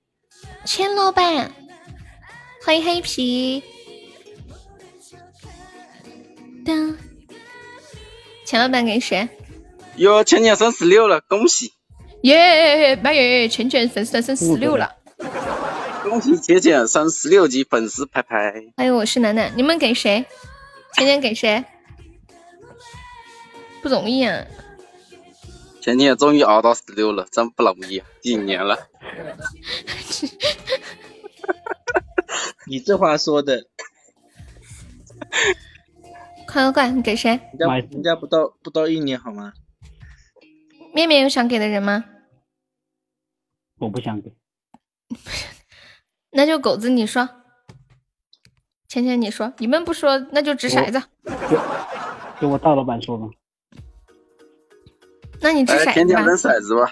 [0.63, 1.51] 浅老板，
[2.65, 3.61] 欢迎黑皮。
[6.67, 6.97] 当，
[8.45, 9.29] 钱老板给谁？
[9.95, 11.71] 哟，钱钱升十六了，恭喜
[12.23, 12.97] 耶！
[12.97, 13.47] 妈耶！
[13.47, 14.97] 浅浅粉丝升十六了。
[16.03, 18.65] 恭喜钱钱升十六级粉丝牌牌。
[18.75, 20.25] 还有我是楠楠，你们给谁？
[20.93, 21.63] 浅浅给谁？
[23.81, 24.45] 不容易啊！
[25.81, 28.77] 钱钱终于熬到十六了，真不容易，几年了。
[32.67, 33.63] 你这话说的，
[36.57, 37.39] 快快快，你给谁？
[37.59, 39.53] 人家人家不到不到一年好吗？
[40.91, 42.05] 面面有想给的人吗？
[43.77, 44.33] 我不想给，
[46.33, 47.29] 那就狗子你说，
[48.87, 50.99] 浅浅你说，你们不说那就掷骰子。
[52.39, 53.27] 给我大老板说吧。
[55.39, 56.35] 那你掷哎，骰子吧倩倩扔。
[56.35, 56.91] 骰子吧。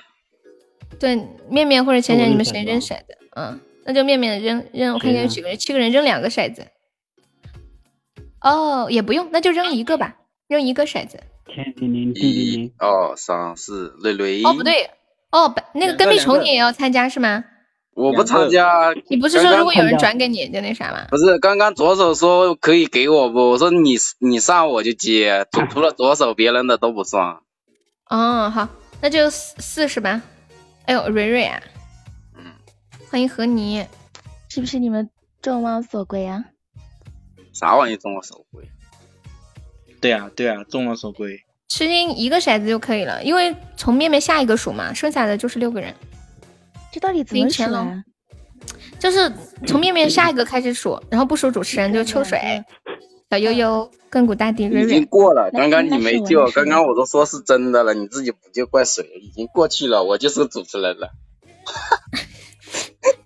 [1.00, 1.16] 对，
[1.50, 3.18] 面面或者浅浅，你们谁扔骰子？
[3.36, 6.68] 嗯，那就面面扔扔，我看一下有几个人，七个人扔两个骰子。
[8.46, 10.18] 哦，也不用，那就扔一个吧，
[10.48, 11.20] 扔一个骰子。
[11.48, 14.44] 天零零地零零，二三四，瑞瑞。
[14.44, 14.92] 哦，不，对，
[15.32, 17.44] 哦，不那个跟屁虫你也要参加是吗？
[17.96, 18.94] 我不参加。
[19.08, 21.08] 你不是说如果有人转给你就那啥吗？
[21.10, 23.50] 不是，刚刚左手说可以给我不？
[23.50, 27.38] 我说你你上我就接，除除了左手别人的都不算。
[28.10, 28.70] 哦，好，
[29.02, 30.22] 那就四四是吧？
[30.86, 31.60] 哎呦，蕊蕊啊，
[32.38, 32.44] 嗯，
[33.10, 33.84] 欢迎和你，
[34.50, 35.10] 是不是你们
[35.42, 36.46] 众望所归啊？
[37.56, 38.64] 啥玩意中了手归？
[40.02, 41.40] 对啊对啊，众望所归。
[41.70, 45.96] 吃进一个骰子就可以了，因为从面面下一个数嘛，剩下的就是六个人。
[46.92, 48.04] 这到底怎么数零钱啊？
[49.00, 49.32] 就是
[49.66, 52.64] 从面面下一个开始数，然后不数主持人就秋水、
[53.30, 55.06] 小悠悠、亘古大帝、瑞瑞已经。
[55.08, 59.04] 过了，刚刚你没救，刚刚我都说是真的了，你自己不救怪谁？
[59.22, 61.12] 已经过去了，我就是主持人了。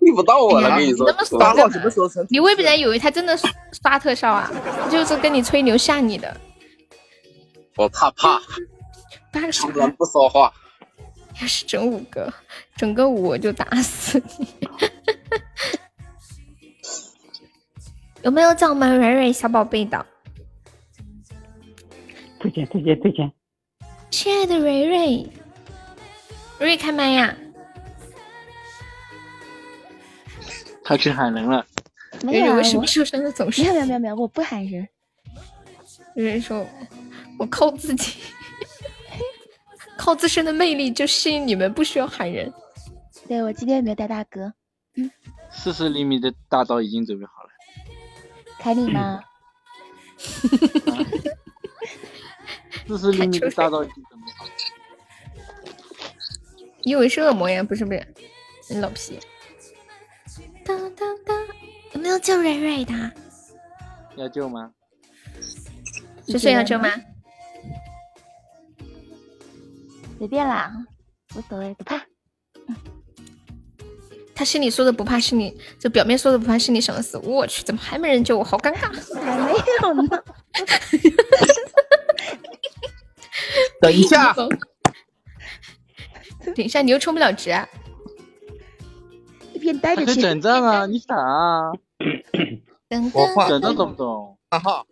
[0.09, 1.39] 遇不到我了，你说你那么。
[1.39, 2.25] 八号爽干嘛什么时候成？
[2.29, 3.49] 你未必然以为他真的刷
[3.83, 4.51] 刷特效啊，
[4.89, 6.35] 就是跟你吹牛吓你的。
[7.75, 8.41] 我怕怕，
[9.31, 9.79] 八个啥突？
[9.79, 10.51] 然不说话。
[11.41, 12.33] 要是整五个，
[12.75, 14.47] 整个五我就打死你。
[18.23, 20.05] 有没有叫我们蕊蕊小宝贝的？
[22.41, 23.31] 推荐推荐推荐，
[24.09, 25.29] 亲爱的蕊蕊，
[26.57, 27.33] 蕊蕊开麦呀！
[30.89, 31.63] 他去喊人了，
[32.23, 34.89] 没有为什么我受伤的总是没有没有没有没有，我不喊人。
[36.15, 36.65] 有人说
[37.37, 38.15] ：“我靠自己，
[39.95, 42.51] 靠自身的魅力就吸引你们，不需要喊人。
[43.27, 44.51] 对我今天没有带大哥，
[44.95, 45.11] 嗯
[45.51, 47.49] 四十厘米的大刀已经准备好了。
[48.57, 49.23] 凯你吗？
[52.87, 54.51] 四十厘米的大刀已经准备好了。
[56.81, 57.61] 你以为是恶魔呀？
[57.61, 58.03] 不是不是，
[58.69, 59.19] 你老皮。
[60.69, 61.35] 当当当，
[61.93, 62.93] 有没有救蕊蕊的？
[64.17, 64.71] 要救吗？
[66.27, 66.87] 是睡要救吗？
[70.19, 70.71] 随便啦，
[71.33, 71.99] 无所谓，不怕。
[74.35, 78.43] 他心里说的不怕，心里就表面说的不怕，心里想的是我去，怎么还没人救我？
[78.43, 78.93] 好尴尬。
[79.19, 79.51] 还没
[79.81, 80.03] 有呢。
[83.81, 84.31] 等一下，
[86.53, 87.67] 等一下，你又充不了值啊？
[89.95, 90.21] 可以着去。
[90.21, 90.85] 转账啊！
[90.85, 91.71] 你傻啊？
[93.13, 94.37] 我换转账懂不懂？
[94.49, 94.85] 大号，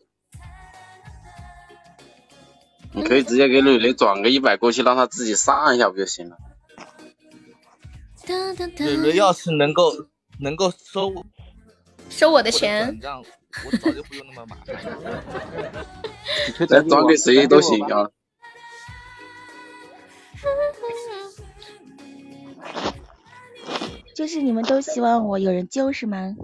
[2.94, 6.38] 你可以直接给磊磊转个一百过去，让他自己上一下不就行了？
[8.26, 9.92] 噔噔蕊蕊要是能够
[10.40, 11.14] 能够收
[12.10, 13.00] 收我的的钱
[13.66, 15.26] 我早就不用那么麻烦了。
[16.48, 18.10] 你可以再转给谁都行啊。
[24.18, 26.36] 就是你们都希望我有人救是吗？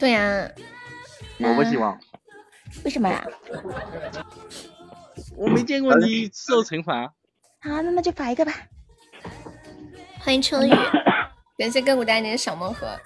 [0.00, 0.50] 对呀、
[1.38, 1.96] 我不希望。
[2.84, 3.24] 为什么呀？
[5.36, 7.14] 我没见过你受惩罚。
[7.60, 8.52] 好，那么就罚一个吧。
[10.18, 10.70] 欢迎秋雨，
[11.56, 12.98] 感谢亘古大年的小盲盒。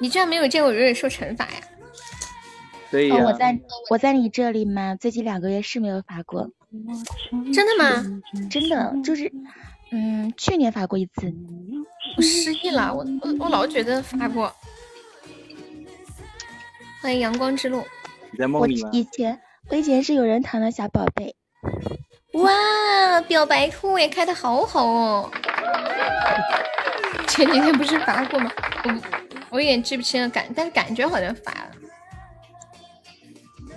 [0.00, 1.60] 你居然没有见过蕊蕊受惩罚呀？
[2.90, 6.50] 对呀、哦，我在我在你这里嘛，最近两个月是没有罚过，
[7.54, 8.20] 真的吗？
[8.50, 9.32] 真的就是，
[9.92, 11.32] 嗯，去年罚过一次。
[12.16, 14.54] 我失忆了，我我我老觉得发过。
[17.00, 17.84] 欢迎阳光之路。
[18.30, 18.90] 你在我梦里吗？
[18.92, 21.34] 以前我以前是有人堂的小宝贝，
[22.32, 25.30] 哇，表白兔也开的好好哦！
[27.28, 28.52] 前几天不是发过吗？
[28.84, 29.00] 我
[29.50, 31.70] 我有点记不清了，感但是感觉好像发了。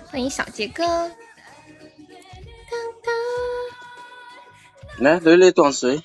[0.08, 1.10] 欢迎小杰哥，
[4.98, 6.02] 来，磊磊撞谁？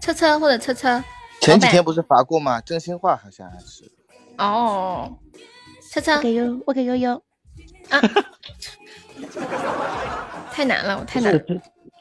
[0.00, 1.02] 车车或者车车。
[1.40, 2.60] 前几天不是罚过吗？
[2.60, 3.90] 真心话好像还是。
[4.38, 5.18] 哦，
[5.90, 7.22] 车车我给悠我给悠悠，
[10.52, 11.40] 太难了，我太难了。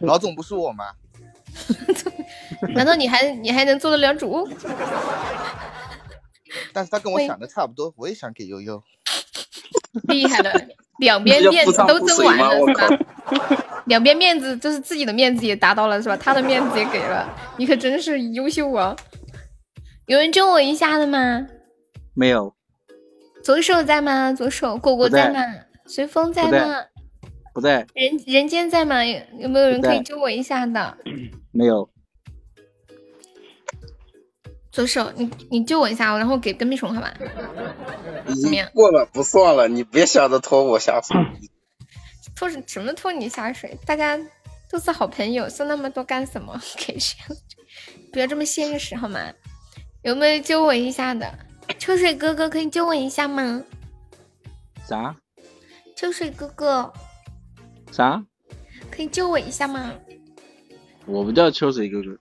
[0.02, 0.92] 老总不是我吗？
[2.76, 4.48] 难道你还你还能做得了主？
[6.74, 8.84] 但是他跟我想的差不多，我也想给悠悠。
[10.08, 10.52] 厉害了，
[11.00, 12.88] 两边面子都争完了是吧？
[13.86, 16.18] 两边面子就是自己的面子也达到了是吧？
[16.18, 17.28] 他的面子也给了，
[17.58, 18.96] 你可真是优秀啊！
[20.08, 21.48] 有人救我一下的吗？
[22.14, 22.54] 没有，
[23.44, 24.34] 左手在吗？
[24.34, 25.54] 左手，果果不在在吗？
[25.86, 26.76] 随风在不在吗？
[27.54, 29.06] 不在，人人间在吗？
[29.06, 30.98] 有有没有人可以救我一下的？
[31.52, 31.90] 没有。
[34.78, 37.12] 左手，你你救我一下，然后给跟屁虫好吧？
[38.28, 41.18] 已怎么样经过了，不算了，你别想着拖我下水。
[42.38, 43.76] 拖什什么拖你下水？
[43.88, 44.20] 大家
[44.70, 46.62] 都是好朋友，送那么多干什么？
[46.78, 47.18] 给谁？
[48.14, 49.20] 不要这么现实好吗？
[50.04, 51.34] 有没有救我一下的？
[51.80, 53.64] 秋水哥哥可以救我一下吗？
[54.88, 55.16] 啥
[55.96, 56.94] 秋水哥哥
[57.92, 58.24] 啥？
[58.92, 59.92] 可以救我一下吗？
[61.08, 62.20] 我不叫秋水哥哥，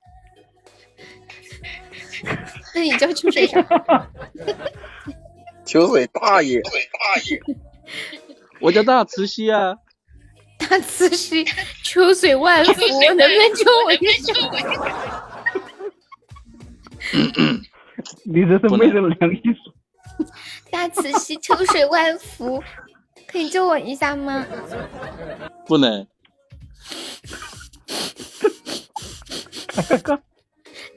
[2.75, 3.61] 那你叫秋水啥？
[5.65, 6.71] 秋水大爷，大
[7.23, 7.41] 爷
[8.61, 9.77] 我叫大慈溪啊。
[10.59, 11.45] 大慈溪，
[11.85, 14.33] 秋水万福，能不能救我一下？
[18.25, 19.73] 你这是昧着良心说。
[20.71, 22.63] 大慈溪，秋水万福，
[23.27, 24.47] 可以救我一下吗？
[25.67, 26.07] 不能，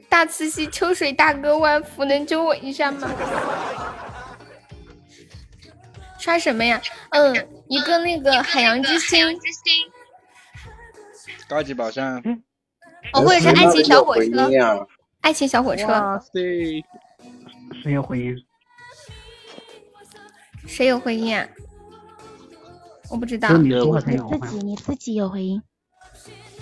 [0.09, 3.09] 大慈禧，秋水大哥万福，能救我一下吗？
[6.17, 6.81] 刷什么呀？
[7.11, 9.23] 嗯，一个那个海洋之心，
[11.47, 12.21] 高级宝箱。
[13.13, 14.75] 哦，或者是爱情小火车，呀！
[15.21, 16.31] 爱情小火车，哇塞，
[17.81, 18.35] 谁有回音？
[20.67, 21.47] 谁有回音啊？
[23.09, 25.61] 我不知道，你自己你自己有回音，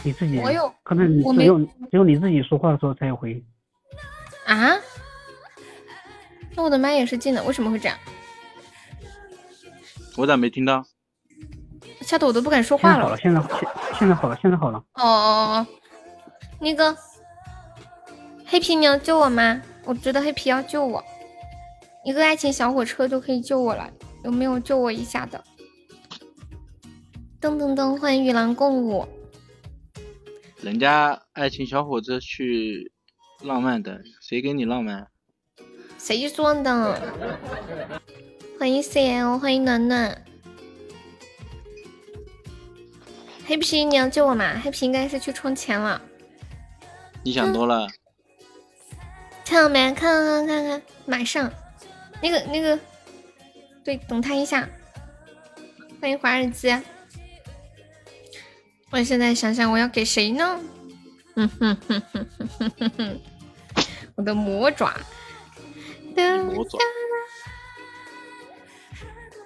[0.04, 0.40] 你自己。
[0.40, 3.46] 我有可能你我没只有只有你自己说话的时候才有回音。
[4.46, 4.76] 啊？
[6.56, 7.98] 那我的麦也是进的，为什么会这样？
[10.16, 10.84] 我咋没听到？
[12.02, 13.60] 吓得我都不敢说话了现在好了，。
[13.60, 14.80] 现在现现在好了，现在好了。
[14.94, 15.08] 哦哦
[15.58, 15.68] 哦，
[16.60, 16.96] 那个
[18.46, 19.62] 黑皮，你要救我吗？
[19.84, 21.04] 我觉得黑皮要救我，
[22.04, 23.90] 一个爱情小火车就可以救我了，
[24.24, 25.44] 有没有救我一下的？
[27.40, 29.08] 噔噔噔，欢迎与狼共舞。
[30.68, 32.92] 人家爱情小伙子去
[33.42, 35.08] 浪漫的，谁跟你浪漫？
[35.98, 37.02] 谁说的？
[38.60, 40.26] 欢迎 CL，欢迎暖暖。
[43.46, 44.60] 黑皮，你要救我吗？
[44.62, 46.02] 黑皮应该是去充钱了。
[47.24, 47.88] 你想多了。
[49.46, 49.94] 看到没？
[49.94, 51.50] 看看看看，马上，
[52.22, 52.78] 那个那个，
[53.86, 54.68] 对，等他一下。
[56.02, 56.68] 欢迎华尔兹。
[58.92, 60.60] 我现在想想我要给谁呢？
[61.36, 63.22] 嗯哼哼哼哼哼哼哼，
[64.16, 64.92] 我的魔爪，
[66.16, 66.80] 魔爪，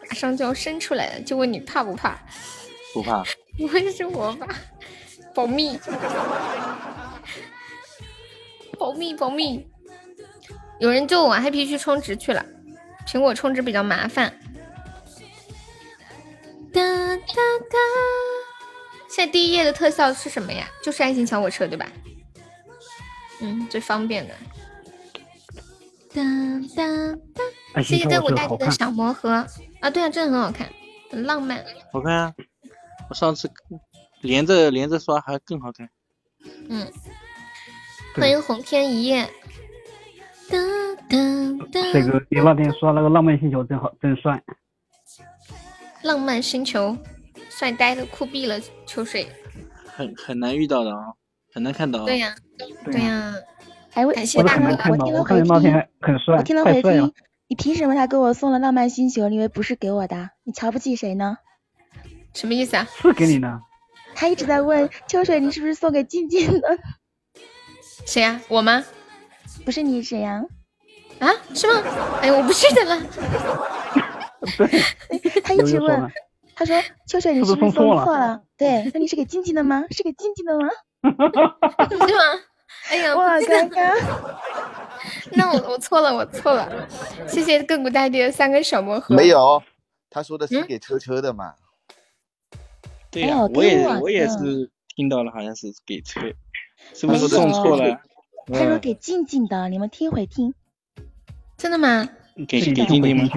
[0.08, 2.18] 马上就要伸出来了，就问你怕不怕？
[2.94, 3.24] 不怕。
[3.58, 4.48] 不会是我吧？
[5.36, 5.78] 保密，
[8.80, 9.68] 保密，保密。
[10.80, 12.46] 有人救我，黑皮去充值去了。
[13.06, 14.34] 苹果充值比较麻烦。
[16.72, 17.18] 哒哒
[17.70, 17.78] 哒！
[19.12, 20.66] 现在第一页的特效是什么呀？
[20.82, 21.86] 就是爱情小火车对吧？
[23.42, 24.34] 嗯，最方便的。
[26.14, 26.24] 谢
[26.68, 26.82] 谢
[27.74, 28.72] 爱情小亘古大帝的。
[28.72, 29.30] 小魔盒
[29.82, 29.90] 啊！
[29.90, 30.72] 对啊，真的很好看，
[31.10, 31.62] 很浪漫。
[31.92, 32.34] 好看啊！
[33.10, 33.52] 我上次
[34.22, 35.90] 连着连着刷还更好看。
[36.70, 36.90] 嗯，
[38.16, 39.30] 欢迎红天一夜。
[40.50, 40.58] 这
[42.04, 44.42] 个你那天刷那个浪漫星球真好，真帅。
[46.04, 46.96] 浪漫星球，
[47.62, 49.28] 帅呆了，酷毙了，秋水。
[49.86, 51.14] 很很难遇到的啊，
[51.54, 52.06] 很难看到。
[52.06, 52.34] 对呀，
[52.86, 53.36] 对呀。
[53.94, 54.76] 哎，我感谢大哥。
[54.76, 55.72] 看到，听了回听
[56.02, 57.14] 很帅，我听了回听。，
[57.50, 59.30] 你凭什么他给我送了浪漫星球？
[59.30, 60.32] 你以为不是给我的？
[60.44, 61.38] 你瞧不起谁呢？
[62.34, 62.88] 什么意思啊？
[63.00, 63.60] 是给你呢，
[64.16, 66.80] 他一直在问秋水，你是不是送给静静的？
[68.08, 68.84] 谁呀、我吗？
[69.64, 70.44] 不是你谁呀？
[71.20, 71.84] 啊，是吗？
[72.24, 73.00] 哎呀，我不记得了。
[75.46, 76.12] 他一直问
[76.56, 78.41] 他说秋水，你是不是送送错了错了？
[78.57, 79.84] 对，那你是给静静的吗？
[79.91, 80.69] 是给静静的吗？
[81.90, 82.23] 是吗？
[82.90, 83.95] 哎呀，我尴尬。
[85.34, 86.88] 那我我错了，我错了。
[87.28, 89.15] 谢谢亘古大帝的三个小魔盒。
[89.15, 89.28] 没。
[89.30, 89.61] 有，
[90.10, 91.53] 他说的是嗯给车车的嘛。
[93.10, 96.22] 对呀、我也给我我也的是听到了，好像是给车，
[96.94, 98.02] 是不没是送错有了？
[98.48, 100.53] 嗯，他说给静静的，你们听回听。
[101.57, 102.07] 真的吗？
[102.48, 103.30] 给给静静吗？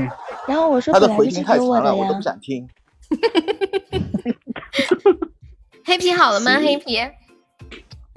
[0.47, 2.23] 然后我说他的本来就是回听太给我的长了，我都呀不。
[2.23, 2.69] 想听。
[5.85, 6.57] 黑皮好了吗？
[6.59, 6.99] 黑皮，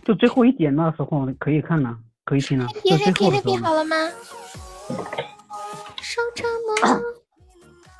[0.06, 1.96] 就最后一点那时候可以看了，
[2.26, 2.66] 可以听了。
[2.84, 3.96] 皮黑皮黑皮最后的时候，好了吗？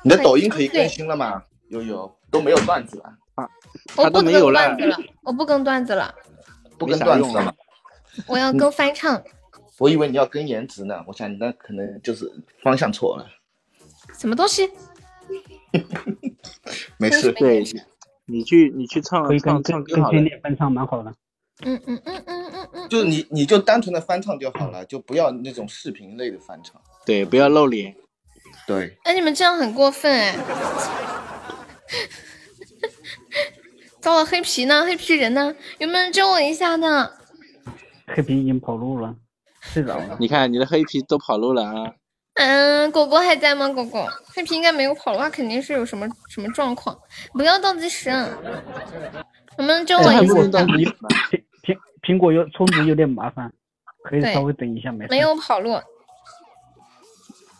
[0.02, 1.42] 你的抖音可以更新了吗？
[1.68, 3.04] 悠悠都没有段子了
[3.34, 3.46] 啊，
[3.96, 6.14] 我不更他都没有了，段子了，我不更段子了，
[6.78, 7.52] 不跟段子了吗？
[8.26, 9.22] 我要更翻唱。
[9.78, 12.28] 我以为你要跟颜值呢，我想你那可能就是
[12.62, 13.26] 方向错了。
[14.18, 14.68] 什么东西？
[16.98, 17.64] 没事，对，
[18.26, 20.24] 你去你去唱唱歌好了经。
[20.24, 21.14] 典翻唱蛮好的。
[21.64, 22.88] 嗯嗯嗯嗯嗯嗯。
[22.88, 26.80] 就是你你就单纯的翻唱就好了，就不要那种视频类的翻唱。
[27.04, 27.96] 对，不要露脸。
[28.66, 30.38] 对，哎，你们这样很过分哎！
[34.00, 34.84] 糟了，黑皮呢？
[34.84, 35.54] 黑皮人呢？
[35.78, 37.10] 有没有人救我一下呢？
[38.06, 39.16] 黑皮已经跑路了，
[39.60, 40.16] 睡着了。
[40.20, 41.94] 你看你的黑皮都跑路了啊！
[42.38, 43.68] 嗯，果果还在吗？
[43.68, 46.96] 果果，黑皮应该没有跑路，他肯定是有什么什么状况。
[47.32, 48.28] 不要倒计时，啊
[49.56, 50.20] 能不能救我一下？
[50.22, 50.94] 苹苹
[51.62, 53.52] 苹苹果有充值有点麻烦，
[54.04, 55.10] 可以稍微等一下，没事。
[55.10, 55.80] 没有跑路。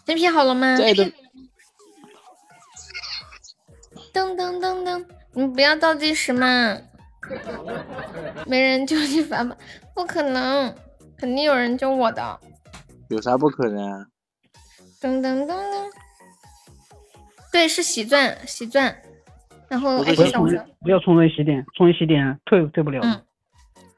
[0.07, 0.77] 黑皮好了吗？
[4.15, 6.79] 噔噔噔噔，你不要倒计时嘛！
[8.47, 9.57] 没人救你烦吗？
[9.93, 10.73] 不可能，
[11.19, 12.41] 肯定有人救我的。
[13.11, 14.07] 有啥不可能啊？
[15.01, 15.91] 噔噔噔噔，
[17.53, 18.95] 对，是喜钻，喜钻。
[19.69, 23.01] 然后不要充爱情小说，不要充人洗点，充人洗点退退不了。
[23.03, 23.23] 嗯，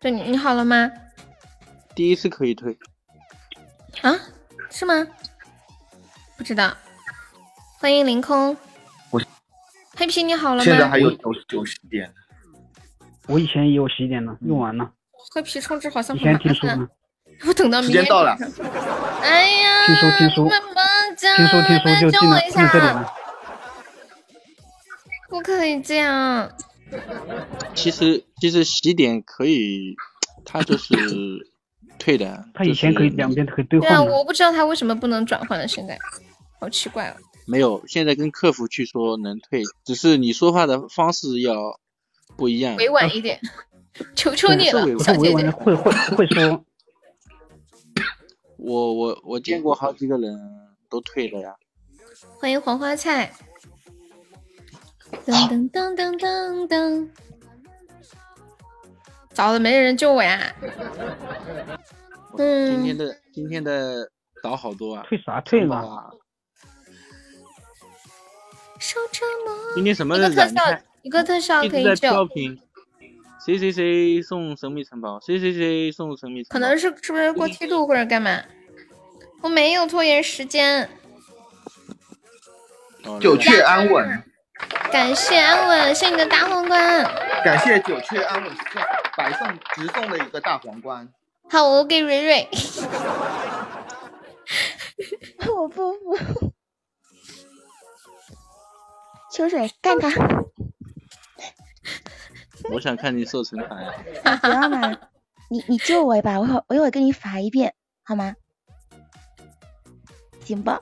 [0.01, 0.91] 对你你好了吗？
[1.95, 2.77] 第一次可以退，
[4.03, 4.13] 啊，
[4.71, 5.07] 是吗？
[6.37, 6.77] 不知道。
[7.79, 8.57] 欢迎凌空。
[9.11, 9.23] 我
[9.97, 10.89] 黑皮你好了吗现在？
[10.89, 12.13] 还有九十九十点。
[13.27, 14.93] 我以前也有洗点了，用完了。
[15.33, 16.53] 黑皮充值好像以前听
[17.47, 18.37] 我等到时明天间到了。
[19.23, 23.13] 哎呀，听说听说妈妈讲听说听说就救进了我一下，进这里了。
[25.29, 26.51] 不可以这样。
[27.75, 29.95] 其实其实洗点可以，
[30.45, 30.97] 他就是
[31.99, 32.45] 退的。
[32.53, 35.97] 他以前可以两边可以兑换对啊，我不知道他为什么不能转换了，现在
[36.59, 37.17] 好奇怪啊。
[37.47, 41.55] 没有，现在跟客服去说能退，只是你说话的方式要
[42.37, 42.77] 不一样。
[42.77, 43.41] 委婉一点，
[44.15, 45.51] 求求你了小姐姐。
[45.51, 46.65] 会会会说，
[48.63, 50.39] 我我我见过好几个人
[50.89, 51.55] 都退了呀。
[52.39, 53.33] 欢迎黄花菜。
[55.27, 57.09] 噔噔噔噔噔噔，
[59.33, 60.55] 糟了，没人救我呀！
[62.39, 64.09] 嗯今天的今天的
[64.43, 65.77] 岛好多啊，退啥退了？
[65.77, 66.11] 啊！
[68.79, 69.75] 受折磨。
[69.75, 72.61] 今天什么一个特效，一个特效可以救，屏，
[73.45, 76.53] 谁谁谁送神秘城堡，谁谁谁送神秘城堡。
[76.53, 78.43] 可能是是不是过梯度或者干嘛？
[79.43, 80.89] 我没有拖延时间，
[83.05, 84.23] 哦九雀安稳，
[84.93, 87.11] 感谢安稳，谢谢你的大皇冠。
[87.43, 88.83] 感谢九雀安稳送
[89.17, 91.09] 百送直送的一个大皇冠。
[91.49, 92.47] 好，我给蕊蕊。
[95.49, 96.19] 我不服。
[99.33, 100.11] 秋水干他！
[102.69, 103.93] 我想看你受惩罚呀！
[104.43, 104.97] 不要嘛，
[105.49, 107.75] 你你救我一把，我一会我一会儿跟你罚一遍，
[108.05, 108.35] 好吗？
[110.45, 110.81] 行吧。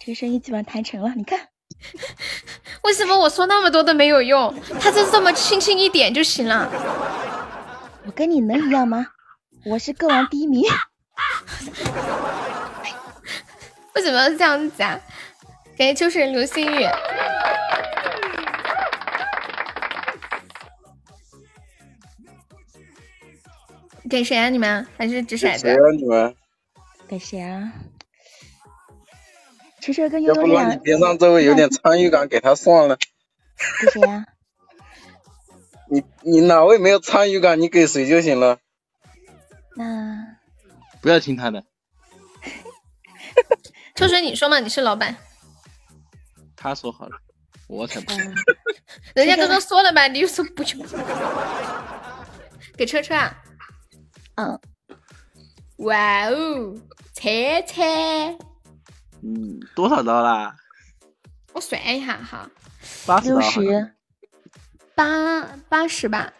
[0.00, 1.48] 这个声音基本上谈成了，你看，
[2.82, 4.54] 为什么我说那么多都没有用？
[4.80, 6.70] 他就这么轻轻一点就行了。
[8.04, 9.06] 我跟你能一样吗？
[9.64, 10.62] 我是歌王第一名。
[13.94, 15.00] 为什么要这样子啊？
[15.76, 16.86] 感谢秋水流星雨。
[24.08, 24.48] 给谁啊？
[24.50, 25.58] 你们还是掷骰子？
[25.60, 26.36] 谁啊你们？
[27.08, 27.72] 给谁啊？
[29.80, 32.96] 其实跟悠要不然你悠这样，边上这位有点参与感，给他算了。
[33.80, 34.26] 给谁啊？
[35.90, 38.58] 你你哪位没有参与感，你给谁就行了。
[39.76, 40.36] 那
[41.00, 41.64] 不要听他的，
[43.96, 45.16] 秋水，你说嘛，你是老板，
[46.64, 47.18] 他说好了，
[47.68, 48.10] 我才不。
[48.14, 48.34] 嗯
[49.14, 50.78] 人家刚刚说了嘛，你又说不去。
[52.74, 53.36] 给车车啊，
[54.36, 54.58] 嗯，
[55.76, 56.74] 哇哦，
[57.12, 57.30] 车
[57.66, 57.82] 车，
[59.22, 60.56] 嗯，多少刀啦？
[61.52, 62.48] 我算一下哈，
[63.04, 63.34] 八十
[64.94, 66.32] 八八十吧，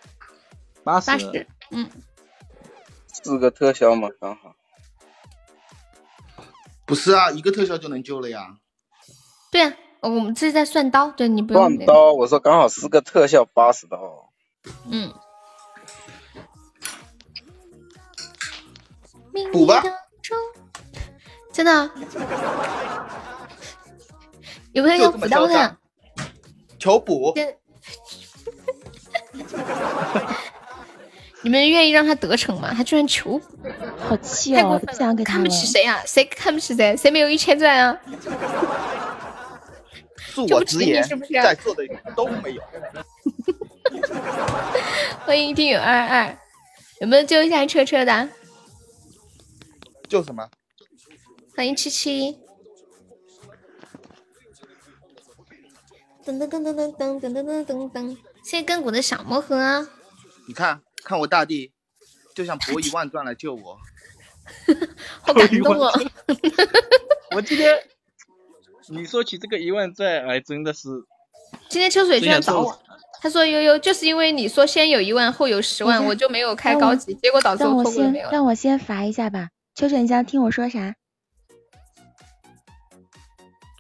[0.83, 1.91] 八十八十，嗯，
[3.13, 4.57] 四个特效嘛，刚好。
[6.87, 8.57] 不是啊，一个特效就能救了呀。
[9.51, 9.77] 对啊，
[10.09, 14.31] 我们这是在算刀，对你不用刀，我说刚好四个特效八十刀。
[14.91, 15.13] 嗯，
[19.53, 19.83] 补吧，
[21.53, 21.91] 真的，
[24.73, 25.77] 有没有要补刀的？
[26.79, 27.35] 求补，
[31.43, 32.73] 你们愿意让他得逞吗？
[32.75, 33.45] 他居然求补，
[33.99, 35.49] 好气哦，太过分不想给他看不。
[35.49, 36.03] 起谁啊？
[36.07, 36.97] 谁看不起谁？
[36.97, 37.99] 谁没有一千钻啊？
[40.35, 41.85] 恕我直言，是不是啊在座的
[42.17, 42.63] 都没有。
[45.25, 46.37] 欢迎听友二二，
[47.01, 48.29] 有没有救一下车车的？
[50.09, 50.51] 救什么？
[51.57, 52.37] 欢迎七七。
[56.25, 59.87] 噔噔噔噔噔噔噔噔噔噔噔，谢谢亘古的小魔盒啊！
[60.49, 61.73] 你看看我大弟，
[62.35, 63.79] 就像博一 万钻来救我。
[65.23, 65.93] 好感动哦！
[67.37, 67.73] 我今天
[68.89, 70.89] 你说起这个一万钻，哎，真的是
[71.69, 72.83] 今天秋水居然找我，
[73.21, 78.31] 他说悠悠就是因为你说先有一万后有十万，我就没有开高级，结果导致让我错过了没有。
[78.31, 79.49] 让我先罚一下吧。
[79.75, 80.95] 秋水，你想听我说啥？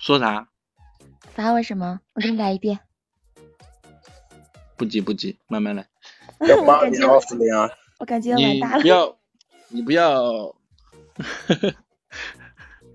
[0.00, 0.48] 说啥？
[1.34, 2.00] 罚我什么？
[2.14, 2.80] 我给你来一遍。
[4.76, 5.86] 不急不急，慢慢来。
[6.40, 7.70] 我要八年感觉二十年啊！
[7.98, 8.80] 我感觉要完你蛋了。
[8.80, 9.16] 不要，
[9.68, 10.56] 你不要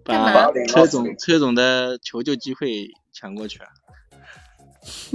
[0.03, 3.67] 把车总车总的求救机会抢过去啊！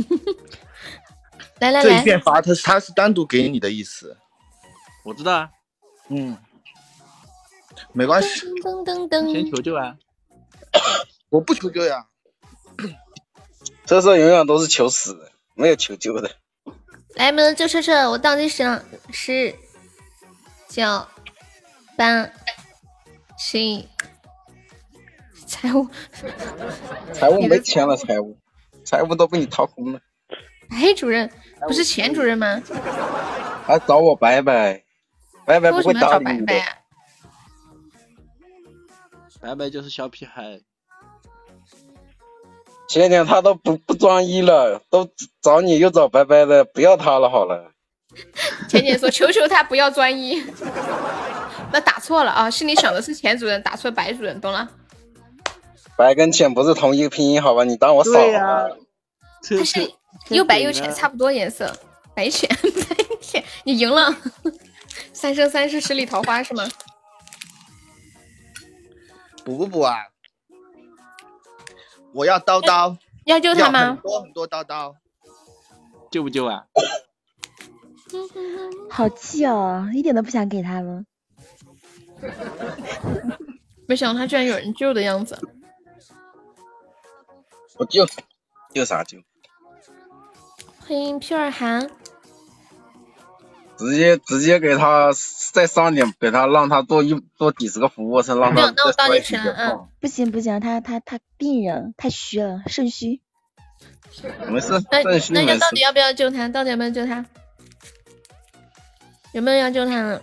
[1.61, 4.17] 来来来这一，遍罚他，他是单独给你的意思。
[5.05, 5.51] 我知道啊，
[6.09, 6.37] 嗯，
[7.93, 9.97] 没关系，噔噔噔先，求救啊！
[11.31, 12.07] 我不求救呀。
[13.87, 16.37] 车车永远都是求死的，没有求救的。
[17.15, 19.55] 来，没人救车车，我倒计时了，十、
[20.69, 21.07] 九、
[21.97, 22.29] 八、
[23.39, 23.89] 七，
[25.55, 25.87] 财务，
[27.13, 28.37] 财务没钱了，财务，
[28.85, 30.01] 财务都被你掏空了，
[30.71, 31.31] 哎，主任
[31.69, 32.61] 不是钱主任吗？
[33.65, 34.83] 还找我拜拜，
[35.47, 36.47] 拜拜不会为什么要找你的。
[36.47, 36.67] 白白啊？
[39.41, 40.61] 白白就是小屁孩，
[42.89, 45.09] 前天他都不不专一了，都
[45.41, 47.71] 找你又找白白的，不要他了好了。
[48.69, 50.43] 前姐说求求他不要专一，
[51.73, 54.69] 那打错了啊，心里想的是钱主任，打错白主任，懂了？
[55.97, 57.65] 白跟浅不是同一个拼音好吧？
[57.65, 58.69] 你当我傻对呀啊？
[59.49, 59.93] 它是
[60.31, 61.73] 又白又浅，差不多颜色，
[62.15, 62.49] 白浅
[62.89, 64.15] 白浅，你赢了。
[65.13, 66.65] 三生三世十里桃花是吗？
[69.45, 69.95] 补不补啊？
[72.13, 73.99] 我要刀刀，要救他吗？
[74.03, 74.97] 多很多刀刀。
[76.11, 76.65] 救不救啊？
[78.89, 81.05] 好气哦，一点都不想给他了。
[83.87, 85.37] 没想到他居然有人救的样子。
[87.77, 88.07] 我救，
[88.73, 89.19] 救啥救？
[90.79, 91.91] 欢迎皮尔寒，
[93.77, 95.11] 直接直接给他
[95.53, 103.21] 再上点，给他让他做一做几十个俯卧撑，让他没有，那我倒再计时了，甩几个嗯，不行不行，他他他病人太虚了，肾虚。
[104.49, 105.71] 没事，那那要到。
[105.71, 106.49] 底要不要救他？
[106.49, 107.27] 到底要不要救他？
[109.33, 110.23] 有没有要救他的？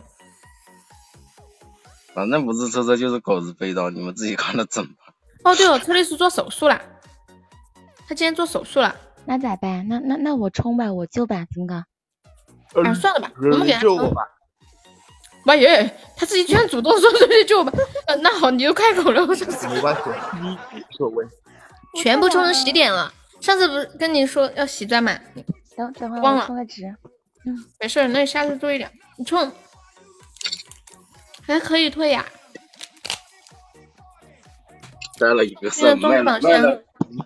[2.13, 5.13] 反正不是车车就是狗子背刀，你们自己看着整吧。
[5.43, 6.81] 哦，对哦，崔丽素做手术了，
[8.11, 8.93] 他今天做手术了。
[9.23, 9.87] 那咋办？
[9.87, 11.75] 那那那我冲吧，我救吧，怎么搞？
[12.83, 14.21] 啊，算了吧，我们给他救我吧。
[15.45, 17.71] 妈耶，他自己居然主动说出去救吧。
[18.07, 20.01] 呃，那好，你就开口了，我说没关系，
[20.91, 21.25] 无所谓。
[22.03, 23.13] 全部充成洗点了。
[23.39, 25.17] 上次不是跟你说要洗钻吗？
[25.77, 26.83] 等等会儿忘了充个值。
[27.45, 28.91] 嗯没事，那你下次注意点。
[29.17, 29.49] 你充
[31.47, 32.25] 还可以退呀。
[35.17, 36.83] 带了一个现在肾，卖了中榜上卖了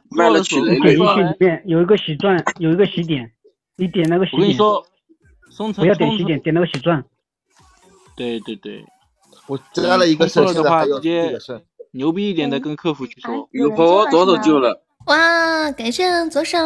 [0.09, 3.31] 卖了去雷雷点进去里面有一个喜钻，有一个喜点，
[3.77, 4.85] 你点那个喜点，我跟你说，
[5.51, 7.03] 松城不要点冲喜点，点那个喜钻。
[8.15, 8.85] 对对对，
[9.47, 11.37] 我加了一个肾，充错了的话，直接。
[11.91, 13.47] 牛逼一点的跟客服去说。
[13.53, 16.57] 有婆左手救了，哇，感谢左手，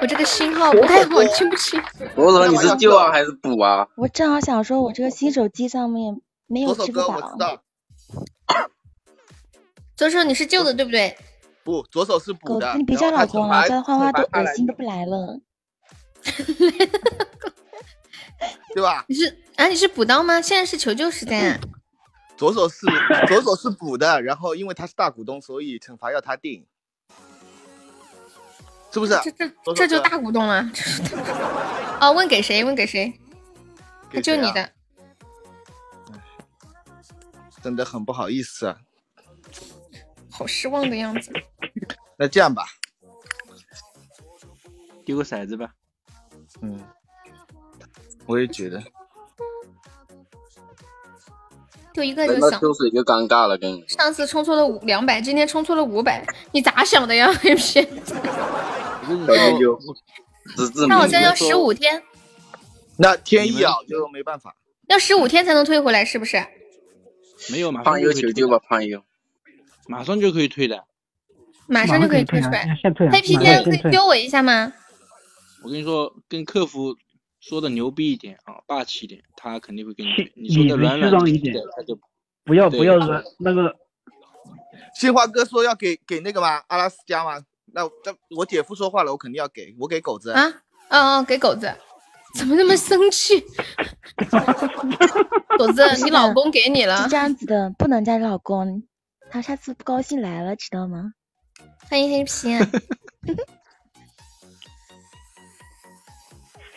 [0.00, 1.82] 我这个信号不太好，听不清。
[2.14, 3.88] 左手你是救啊还是补啊？
[3.98, 7.34] 我正好想说，我这个新手机上面没有支付宝。
[7.36, 7.60] 道，
[9.98, 11.16] 左手你是救的对不对？
[11.64, 12.74] 不，左手是补的，。
[12.76, 15.40] 你别叫老公了，叫花花都恶心都不来了。
[18.74, 19.04] 对吧？
[19.08, 19.68] 你是啊？
[19.68, 20.40] 你是补刀吗？
[20.40, 21.60] 现在是求救时间啊。
[22.36, 22.86] 左手是
[23.28, 26.66] 左手是补的，然后因为他是大股东，所以惩罚要他定，
[28.90, 29.20] 是不是？
[29.22, 30.68] 这这这就大股东了。
[32.00, 32.64] 哦，问给谁？
[32.64, 33.12] 问给谁？
[34.10, 34.70] 他给谁啊救你的。
[37.62, 38.78] 真的很不好意思啊。
[40.42, 41.32] 好失望的样子。
[42.18, 42.64] 那这样吧，
[45.04, 45.70] 丢个骰子吧。
[46.60, 46.80] 嗯，
[48.26, 48.82] 我也觉得。
[51.92, 52.58] 丢一个就行。
[52.58, 53.84] 秋水就尴尬了，跟你。
[53.86, 57.32] 上次充错了五两百，今天充错了五百，你咋想的呀？
[57.40, 57.78] 黑皮？
[57.80, 59.78] 我跟你小舅，舅，
[60.56, 62.02] 自制那好像要十五天，
[62.96, 64.56] 那天一咬，就没办法。
[64.88, 66.44] 要十五天才能退回来，是不是？
[67.50, 69.04] 没有，马上胖友求救吧，胖友。
[69.86, 70.84] 马上就可以退的。
[71.66, 72.66] 马上就可以退出来。
[73.10, 73.90] 黑皮马现在可以。
[73.90, 74.72] 丢我一下吗？
[75.64, 76.96] 我跟你说，跟客服
[77.40, 80.32] 说的牛逼一点啊，霸气一点，他肯定会给你。
[80.34, 81.98] 你说的软软的一点，他就
[82.44, 83.74] 不要不要软那个
[84.96, 86.62] 杏花哥说要给给那个吗？
[86.66, 87.40] 阿拉斯加吗？
[87.74, 90.32] 那那我姐夫说话了，我肯定要给，我给狗子。
[90.32, 90.44] 啊，
[90.90, 91.72] 哦哦，给狗子，
[92.34, 93.40] 怎么那么生气？
[95.58, 97.16] 狗子，你老公给你了是这。
[97.16, 98.82] 样子的，不能叫老公，
[99.32, 101.14] 他下次不高兴来了，知道吗？
[101.88, 102.54] 欢迎黑皮。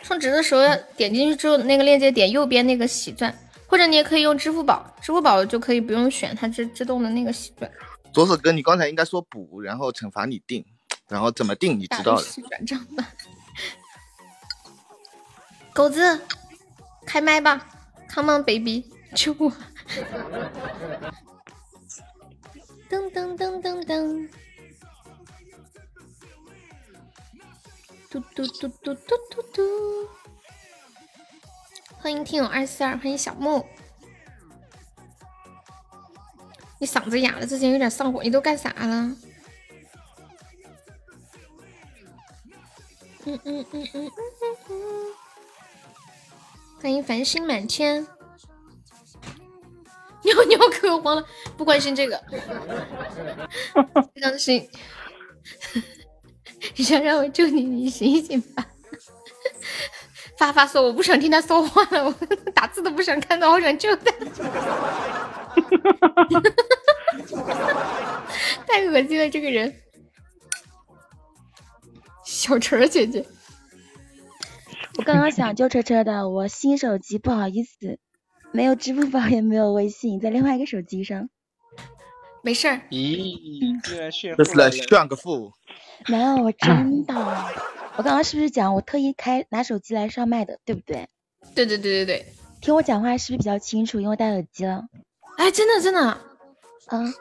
[0.02, 3.38] 充值的时候要点进去之后，那个链接点右边那个喜钻，
[3.68, 7.70] 或者你也可以用支付宝，支付宝就可以不用选，它自自动的那个喜钻。
[8.14, 10.66] 左手哥，你刚才应该说补，然后惩罚你定，
[11.10, 12.24] 然后怎么定你知道的。
[12.48, 13.06] 转账吧。
[15.74, 16.22] 狗子，
[17.06, 17.68] 开麦吧
[18.08, 19.52] ，Come on baby，救我！
[22.96, 24.30] 噔噔噔噔噔，
[28.10, 30.10] 嘟嘟嘟嘟嘟嘟嘟。
[31.98, 33.66] 欢迎听友二四二，欢迎小木。
[36.80, 39.14] 你嗓子哑了，之前有点上火，你都干啥了？
[43.26, 44.12] 嗯嗯嗯嗯嗯嗯
[44.70, 45.14] 嗯。
[46.82, 48.08] 欢迎繁星满天。
[50.26, 51.26] 尿尿可慌了，
[51.56, 52.22] 不关心这个。
[54.14, 54.70] 非常心，
[56.76, 58.66] 你想让我救你，你醒醒吧。
[60.38, 62.12] 发发说我不想听他说话了，我
[62.54, 64.12] 打字都不想看到，好想救他。
[68.68, 69.74] 太恶心了，这个人。
[72.26, 73.26] 小陈姐姐，
[74.98, 77.98] 我刚刚想救车车的，我新手机不好意思，
[78.52, 81.30] 没有支付宝也没有微信，在另外一个手机上。
[82.42, 82.82] 没事儿。
[82.92, 84.70] 咦，居然炫这是来。
[84.70, 85.52] 炫个富。
[86.08, 87.14] 没有，我真的，
[87.98, 91.08] 我刚刚是不是讲我特意开拿手机来上麦的，对不对？
[91.56, 92.26] 对对对对对，
[92.62, 94.00] 听我讲话是不是比较清楚？
[94.00, 94.86] 因为戴耳机了。
[95.38, 96.18] 哎，真的真的
[96.92, 97.14] 嗯，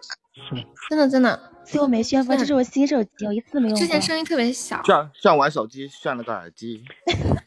[0.91, 3.81] 真的真的，所以我没炫富，这是我新手机，我一次都没用过。
[3.81, 4.83] 之前声音特别小。
[4.85, 6.85] 炫炫完手机，炫了个耳机。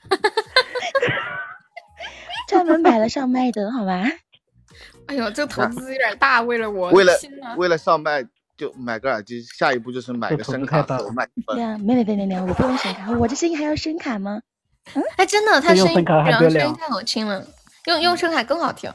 [2.48, 4.04] 专门买了上麦的好吧？
[5.08, 7.14] 哎呦，这个投资有点大，为了我，为了
[7.58, 8.24] 为了上麦
[8.58, 11.56] 就买个耳机，下一步就是买个声卡和麦克风。
[11.56, 14.42] 对啊，没没没没没，我不用声卡，我这声音还要声卡吗？
[14.96, 17.46] 嗯哎，真的，他声音这用声卡还然后声音太好听了，
[17.86, 18.92] 用用声卡更好听。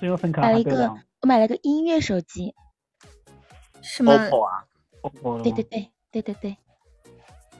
[0.00, 0.88] 这用声卡买了一个
[1.20, 2.54] 我买了个音乐手机。
[3.82, 4.64] 什么？OPPO 啊
[5.02, 6.56] ，OPPO 对对对对对对，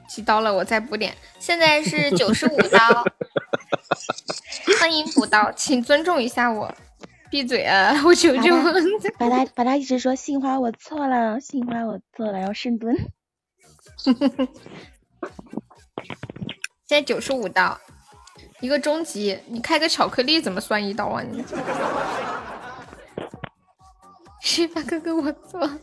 [0.07, 0.53] 几刀了？
[0.53, 3.03] 我再补点，现在是九十五刀。
[4.79, 6.73] 欢迎补刀，请尊重一下我。
[7.29, 7.93] 闭嘴啊！
[8.03, 8.55] 我求求。
[9.17, 12.95] 把他把他一直说杏花我错了，杏花我错了，然后深蹲。
[16.85, 17.79] 现在九十五刀，
[18.59, 21.41] 一个终极，你开个巧克力怎么算一刀啊你？
[24.41, 25.79] 是吧，哥哥，我错了。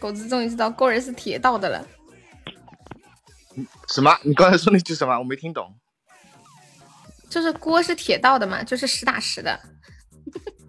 [0.00, 1.86] 狗子终于知道过人是铁道的了。
[3.88, 4.18] 什么？
[4.24, 5.16] 你刚才说那句什么？
[5.16, 5.72] 我没听懂。
[7.30, 9.58] 就是锅是铁道的嘛，就是实打实的。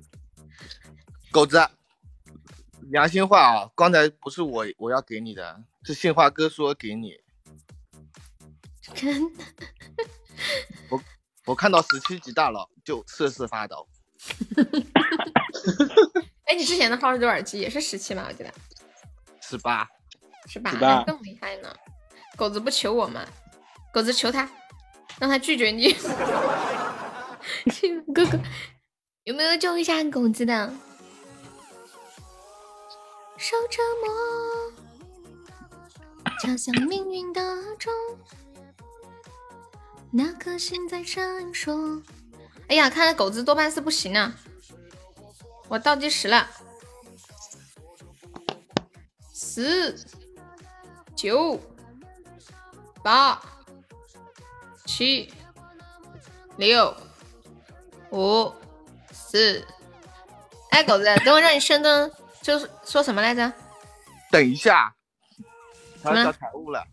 [1.31, 1.59] 狗子，
[2.91, 7.19] 良心话啊，刚才不是我我要给你的，是杏花哥说给你。
[8.93, 9.43] 真的，
[10.89, 11.01] 我
[11.45, 13.87] 我看到十七级大佬就瑟瑟发抖。
[16.45, 17.59] 哎，你之前的号是多少级？
[17.59, 18.25] 也是十七吗？
[18.27, 18.53] 我记得
[19.41, 19.87] 十八，
[20.47, 21.73] 是吧？18那更厉害呢。
[22.35, 23.25] 狗子不求我吗？
[23.93, 24.49] 狗子求他，
[25.21, 25.93] 让他拒绝你。
[28.11, 28.39] 哥哥，
[29.23, 30.73] 有没有救一下狗子的？
[33.37, 34.09] 受折磨，
[36.41, 37.93] 敲响命运的钟，
[40.11, 42.01] 那颗心在闪烁。
[42.67, 44.33] 哎呀，看来狗子多半是不行啊！
[45.67, 46.49] 我倒计时了，
[49.33, 49.95] 十、
[51.15, 51.59] 九、
[53.03, 53.39] 八、
[54.91, 55.31] 七、
[56.57, 56.93] 六、
[58.11, 58.51] 五、
[59.13, 59.65] 四。
[60.71, 62.11] 哎，狗子，等会让你深蹲，
[62.41, 63.53] 就是说什么来着？
[64.29, 64.93] 等一下，
[66.03, 66.83] 他要交财务了。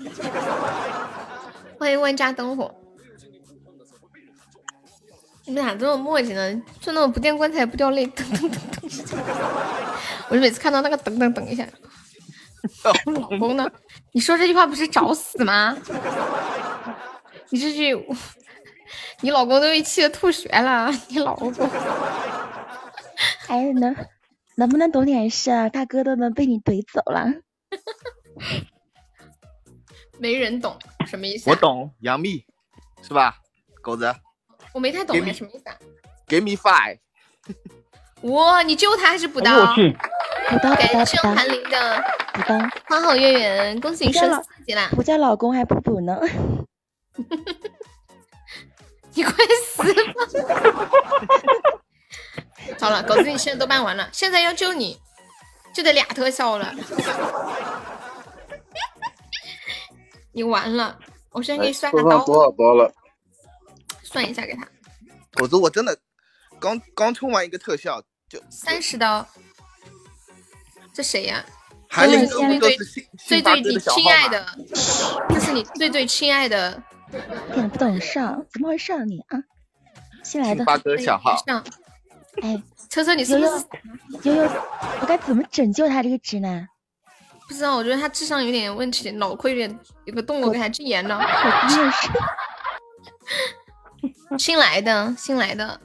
[1.78, 2.74] 欢迎万家灯火。
[5.44, 6.62] 你们俩这么磨叽呢？
[6.80, 9.16] 就那种不见棺材不掉泪，噔噔噔噔。
[10.30, 11.64] 我就每次看到那个噔噔噔一下，
[12.82, 12.92] 老
[13.38, 13.70] 公呢？
[14.12, 15.76] 你说这句话不是找死吗？
[17.50, 17.94] 你这句，
[19.20, 20.90] 你老公都被气得吐血了。
[21.08, 21.52] 你老公，
[23.48, 23.94] 哎，能
[24.56, 25.68] 能不能懂点事啊？
[25.68, 27.26] 大哥都能被你怼走了。
[30.18, 31.52] 没人懂什么意思、啊？
[31.52, 32.44] 我懂，杨幂
[33.02, 33.38] 是吧？
[33.80, 34.14] 狗子
[34.72, 35.76] 我没太懂什么意思啊
[36.28, 36.98] ？，Give me five。
[38.22, 39.52] 哇，你救他还是补刀？
[39.52, 39.90] 我去，
[40.48, 42.04] 补刀补感刀补刀谢韩林的
[42.34, 42.58] 补刀，
[42.88, 44.88] 花好月圆，恭喜你升四级啦！
[44.96, 46.18] 我叫老公还不补呢。
[49.14, 49.34] 你快
[49.66, 49.82] 死
[50.14, 50.26] 吧！
[52.80, 54.98] 好了，狗子，你现在都办完了，现在要救你，
[55.74, 56.72] 就得俩特效了。
[60.32, 60.98] 你完了，
[61.32, 62.92] 我先给你算下刀，多少刀了？
[64.02, 64.66] 算一下给他
[65.34, 65.98] 狗子，我真的
[66.58, 68.02] 刚刚充完一个特效，
[68.32, 69.26] 就三十刀。
[70.90, 71.44] 这谁呀、
[71.90, 72.76] 韩林最最
[73.18, 74.46] 最最你哥的小号码亲爱的，
[75.28, 76.82] 这是你最最亲爱的
[77.50, 79.38] 一点不懂事儿，怎么回事啊你啊？
[80.24, 81.36] 新来的信发哥小号。
[81.46, 81.62] 上。
[82.40, 84.50] 哎，车车，你是悠不是悠悠悠，
[85.02, 86.66] 我该怎么拯救他这个直男？
[87.46, 87.76] 不知道？
[87.76, 91.18] 我觉得他智商有点问题，脑壳有点有个洞，我给他禁言了。
[91.18, 92.08] 我也是。
[94.40, 95.78] 新来的，新来的，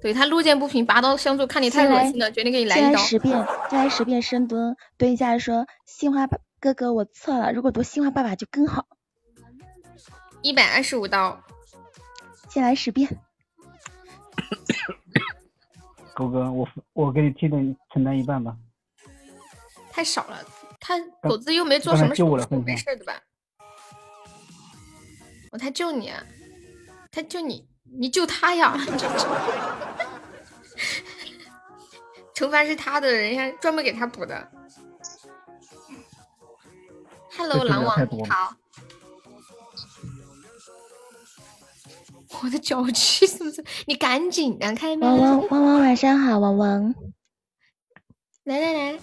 [0.00, 2.90] 对他路见不平拔刀相助，看你太恶心了，决定给你来一刀。
[2.90, 6.28] 来十遍，再来十遍深蹲，蹲一下说：“杏花
[6.60, 8.86] 哥哥，我错了。”如果读杏花爸爸就更好。
[10.42, 11.42] 一百二十五刀，
[12.48, 13.08] 先来十遍。
[16.14, 18.56] 狗哥，我我给你替你承担一半吧。
[19.90, 20.38] 太少了。
[20.78, 23.20] 他狗子又没做什么刚才救我手术，了没事的吧？
[25.50, 26.22] 我他救你啊，
[27.10, 28.76] 他救你，你救他呀！
[32.34, 34.50] 惩罚是他的，人家专门给他补的。
[37.36, 38.54] Hello，狼王你好。
[42.42, 43.64] 我的脚气是不是？
[43.86, 45.18] 你赶紧的，开麦汪。
[45.18, 46.94] 汪汪汪，晚上好，汪汪。
[48.44, 48.98] 来来来，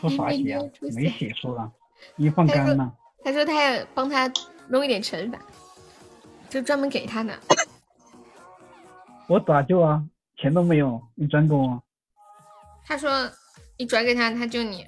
[0.00, 0.62] 说啥血啊？
[0.94, 1.70] 没血说了，
[2.16, 2.94] 一放干了。
[3.22, 4.32] 他说他要帮他
[4.68, 5.38] 弄一点惩罚，
[6.48, 7.38] 就专门给他的。
[9.28, 10.02] 我咋救啊？
[10.36, 11.82] 钱都没有，你转给我。
[12.86, 13.30] 他说
[13.76, 14.86] 你转给他，他救你。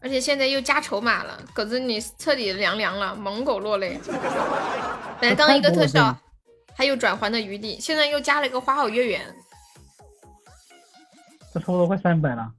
[0.00, 4.00] 而且现在又加筹码了，狗子你彻底凉凉了，猛狗落泪。
[5.20, 6.16] 本来当一个特效，
[6.76, 9.36] 还有转还的余地，现在又加了一个花好月圆，
[11.52, 12.52] 这差不多快三百了。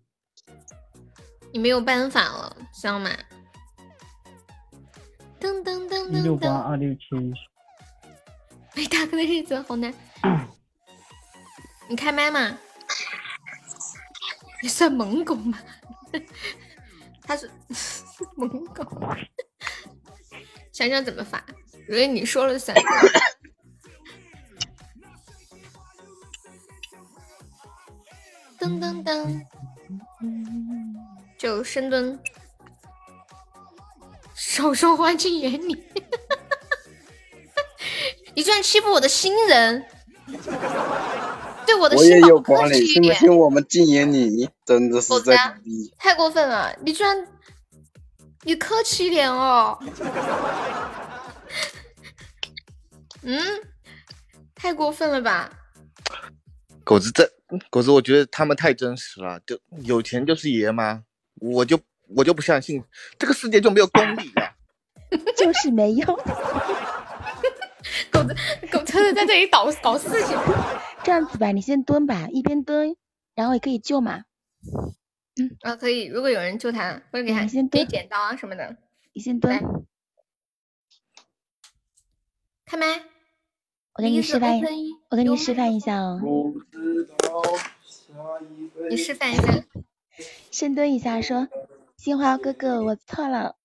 [1.54, 3.10] 你没有办法了，知道吗？
[5.40, 7.02] 噔噔噔一六八二六七，
[8.76, 9.94] 没大哥的日子好难。
[11.88, 12.58] 你开麦吗？
[14.62, 15.58] 你算猛狗吗？
[17.24, 17.50] 他是
[18.36, 18.84] 猛狗，
[20.74, 21.44] 想想怎么发，
[21.88, 22.76] 因为你说了算。
[28.60, 29.46] 噔噔噔，
[31.40, 32.20] 就深蹲，
[34.40, 35.84] 少说话进眼里。
[38.34, 39.86] 你居然欺负我的新人，
[41.66, 43.38] 对我的新宝客有管理，气一点。
[43.38, 44.50] 我们禁言你？
[44.66, 45.94] 真的是在狗子啊逼。
[45.98, 46.74] 太过分了！
[46.86, 47.28] 你居然，
[48.44, 49.78] 你客气一点哦。
[53.24, 53.42] 嗯，
[54.56, 55.52] 太过分了吧？
[56.86, 57.30] 狗子这
[57.70, 61.04] 狗子，我觉得他们太真实了，就有钱就是爷吗？
[61.42, 61.78] 我就
[62.16, 62.84] 我就不相信
[63.18, 64.56] 这个世界就没有公理了。
[65.36, 66.20] 就是没用。
[69.02, 70.38] 能在这里搞搞事情。
[71.04, 72.96] 这样子吧，你先蹲吧，一边蹲，
[73.34, 74.24] 然后也可以救嘛。
[75.42, 78.76] 嗯啊，可以，如果有人救他，或者给他你先蹲给剪刀啊什么的。
[79.14, 79.60] 你先蹲，
[82.66, 83.04] 开麦，
[83.94, 84.60] 我给你示范
[85.10, 86.22] 我给你示范一下哦。
[88.90, 89.64] 你示范一下。
[90.52, 91.48] 深蹲一下，说
[92.02, 93.58] ：“新华哥哥，我错了。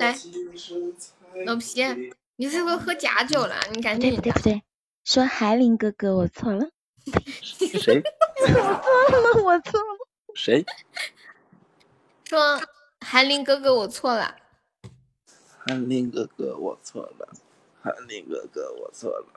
[0.00, 0.16] 来，
[1.44, 1.84] 老皮，
[2.36, 3.56] 你是不是喝假酒了？
[3.74, 4.62] 你”赶对紧不对不对，
[5.04, 6.70] 说海林 哥哥，我错了，
[7.42, 8.02] 谁
[8.40, 9.98] 我错了，我错了。
[10.34, 10.64] 谁？
[12.24, 12.58] 说
[12.98, 14.36] 韩林哥哥，我错了。
[15.58, 17.28] 韩林哥哥，我错了。
[17.82, 19.28] 韩林哥哥，我错了。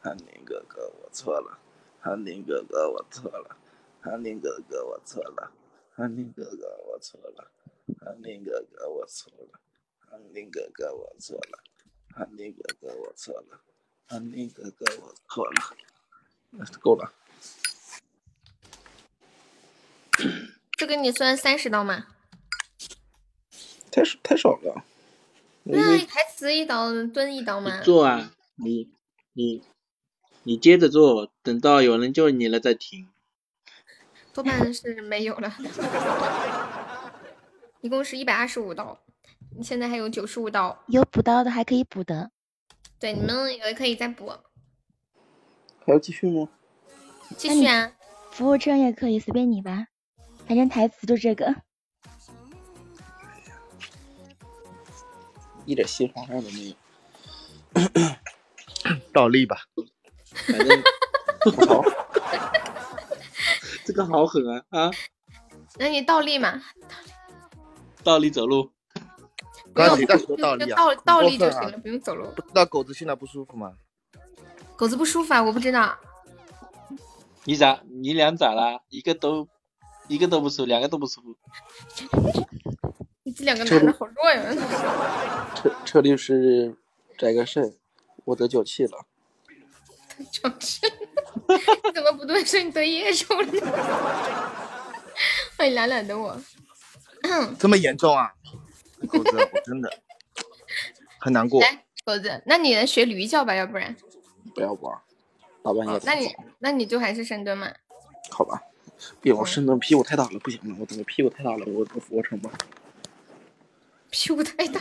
[0.00, 1.56] 韩林哥哥，我错了。
[2.00, 3.56] 韩林哥哥，我错了。
[4.00, 5.52] 韩林哥哥，我错了。
[5.98, 7.50] 韩林哥哥，我错了。
[8.06, 9.58] 安林哥哥，我错了。
[10.12, 11.58] 安林哥哥，我错了。
[12.14, 13.60] 安林哥哥，我错了。
[14.06, 15.76] 安林哥哥，我错了。
[16.80, 17.12] 够了，
[20.76, 22.06] 这给你算三十刀吗？
[23.90, 24.84] 太少太少了。
[25.64, 27.82] 那台词一刀，蹲一刀吗？
[27.82, 28.88] 做啊，你
[29.32, 29.64] 你
[30.44, 33.08] 你接着做，等到有人救你了再停。
[34.38, 35.52] 多半是没有了。
[37.80, 38.96] 一共是一百二十五刀，
[39.56, 40.80] 你现在还有九十五刀。
[40.86, 42.30] 有补刀的还可以补的，
[43.00, 44.32] 对，你们也可以再补，
[45.84, 46.48] 还要继续吗？
[47.36, 47.90] 继续啊。
[48.30, 49.88] 服务生也可以，随便你吧。
[50.46, 51.52] 反正台词就这个。
[55.66, 56.76] 一点新花样都没有。
[59.12, 59.56] 倒立吧，
[60.30, 60.80] 反正
[61.66, 61.90] 好，这
[63.98, 64.90] 个好狠啊啊！
[65.78, 66.62] 那你倒立嘛，
[68.04, 68.70] 倒立走路，
[69.74, 70.76] 刚才谁在说倒立啊？
[70.76, 72.24] 倒很倒过分啊立就行了，不用走路。
[72.36, 73.74] 不知道狗子现在不舒服吗？
[74.76, 75.98] 狗子不舒服啊，我不知道。
[77.44, 78.80] 你咋你俩咋啦？
[78.88, 79.48] 一个都
[80.06, 81.36] 一个都不舒服，两个都不舒服。
[83.24, 85.52] 你这两个男的好弱呀！
[85.56, 86.76] 车车律师
[87.18, 87.76] 摘个肾，
[88.24, 89.06] 我得脚气了。
[90.32, 90.80] 就是，
[91.48, 92.44] 你 怎么不对？
[92.44, 93.60] 说你得野兽了呢？
[95.56, 96.38] 欢迎懒懒的我。
[97.58, 98.32] 这么严重啊？
[99.08, 99.90] 狗子，我真的
[101.18, 101.60] 很难过。
[101.60, 103.96] 来，狗子，那你来学驴叫吧，要不然，
[104.54, 104.98] 不要玩，
[105.62, 106.02] 大半夜的。
[106.04, 107.72] 那你那你就还是深蹲嘛。
[108.30, 108.62] 好吧，
[109.20, 112.50] 别我深蹲屁股太大了，不行了，我我屁股太大了，我我俯卧撑吧。
[114.10, 114.80] 屁股太大。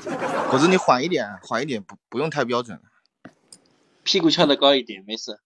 [0.52, 2.80] 狗子，你缓一点，缓一点，不不用太标准。
[4.03, 5.39] 屁股翘的高一点，没事。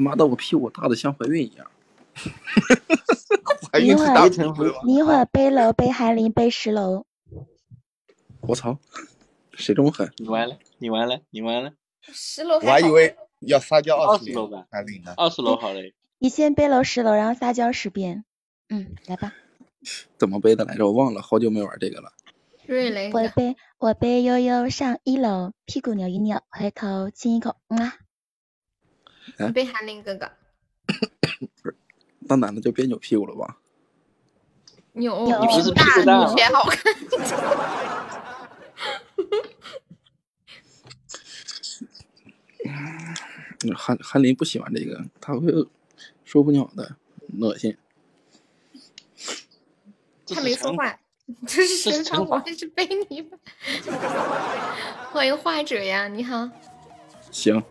[0.00, 1.70] 他妈的，我屁股大的像怀孕一样。
[3.70, 7.04] 怀你一会儿孕是大部分你一会儿背楼背韩林背十楼，
[8.40, 8.78] 我操，
[9.52, 10.10] 谁这么狠？
[10.16, 11.72] 你完了，你完了，你完了。
[12.00, 14.64] 十楼我还以为要撒娇二二十十楼呢。
[15.18, 15.94] 二十楼好嘞。
[16.18, 18.24] 你先背楼十楼，然后撒娇十遍。
[18.70, 19.34] 嗯，来吧。
[20.16, 20.86] 怎么背的来着？
[20.86, 22.10] 我忘了，好久没玩这个了。
[22.66, 27.94] 瑞雷，我背我背悠悠上一楼，屁股扭一扭，回头亲一口，嗯啊。
[29.38, 30.30] 你背韩林哥哥
[32.20, 33.58] 那男的就别扭屁股了吧？
[34.92, 36.94] 扭，你不是大屁股大扭起来好看。
[43.62, 45.52] 嗯 韩韩林不喜欢这个，他会
[46.24, 46.96] 说不鸟的，
[47.40, 47.76] 恶心。
[50.26, 50.98] 他没说话，
[51.46, 53.38] 这是身上，我还是背你吧。
[55.12, 56.48] 欢迎画者呀，你好。
[57.30, 57.62] 行，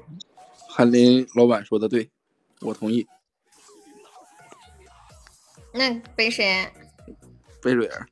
[0.80, 2.10] 韩林老板说的对，
[2.61, 3.06] 我同意。
[5.73, 6.72] 那背谁？
[7.61, 8.07] 贝瑞尔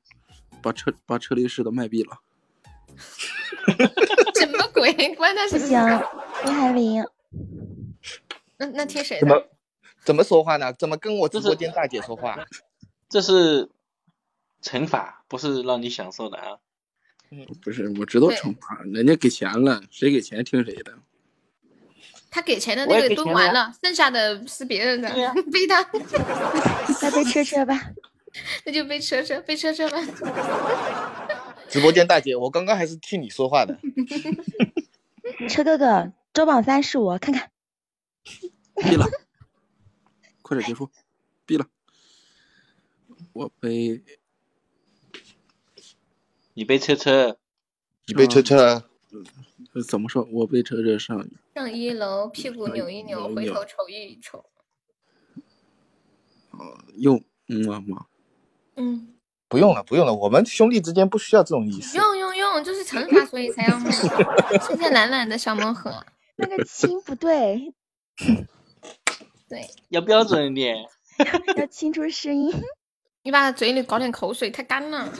[0.61, 2.19] 把车把车律师都卖闭了。
[4.35, 4.91] 什么鬼？
[5.15, 7.01] 关他什么不行事？，背韩林。
[8.57, 9.49] 那那听谁怎么的？
[10.03, 10.73] 怎么说话呢？
[10.73, 12.37] 怎么跟我直播间大姐说话？
[13.07, 13.69] 这是
[14.61, 16.57] 惩罚，不是让你享受的啊。
[17.63, 20.99] 不是，我知道惩罚，人家给钱了，谁给钱听谁的。
[22.37, 25.09] 他给钱的那个也给钱了蹲完了，剩下的是别人的，
[25.51, 25.81] 背他，
[27.01, 27.89] 那背车车吧。
[28.63, 29.97] 那就背车车，背车车吧。
[31.67, 33.79] 直播间大姐，我刚刚还是替你说话的。
[35.49, 37.49] 车哥哥，周榜三是我，看看。
[38.75, 39.07] 闭了，
[40.43, 40.91] 快点结束，
[41.47, 41.65] 闭了。
[43.33, 44.03] 我背
[46.53, 47.39] 你背车车，
[48.05, 48.57] 你被车车，
[49.11, 49.23] 呃
[49.87, 50.27] 怎么说？
[50.31, 54.45] 我被车车上，上一楼，屁股扭一扭，扭一扭回头瞅一瞅。
[56.51, 58.05] 哦，用嗯啊妈，
[58.75, 59.15] 嗯，
[59.47, 61.97] 不用了，不用了，我们兄弟之间不需要这种意思。
[61.97, 63.91] 用用用，就是惩罚，所以才要梦。
[63.91, 66.03] 谢谢懒懒的小魔盒。
[66.37, 67.73] 那个亲不对，
[69.49, 70.77] 对，要标准一点。
[71.57, 72.53] 要清出声音。
[73.23, 75.11] 你把嘴里搞点口水，太干了。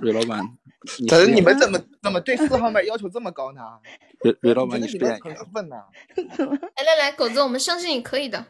[0.00, 0.40] 蕊老板，
[1.00, 3.60] 你可是你们怎么怎么对四号麦要求这么高呢？
[4.22, 5.76] 蕊蕊老板，你试验一你们很个，笨呐。
[6.76, 8.46] 来来来，狗子，我们相信你可以的。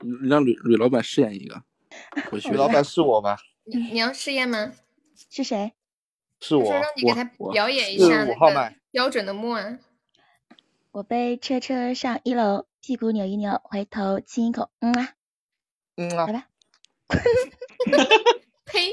[0.00, 1.62] 你让蕊蕊老板试验一个。
[2.32, 3.36] 我去许老板是我吧？
[3.64, 4.72] 你你要试验吗？
[5.30, 5.72] 是谁？
[6.40, 9.78] 是我就是让，你给他我表演一下那个五号麦标准的木啊。
[10.92, 15.08] 我被车车上一楼，屁股扭一扭，回头亲一口，嗯啊，
[15.96, 16.46] 嗯啊来，吧。
[18.66, 18.90] 呸！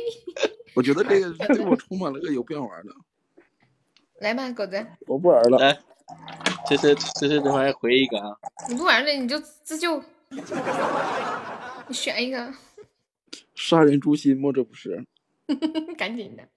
[0.76, 2.94] 我觉得这个 对我充满了个有必要玩的。
[4.20, 5.58] 来吧，狗子，我不玩了。
[5.58, 5.80] 来，
[6.68, 8.38] 这是这是等会儿回一个啊。
[8.70, 12.54] 你不玩了你就自救，你选一个，
[13.56, 15.06] 杀人诛心，吗这不是？
[15.98, 16.48] 赶紧的。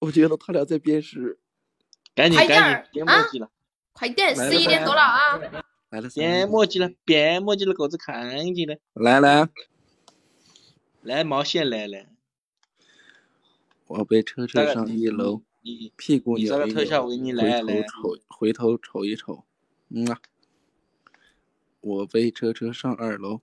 [0.00, 1.38] 我觉得他俩在鞭尸。
[2.12, 3.50] 赶紧快点赶紧，别啊墨迹了，
[3.92, 5.38] 快点，十一点多了啊！
[5.90, 8.76] 来了，别墨迹了，别墨迹了，狗子看见了。
[8.94, 9.48] 来来，
[11.02, 12.06] 来毛线来了，
[13.86, 19.44] 我被车车上一楼，你屁股扭一扭，回头瞅回头瞅一瞅，
[19.88, 20.20] 嗯啊，
[21.80, 23.40] 我被车车上二楼，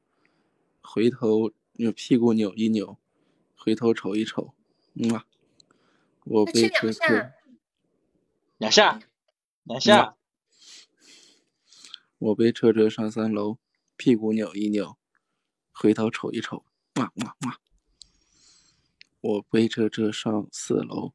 [0.82, 3.00] 回头扭屁股扭一扭，
[3.56, 4.54] 回头瞅一瞅，
[4.94, 5.26] 嗯啊，
[6.26, 7.32] 我被车两下车，
[8.58, 9.00] 两下，
[9.64, 10.16] 两下，
[12.20, 13.58] 我被车车上三楼，
[13.96, 14.96] 屁股扭一扭，
[15.72, 16.64] 回头瞅一瞅，
[16.98, 17.60] 哇哇哇！
[19.22, 21.14] 我背车车上四楼，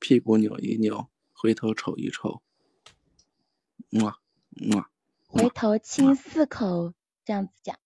[0.00, 2.42] 屁股扭一扭，回头瞅一瞅，
[4.02, 4.18] 哇
[4.72, 4.90] 哇！
[5.26, 6.94] 回头亲四口，
[7.24, 7.78] 这样子讲。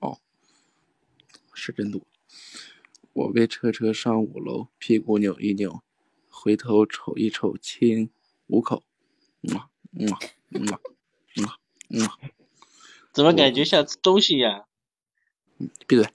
[0.00, 0.18] 哦
[1.54, 2.04] 是真多。
[3.12, 5.84] 我被车车上五楼，屁股扭一扭，
[6.28, 8.10] 回头瞅一瞅，亲
[8.48, 8.82] 五口，
[9.54, 10.18] 哇哇
[10.66, 10.80] 哇
[11.44, 11.60] 哇
[12.00, 12.18] 哇！
[13.12, 14.66] 怎么感觉像吃东西呀？
[15.86, 16.08] 闭嘴！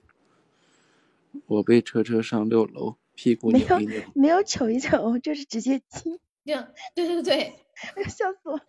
[1.46, 6.56] 我被车车上六楼，屁股扭一扭，没有瞅一瞅，就是直接亲， 对
[6.94, 8.60] 对对对， 笑死我！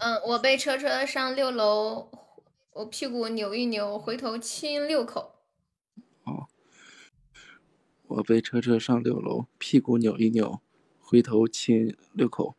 [0.00, 2.10] 嗯，我被车车上六楼，
[2.72, 5.34] 我屁股扭一扭，回头亲六口。
[8.08, 10.62] 我被车车上六楼，屁股扭一扭，
[10.98, 12.56] 回头亲六口，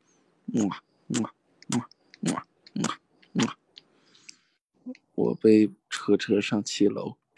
[0.54, 0.84] 哇
[1.22, 1.34] 哇
[1.72, 1.90] 哇
[2.22, 2.46] 哇
[2.84, 2.98] 哇
[3.34, 3.58] 哇！
[5.16, 7.18] 我被车车上七楼，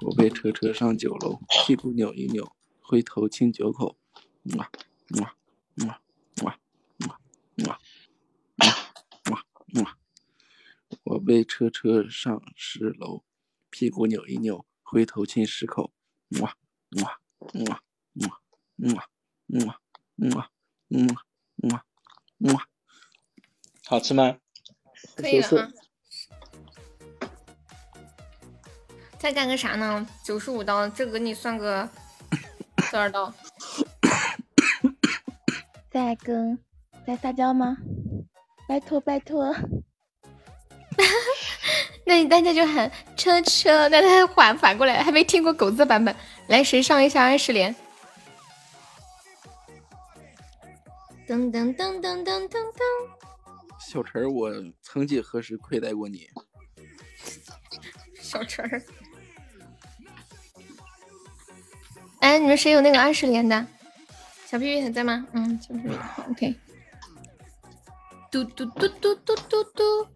[0.00, 3.96] 我被车车上九楼，屁股扭一扭，回头亲九口，
[4.56, 4.70] 哇
[5.18, 5.36] 哇
[5.86, 6.00] 哇
[6.44, 6.60] 哇
[7.06, 7.18] 哇
[7.66, 7.78] 哇
[9.30, 9.44] 哇
[9.82, 9.98] 哇！
[11.04, 13.24] 我被车车上十楼，
[13.70, 15.92] 屁股扭一扭，回头亲十口。
[16.40, 16.56] 哇
[17.02, 17.20] 哇
[17.54, 17.82] 哇
[18.14, 18.42] 哇
[18.76, 19.08] 哇
[19.56, 19.80] 哇
[20.16, 20.50] 哇
[21.56, 21.84] 哇
[22.38, 22.68] 哇！
[23.84, 24.38] 好吃吗？
[25.16, 25.72] 可以了
[29.18, 30.06] 再干个啥呢？
[30.22, 31.88] 九十五刀，这个给你算个
[32.90, 33.32] 多少刀？
[35.90, 36.58] 再跟
[37.06, 37.76] 再撒娇吗？
[38.68, 39.54] 拜托拜托！
[42.06, 46.14] 那你大家就喊车车，那他反反过来，还没听过狗子版本。
[46.46, 47.74] 来，谁上一下二十连？
[51.26, 52.80] 噔噔噔噔噔噔噔。
[53.80, 54.50] 小陈儿，我
[54.82, 56.28] 曾几何时亏待过你？
[58.20, 58.82] 小陈儿。
[62.20, 63.66] 哎，你们谁有那个二十连的？
[64.46, 65.26] 小屁屁还在吗？
[65.32, 65.94] 嗯，小屁屁
[66.30, 66.54] ，OK。
[68.30, 70.06] 嘟嘟嘟嘟嘟嘟嘟。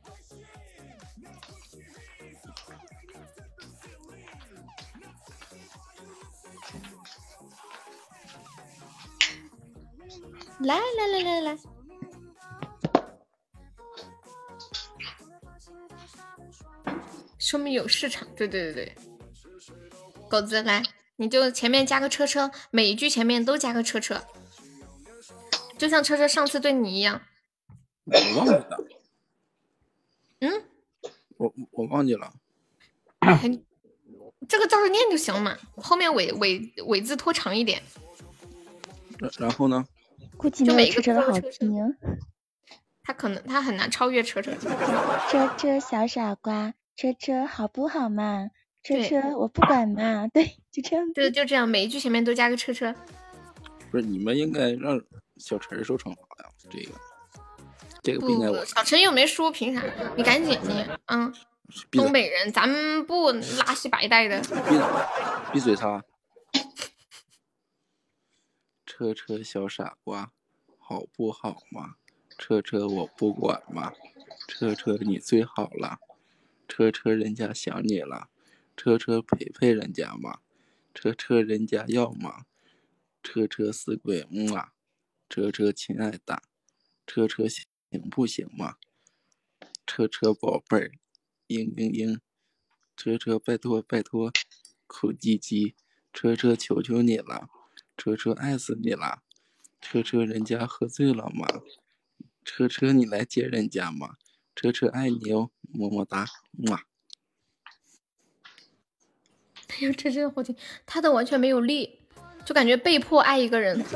[10.60, 11.58] 来来来来来，
[17.36, 18.28] 说明有市场。
[18.36, 18.96] 对对对对，
[20.30, 20.80] 狗子来，
[21.22, 24.24] 你就前面加个车车，每一句前面都加个车车，
[25.78, 27.22] 就像车车上次对你一样。
[28.06, 28.78] 我忘记了。
[30.40, 30.64] 嗯，
[31.36, 32.32] 我我忘记了。
[34.48, 37.80] 这个照着念就行了嘛，后面尾尾尾字拖长一点。
[39.38, 39.86] 然后呢？
[40.36, 41.96] 估计就每个没有车车的好听。
[43.04, 44.52] 他可能他很难超越车车。
[45.30, 48.50] 车车小傻瓜，车车好不好嘛？
[48.82, 50.26] 车对车我不管嘛。
[50.34, 51.12] 对，就这样。
[51.12, 52.94] 对，就这样，每一句前面都加个车车。
[53.90, 55.00] 不是你们应该让
[55.36, 56.50] 小陈儿受惩罚呀？
[56.70, 56.92] 这个，
[58.02, 59.82] 这个不不应该我，小陈又没输，凭啥？
[60.16, 61.32] 你赶紧的，嗯，
[61.90, 64.40] 东北人，咱们不拉稀白带的。
[65.52, 66.04] 闭嘴他。
[68.86, 70.30] 车车小傻瓜，
[70.78, 71.94] 好不好嘛？
[72.38, 73.92] 车车我不管嘛，
[74.46, 75.98] 车车你最好了，
[76.68, 78.28] 车车人家想你了，
[78.84, 80.40] 车车陪陪人家嘛，
[80.92, 82.46] 车车人家要嘛，
[83.22, 84.72] 车车死鬼嗯啊，
[85.28, 86.42] 车车亲爱的，
[87.06, 87.64] 车车行
[88.10, 88.78] 不行嘛？
[89.86, 90.90] 车车宝贝儿，
[91.46, 92.18] 嘤嘤嘤，
[92.96, 94.32] 车车拜托拜托，
[94.88, 95.74] 哭唧唧，
[96.12, 97.48] 车车求求你了，
[97.96, 99.22] 车车爱死你了，
[99.80, 101.46] 车车人家喝醉了嘛，
[102.44, 104.16] 车车你来接人家嘛，
[104.56, 106.80] 车车爱你哦，么么哒，么。
[109.94, 110.54] 真的好听，
[110.84, 111.98] 他的完全没有力，
[112.44, 113.82] 就感觉被迫爱一个人。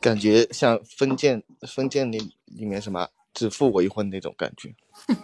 [0.00, 4.72] 感觉像封建封建里里面什么只付为婚那种感觉。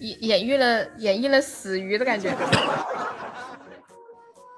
[0.00, 2.28] 演演绎了演绎了死鱼的感觉。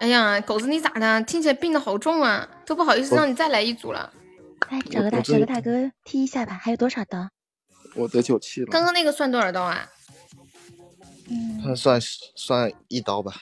[0.01, 1.23] 哎呀，狗子你咋的？
[1.23, 4.13] 听起来病的好重啊，都不好意思让你再来一组了。
[4.71, 6.59] 来找个大找个大哥踢一下吧。
[6.61, 7.29] 还有多少刀？
[7.95, 8.67] 我得九七了。
[8.71, 9.89] 刚刚那个算多少刀啊？
[11.67, 13.35] 那算算一刀吧。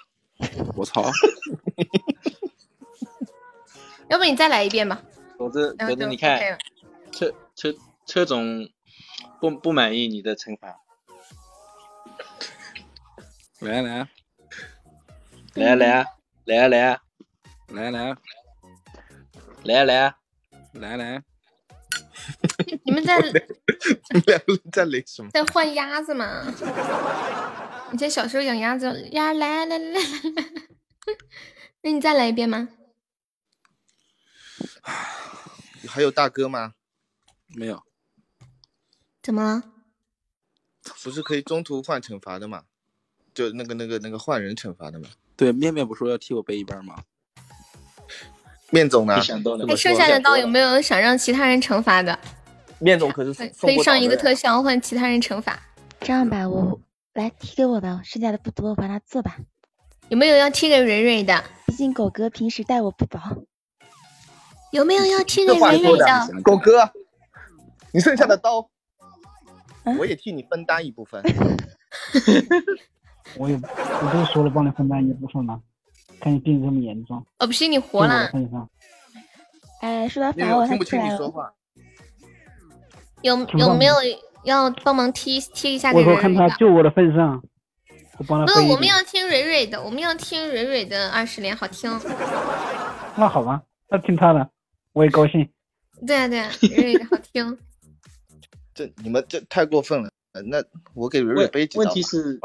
[0.74, 1.04] 我操！
[4.08, 5.02] 要不你再来一遍吧。
[5.38, 6.58] 狗子，狗子，然后就你看
[7.12, 7.74] 车车
[8.06, 8.66] 车总
[9.40, 10.74] 不不满意你的惩罚，
[13.60, 14.08] 来来啊
[15.54, 16.06] 来啊来啊
[16.44, 16.96] 来啊来啊
[17.68, 18.16] 来来啊
[19.62, 20.14] 来啊来啊！
[20.74, 21.22] 来来，
[22.84, 25.30] 你们在两个人在 雷什么？
[25.30, 26.44] 在换鸭子吗？
[27.94, 30.42] 以前小时候养鸭子，鸭来来来来来，
[31.82, 32.68] 那你再来一遍吗？
[35.86, 36.72] 还有大哥吗？
[37.54, 37.84] 没有，
[39.22, 39.62] 怎么了？
[41.04, 42.64] 不是可以中途换惩罚的吗？
[43.32, 45.08] 就那个那个那个换人惩罚的吗？
[45.36, 46.96] 对，面面不说要替我背一半吗？
[48.70, 49.14] 面总呢？
[49.14, 52.18] 哎，剩下的刀有没有想让其他人惩罚的？
[52.80, 55.56] 面总可是可可以上一个特效换其他人惩罚。
[56.00, 56.80] 这样吧，我
[57.14, 59.36] 来踢给我的，剩下的不多，我帮他做吧。
[60.08, 61.44] 有没有要踢给蕊蕊的？
[61.66, 63.20] 毕竟狗哥平时待我不薄。
[64.72, 66.90] 有没有要踢给蕊蕊的的？，狗哥，
[67.92, 68.68] 你剩下的刀，
[69.84, 71.22] 嗯我也替你分担一部分。
[73.38, 75.62] 我也我不是说了帮你分担一部分吗？
[76.20, 78.30] 看你病这么严重，哦，不是你活了，
[79.80, 81.12] 哎，说到因为罚我，他不清出来了。
[81.12, 81.54] 你说话。
[83.22, 83.94] 有有没有
[84.44, 86.48] 要帮忙踢踢一下给我说看蕊蕊的？
[86.50, 87.42] 他救我的份上，
[88.18, 88.86] 我帮他不是，我们。
[88.86, 91.90] 要听蕊蕊的，我们要听蕊蕊的二十连，好听。
[93.16, 94.48] 那好吧，那听他的，
[94.92, 95.48] 我也高兴。
[96.06, 97.58] 对 啊对啊，蕊蕊的好听。
[98.74, 100.10] 这你们这太过分了。
[100.32, 100.62] 呃那
[100.94, 101.90] 我给蕊蕊背几刀吧。
[101.90, 102.40] 问题是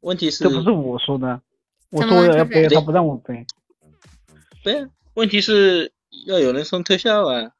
[0.00, 1.40] 问题是这不是我说的，
[1.90, 3.44] 我说我要背，他不让我背。
[4.64, 5.92] 对啊，问题是
[6.26, 7.52] 要有人送特效啊。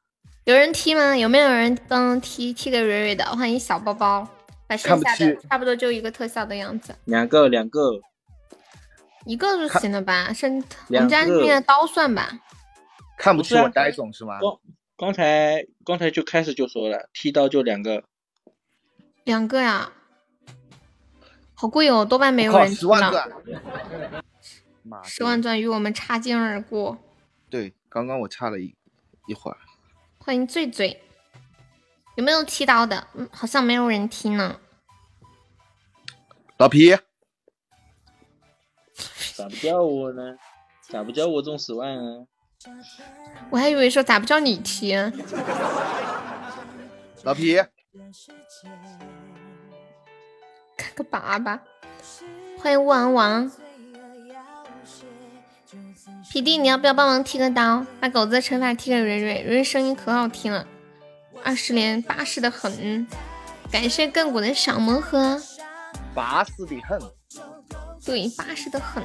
[0.49, 1.15] 有人踢吗？
[1.15, 3.23] 有没有人帮踢踢给蕊蕊的？
[3.35, 4.27] 欢迎小包包，
[4.65, 7.91] 把剩下的看不起差不多就一个特效的样子，两个两个，
[9.27, 10.33] 一个就行了吧？
[10.33, 10.57] 剩
[10.87, 12.39] 我们家个那边的刀算吧。
[13.15, 14.39] 看不不是啊起我呆总是吗？
[14.39, 14.57] 刚
[14.97, 18.03] 刚才刚才就开始就说了，剃刀就两个，
[19.25, 19.91] 两个呀，
[21.53, 23.21] 好贵哦，多半没有人踢十万个了。
[23.21, 24.23] 啊。
[24.81, 26.97] 妈的十万钻与我们擦肩而过。
[27.51, 28.75] 对，刚刚我差了一
[29.27, 29.57] 一会儿。
[30.29, 31.01] 欢迎醉醉，
[32.13, 33.07] 有没有踢刀的？
[33.15, 34.59] 嗯，好像没有人踢呢。
[36.57, 36.95] 老皮，
[39.33, 40.21] 咋不叫我呢？
[40.87, 42.27] 咋不叫我中十万啊？
[43.49, 44.93] 我还以为说咋不叫你踢？
[47.23, 47.55] 老皮，
[50.77, 51.59] 看个粑粑。
[52.59, 53.51] 欢迎王王，
[56.31, 59.41] 皮弟，你要不要帮忙踢个刀，把狗子的惩罚踢给蕊蕊？
[59.41, 60.63] 蕊蕊声音可好听了，
[61.43, 63.07] 二十连巴适的很。
[63.71, 65.41] 感谢亘古的小魔盒，
[66.13, 66.99] 巴适的很。
[68.05, 69.03] 对，巴适的很。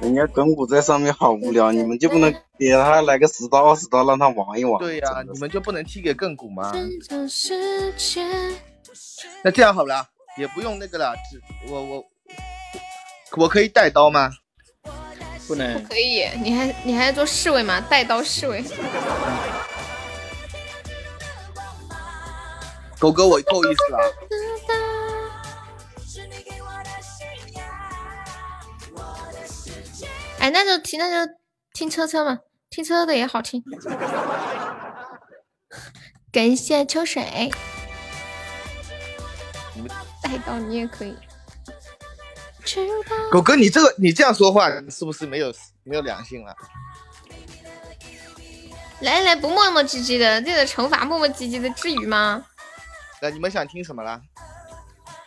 [0.00, 4.80] 人家耿古在上面好无聊，你们就不能给他来个十刀二十刀让他玩一玩？
[4.80, 6.72] 对呀、你们就不能踢给亘古吗？
[9.44, 10.04] 那这样好了，
[10.36, 12.04] 也不用那个了，只我我
[13.36, 14.30] 我可以带刀吗？
[15.48, 15.82] 不能。
[15.82, 17.80] 不可以，你还你还做侍卫吗？
[17.80, 18.62] 带刀侍卫。
[22.98, 23.98] 狗哥，我够意思了。
[30.38, 31.32] 哎，那就听那就
[31.72, 32.38] 听车车嘛，
[32.68, 33.62] 听车车的也好听。
[36.30, 37.50] 感谢秋水，
[40.22, 41.16] 带刀你也可以。
[43.30, 45.52] 狗哥，你这个你这样说话是不是没有
[45.84, 46.54] 没有良心了？
[49.00, 52.44] 来来，不磨磨唧唧的，这个惩罚磨磨唧唧的，至于吗？
[53.20, 54.20] 那你们想听什么啦？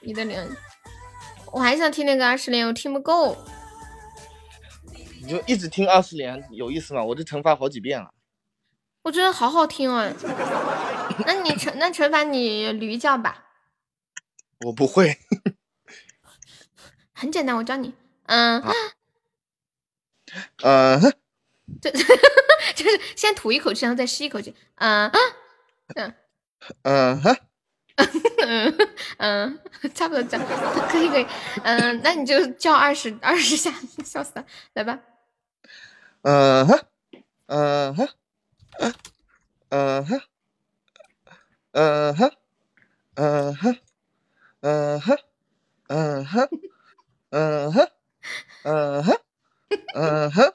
[0.02, 0.48] 你的脸，
[1.52, 3.38] 我还想听那个二十连，我听不够。
[5.22, 7.04] 你就一直听二十连有意思吗？
[7.04, 8.12] 我这惩罚好几遍了。
[9.04, 10.10] 我觉得好好听哦。
[11.26, 13.46] 那你惩那惩罚你驴叫吧。
[14.66, 15.18] 我不会。
[17.16, 17.94] 很简单，我教你。
[18.26, 18.62] 嗯。
[20.64, 21.00] 嗯。
[21.82, 21.92] 对，
[22.76, 24.56] 就是先吐一口气，然后再吸一口气。
[24.76, 25.10] 嗯。
[25.96, 26.14] 嗯。
[26.84, 27.38] 嗯哼。
[28.48, 28.78] 嗯
[29.20, 29.60] 嗯，
[29.96, 30.48] 差不多这样，
[30.90, 31.28] 可以可以。
[31.64, 33.72] 嗯，那你就叫二十二十下，
[34.06, 34.46] 笑死了。
[34.74, 35.00] 来吧。
[36.24, 36.80] 嗯哼。
[37.48, 38.10] 嗯哼。
[39.70, 40.22] 嗯哼。
[41.74, 42.32] 嗯哼。
[43.16, 43.78] 嗯哼。
[44.62, 45.18] 嗯哼。
[45.90, 46.26] 嗯哼。
[46.64, 46.75] 嗯
[47.38, 47.92] 嗯哼，
[48.64, 49.20] 嗯哼，
[49.94, 50.54] 嗯哼，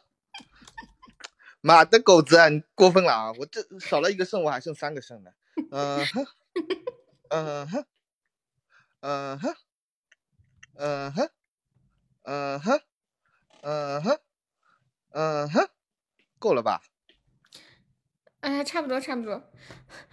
[1.60, 3.32] 妈的狗子啊，你过分了啊！
[3.38, 5.30] 我这少了一个肾，我还剩三个肾呢。
[5.70, 6.26] 嗯哼，
[7.28, 7.84] 嗯哼，
[9.00, 9.54] 嗯哼，
[10.76, 11.30] 嗯哼，
[12.22, 12.80] 嗯哼，
[13.60, 14.18] 嗯哼，
[15.10, 15.68] 嗯哼，
[16.38, 16.80] 够了吧？
[18.40, 19.42] 哎，差不多，差不多。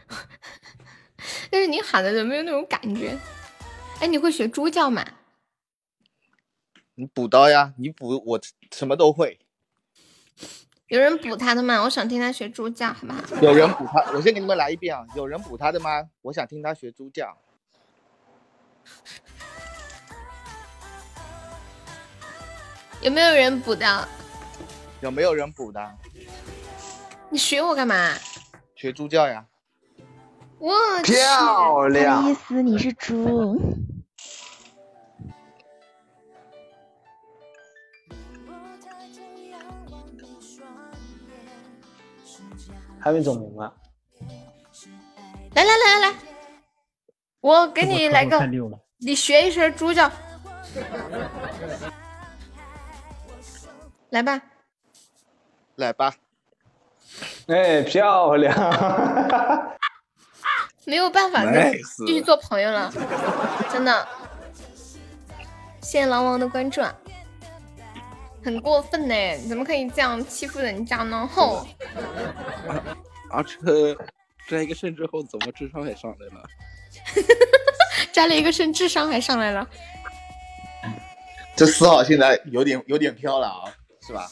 [1.49, 3.17] 但是你喊的人没有那种感觉。
[4.01, 5.05] 哎，你会学猪叫吗？
[6.99, 8.39] 你补刀呀，你补我
[8.73, 9.39] 什么都会。
[10.87, 11.83] 有人补他的吗？
[11.83, 13.21] 我想听他学猪叫，好不好？
[13.39, 15.05] 有人补他，我先给你们来一遍啊！
[15.15, 16.09] 有人补他的吗？
[16.23, 17.37] 我想听他学猪叫。
[23.01, 24.07] 有没有人补的？
[25.01, 25.95] 有没有人补的？
[27.29, 28.15] 你学我干嘛？
[28.75, 29.45] 学猪叫呀！
[30.57, 32.27] 我漂亮。
[32.27, 33.61] 意思你是猪。
[42.99, 43.65] 还没整明白。
[45.55, 46.15] 来来来来来，
[47.41, 48.39] 我给你来个，
[48.97, 50.11] 你学一声猪叫，
[54.09, 54.41] 来吧，
[55.75, 56.13] 来吧。
[57.47, 58.53] 哎，漂亮！
[60.85, 61.73] 没有办法 再
[62.05, 62.91] 继续做朋友了，
[63.71, 64.07] 真的。
[65.81, 66.81] 谢谢狼王的关注。
[68.43, 71.27] 很过分呢，怎么可以这样欺负人家呢？
[71.27, 71.67] 吼！
[73.31, 73.95] 阿车
[74.47, 76.43] 摘一个肾之后，怎么智商还上来了？
[78.13, 79.67] 摘了一个肾，智商还上来了。
[81.55, 83.63] 这四号现在有点有点飘了啊，
[84.05, 84.29] 是吧？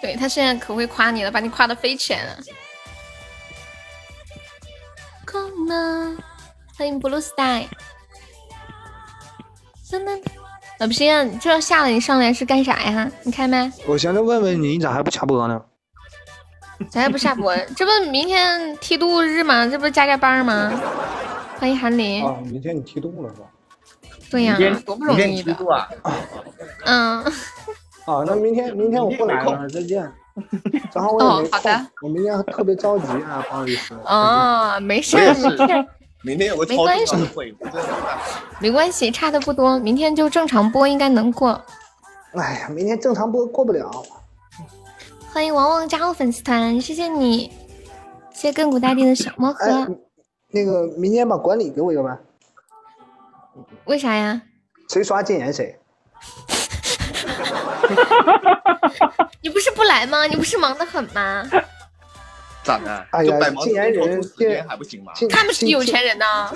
[0.00, 2.38] 对他现在可会夸你了，把你夸的飞起来了。
[6.76, 7.68] 欢迎 blue sky。
[10.80, 11.06] 老皮，
[11.40, 13.10] 这要下了你上来是干啥呀？
[13.22, 13.70] 你开麦。
[13.86, 15.60] 我现在问问你，你咋还不下播呢？
[16.90, 17.56] 咋还不下播？
[17.76, 19.66] 这不明天梯度日吗？
[19.66, 20.72] 这不加加班吗？
[21.58, 22.24] 欢迎韩林。
[22.26, 23.46] 啊，明天你梯度了是吧？
[24.30, 25.54] 对呀，多不容易的。
[25.72, 25.88] 啊。
[26.84, 27.24] 嗯。
[28.06, 30.10] 啊，那明天明天我不来了，再见。
[30.92, 33.94] 正好我也没空，我明天特别着急啊，不好意思。
[34.04, 35.86] 哦，没事没事。
[36.24, 37.14] 明天有个没关系，
[38.58, 41.62] 没关系，差的不多，明天就正常播，应该能过。
[42.32, 43.90] 哎呀，明天正常播过不了。
[45.30, 47.52] 欢迎王王加入粉丝团，谢谢你，
[48.32, 49.86] 谢谢亘古大帝的小魔盒。
[50.48, 52.16] 那个，明天把管理给我一个呗。
[53.84, 54.40] 为啥呀？
[54.88, 55.76] 谁刷禁言谁。
[59.42, 60.26] 你不是不来吗？
[60.26, 61.46] 你不是忙得很吗？
[62.64, 63.06] 咋的？
[63.10, 65.12] 哎呀，禁言人还不行吗？
[65.30, 66.50] 他们是有钱人呐，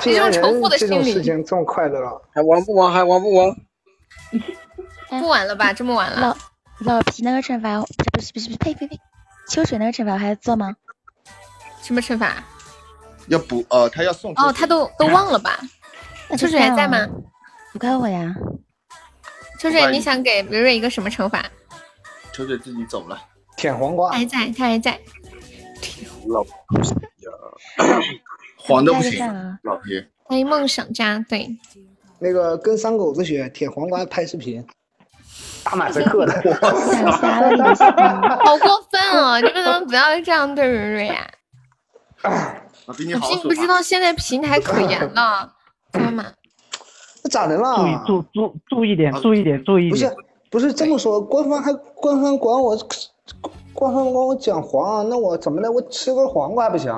[0.00, 1.12] 这种仇富的心理。
[1.12, 2.90] 事情这么快乐，还玩不玩？
[2.92, 3.56] 还玩不玩？
[5.20, 5.72] 不玩了吧？
[5.72, 6.36] 这么晚了。
[6.80, 8.98] 老老皮那个惩罚不是不是不是呸呸呸，
[9.48, 10.74] 秋水那个惩罚还做吗？
[11.82, 12.36] 什么惩罚？
[13.26, 14.32] 要补呃，他要送。
[14.36, 15.58] 哦，他都 都忘了吧？
[16.38, 16.98] 秋水还在吗？
[17.72, 18.32] 不怪我呀。
[19.58, 21.44] 秋水，你想给蕊蕊一个什么惩罚？
[22.32, 23.20] 秋水自己走了。
[23.56, 24.10] 舔黄瓜。
[24.12, 24.98] 还在，他还在。
[26.30, 27.30] 老皮呀，
[28.56, 29.26] 黄的不行。
[29.62, 31.48] 老皮，欢迎梦想家，对，
[32.20, 34.64] 那个跟三狗子学舔黄瓜拍视频。
[35.64, 36.32] 打马赛克的。
[38.44, 39.40] 好过分哦！
[39.40, 41.30] 你们能不能不要这样对蕊蕊呀？
[42.86, 45.52] 我比不知道现在平台可严了，
[45.92, 46.32] 知道吗？
[47.22, 47.76] 那咋的了？
[47.76, 50.16] 注意注注注意点，注意点，注意不是点。
[50.50, 52.76] 不是这么说，官方还官方管我，
[53.80, 55.72] 官方跟我讲黄，那我怎么的？
[55.72, 56.92] 我吃根黄瓜还不行？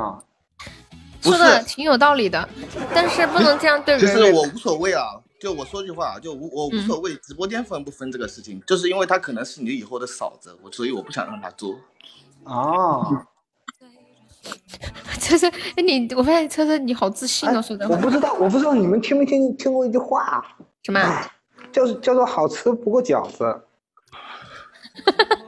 [1.20, 2.48] 说的挺有道理的，
[2.92, 4.26] 但是不能这样对其蕊蕊。
[4.32, 5.04] 实我无所谓啊，
[5.40, 11.76] 就我说句话，就无我无所谓直播间分不分这个事情，就是因为他可能是你以后的嫂子，我所以我不想让他做。
[12.42, 13.24] 啊，
[15.20, 15.46] 车车，
[15.76, 17.94] 哎你，我发现车车你好自信哦，说的话。
[17.94, 20.44] 我不知道，我不知道你们听没听听过一句话？
[20.82, 21.00] 什么？
[21.70, 23.62] 叫叫做好吃不过饺子。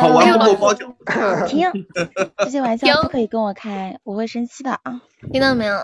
[0.00, 1.46] 好玩不过包饺子。
[1.48, 1.70] 停，
[2.38, 5.00] 这些玩笑不可以跟我开，我会生气的啊！
[5.32, 5.78] 听到没有？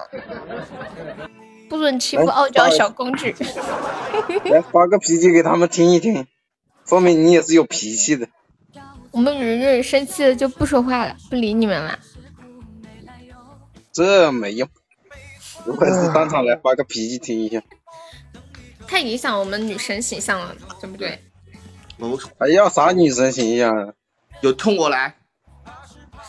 [1.69, 3.27] 不准欺负傲娇小公主。
[4.51, 6.27] 来发个脾气给他们听一听，
[6.85, 8.29] 说明你也是有脾气的。
[9.11, 11.99] 我们蕊蕊生气了就不说话了，不理你们了。
[13.93, 14.69] 这没用，
[15.67, 17.63] 有本事当场来发个脾气听一下。
[18.89, 21.19] 太影响我们女神形象了，对不对？
[21.99, 23.95] 我还要啥女神形象？
[24.43, 25.15] 有痛过来！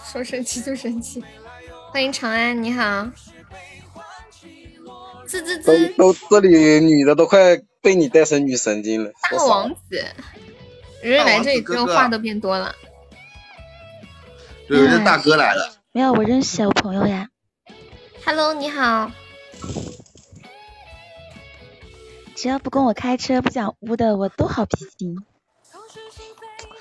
[0.05, 1.23] 说生气就生气。
[1.91, 3.09] 欢迎长安，你好。
[5.25, 9.11] 滋滋都滋，都这里女的都快被你带成女神经了。
[9.31, 10.05] 大王子，
[11.01, 12.75] 蕊蕊来这里之后话都变多了。
[14.67, 15.73] 对，我这大哥来了。
[15.91, 17.29] 没有，我认识小朋友呀。
[18.23, 19.11] Hello，你好。
[22.35, 25.15] 只要不跟我开车不讲污的，我都好脾气。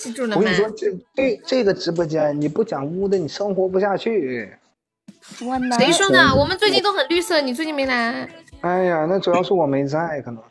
[0.03, 0.57] 记住了我跟你？
[0.57, 4.53] 说，这这这个直播间你不讲污的，你生活不下去。
[5.79, 6.35] 谁说的？
[6.35, 8.29] 我们最近都很绿色，你最近没来，
[8.63, 10.43] 哎呀，那主要是我没在，可能。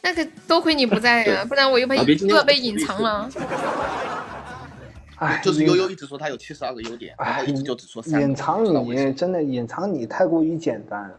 [0.00, 3.28] 那可多亏你不在呀，不然我又被又要被隐藏了。
[5.16, 8.00] 哎， 就是悠悠一直说他有七十二个优点，然后一直就只说。
[8.04, 11.12] 隐藏你真的隐藏你太过于简单。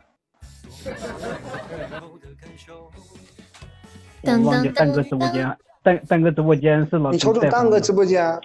[4.23, 5.45] 我忘记蛋哥直播间，
[5.81, 8.39] 蛋蛋哥直播间是老你瞅瞅在蛋哥直播间，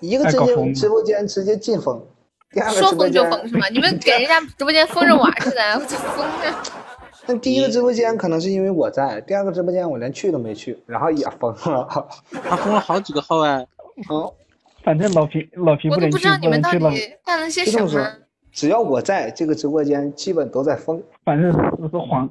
[0.00, 2.04] 一个直接直播间直接进封，
[2.50, 3.68] 第二个说封就直播间封是吗？
[3.68, 6.62] 你们给人家直播间封着玩似的，我就疯了。
[7.26, 11.88] 那第一个直播间可能是因为我在，第二个直播间我连去都没去，然后也封了。
[12.44, 13.66] 他封了好几个号哎。
[14.08, 14.34] 哦，
[14.82, 17.06] 反正老皮老皮我都不不能去，知道你们到不能去了。
[17.06, 18.12] 底干了些什么。，
[18.52, 21.02] 只要我在这个直播间，基本都在封。
[21.24, 22.28] 反正是是黄，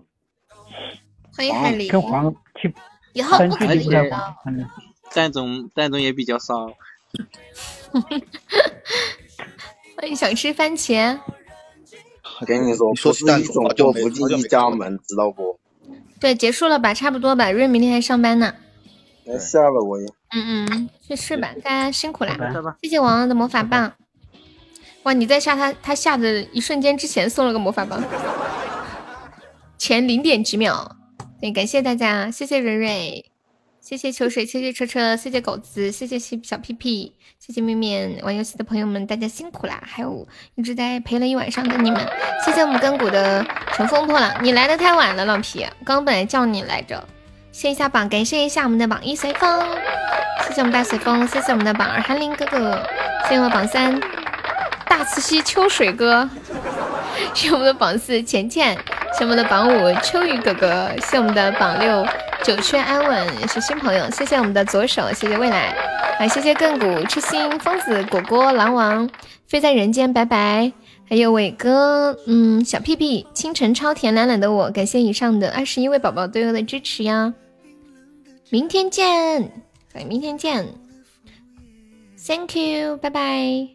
[1.35, 2.71] 欢迎海狸，跟黄去
[3.13, 3.89] 以后不可以
[5.13, 6.67] 蛋总蛋总也比较骚，
[9.95, 11.19] 欢迎想吃番茄。
[12.41, 15.59] 我跟你说，不是一种就不进一家门，知道不？
[16.19, 17.51] 对，结束了吧，差不多吧。
[17.51, 18.55] 瑞明天还上班呢。
[19.25, 20.07] 来下了我也。
[20.31, 22.75] 嗯嗯，去睡吧，大家辛苦啦拜拜！
[22.81, 23.93] 谢谢王王的魔法棒。
[25.03, 28.03] 哇，你在下他他下的一瞬间之前送了个魔法棒，
[29.77, 30.95] 前零点几秒。
[31.43, 33.25] 对，感谢大家，谢谢蕊蕊，
[33.81, 38.17] 谢谢秋水，谢谢车车，谢谢狗子，谢谢小屁屁，谢谢面面。
[38.23, 39.83] 玩游戏的朋友们，大家辛苦啦！
[39.85, 41.99] 还有一直在陪了一晚上的你们，
[42.45, 44.33] 谢谢我们根骨的乘风破浪。
[44.41, 47.05] 你来的太晚了，老皮，刚本来叫你来着。
[47.51, 49.67] 谢一下榜，感谢一下我们的榜一随风，
[50.47, 52.81] 谢谢我们大随风，谢谢我们的榜二韩林哥哥，
[53.23, 53.99] 谢谢我们榜三
[54.85, 56.29] 大慈溪秋水哥，
[57.33, 58.77] 谢我们的榜四钱钱，
[59.17, 62.05] 谢我们的榜五秋雨哥哥，谢我们的榜六
[62.43, 65.75] 九圈安稳也是新朋友，谢谢我们的左手，谢谢未来，
[66.17, 69.09] 还谢谢亘古痴心疯子果果狼王
[69.47, 70.71] 飞在人间拜拜。
[71.05, 77.33] 还有伟哥，嗯，小屁屁，清晨超甜懒懒的我，感谢以上的二十一位宝宝对我的支持呀！
[78.49, 79.51] 明天见，
[79.93, 80.65] 对，明天见
[82.25, 83.67] ，Thank you，拜拜，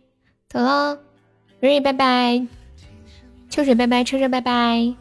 [0.48, 0.98] 走喽，
[1.60, 2.46] 瑞瑞拜拜，
[3.58, 4.94] 秋水拜拜，车车拜拜，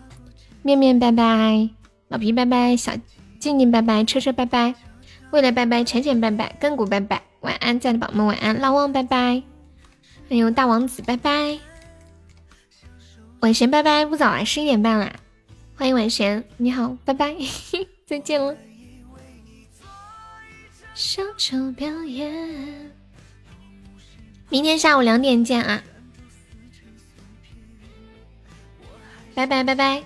[0.63, 1.69] 面面拜拜，
[2.07, 2.91] 老皮拜拜，小
[3.39, 4.73] 静静拜拜，车车拜拜，
[5.29, 9.43] 未来拜拜，浅浅拜拜，亘古拜拜，晚安，在的宝宝们晚安，老王拜拜，
[10.27, 11.59] 还有大王子拜拜。
[13.41, 15.13] 晚贤拜拜，不早了，十一点半啦。
[15.75, 17.35] 欢迎晚贤，你好，拜拜，
[18.07, 18.57] 再见了。
[24.49, 25.83] 明天下午两点见啊！
[29.37, 30.01] 拜拜拜拜，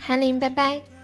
[0.00, 0.95] 韩林拜拜。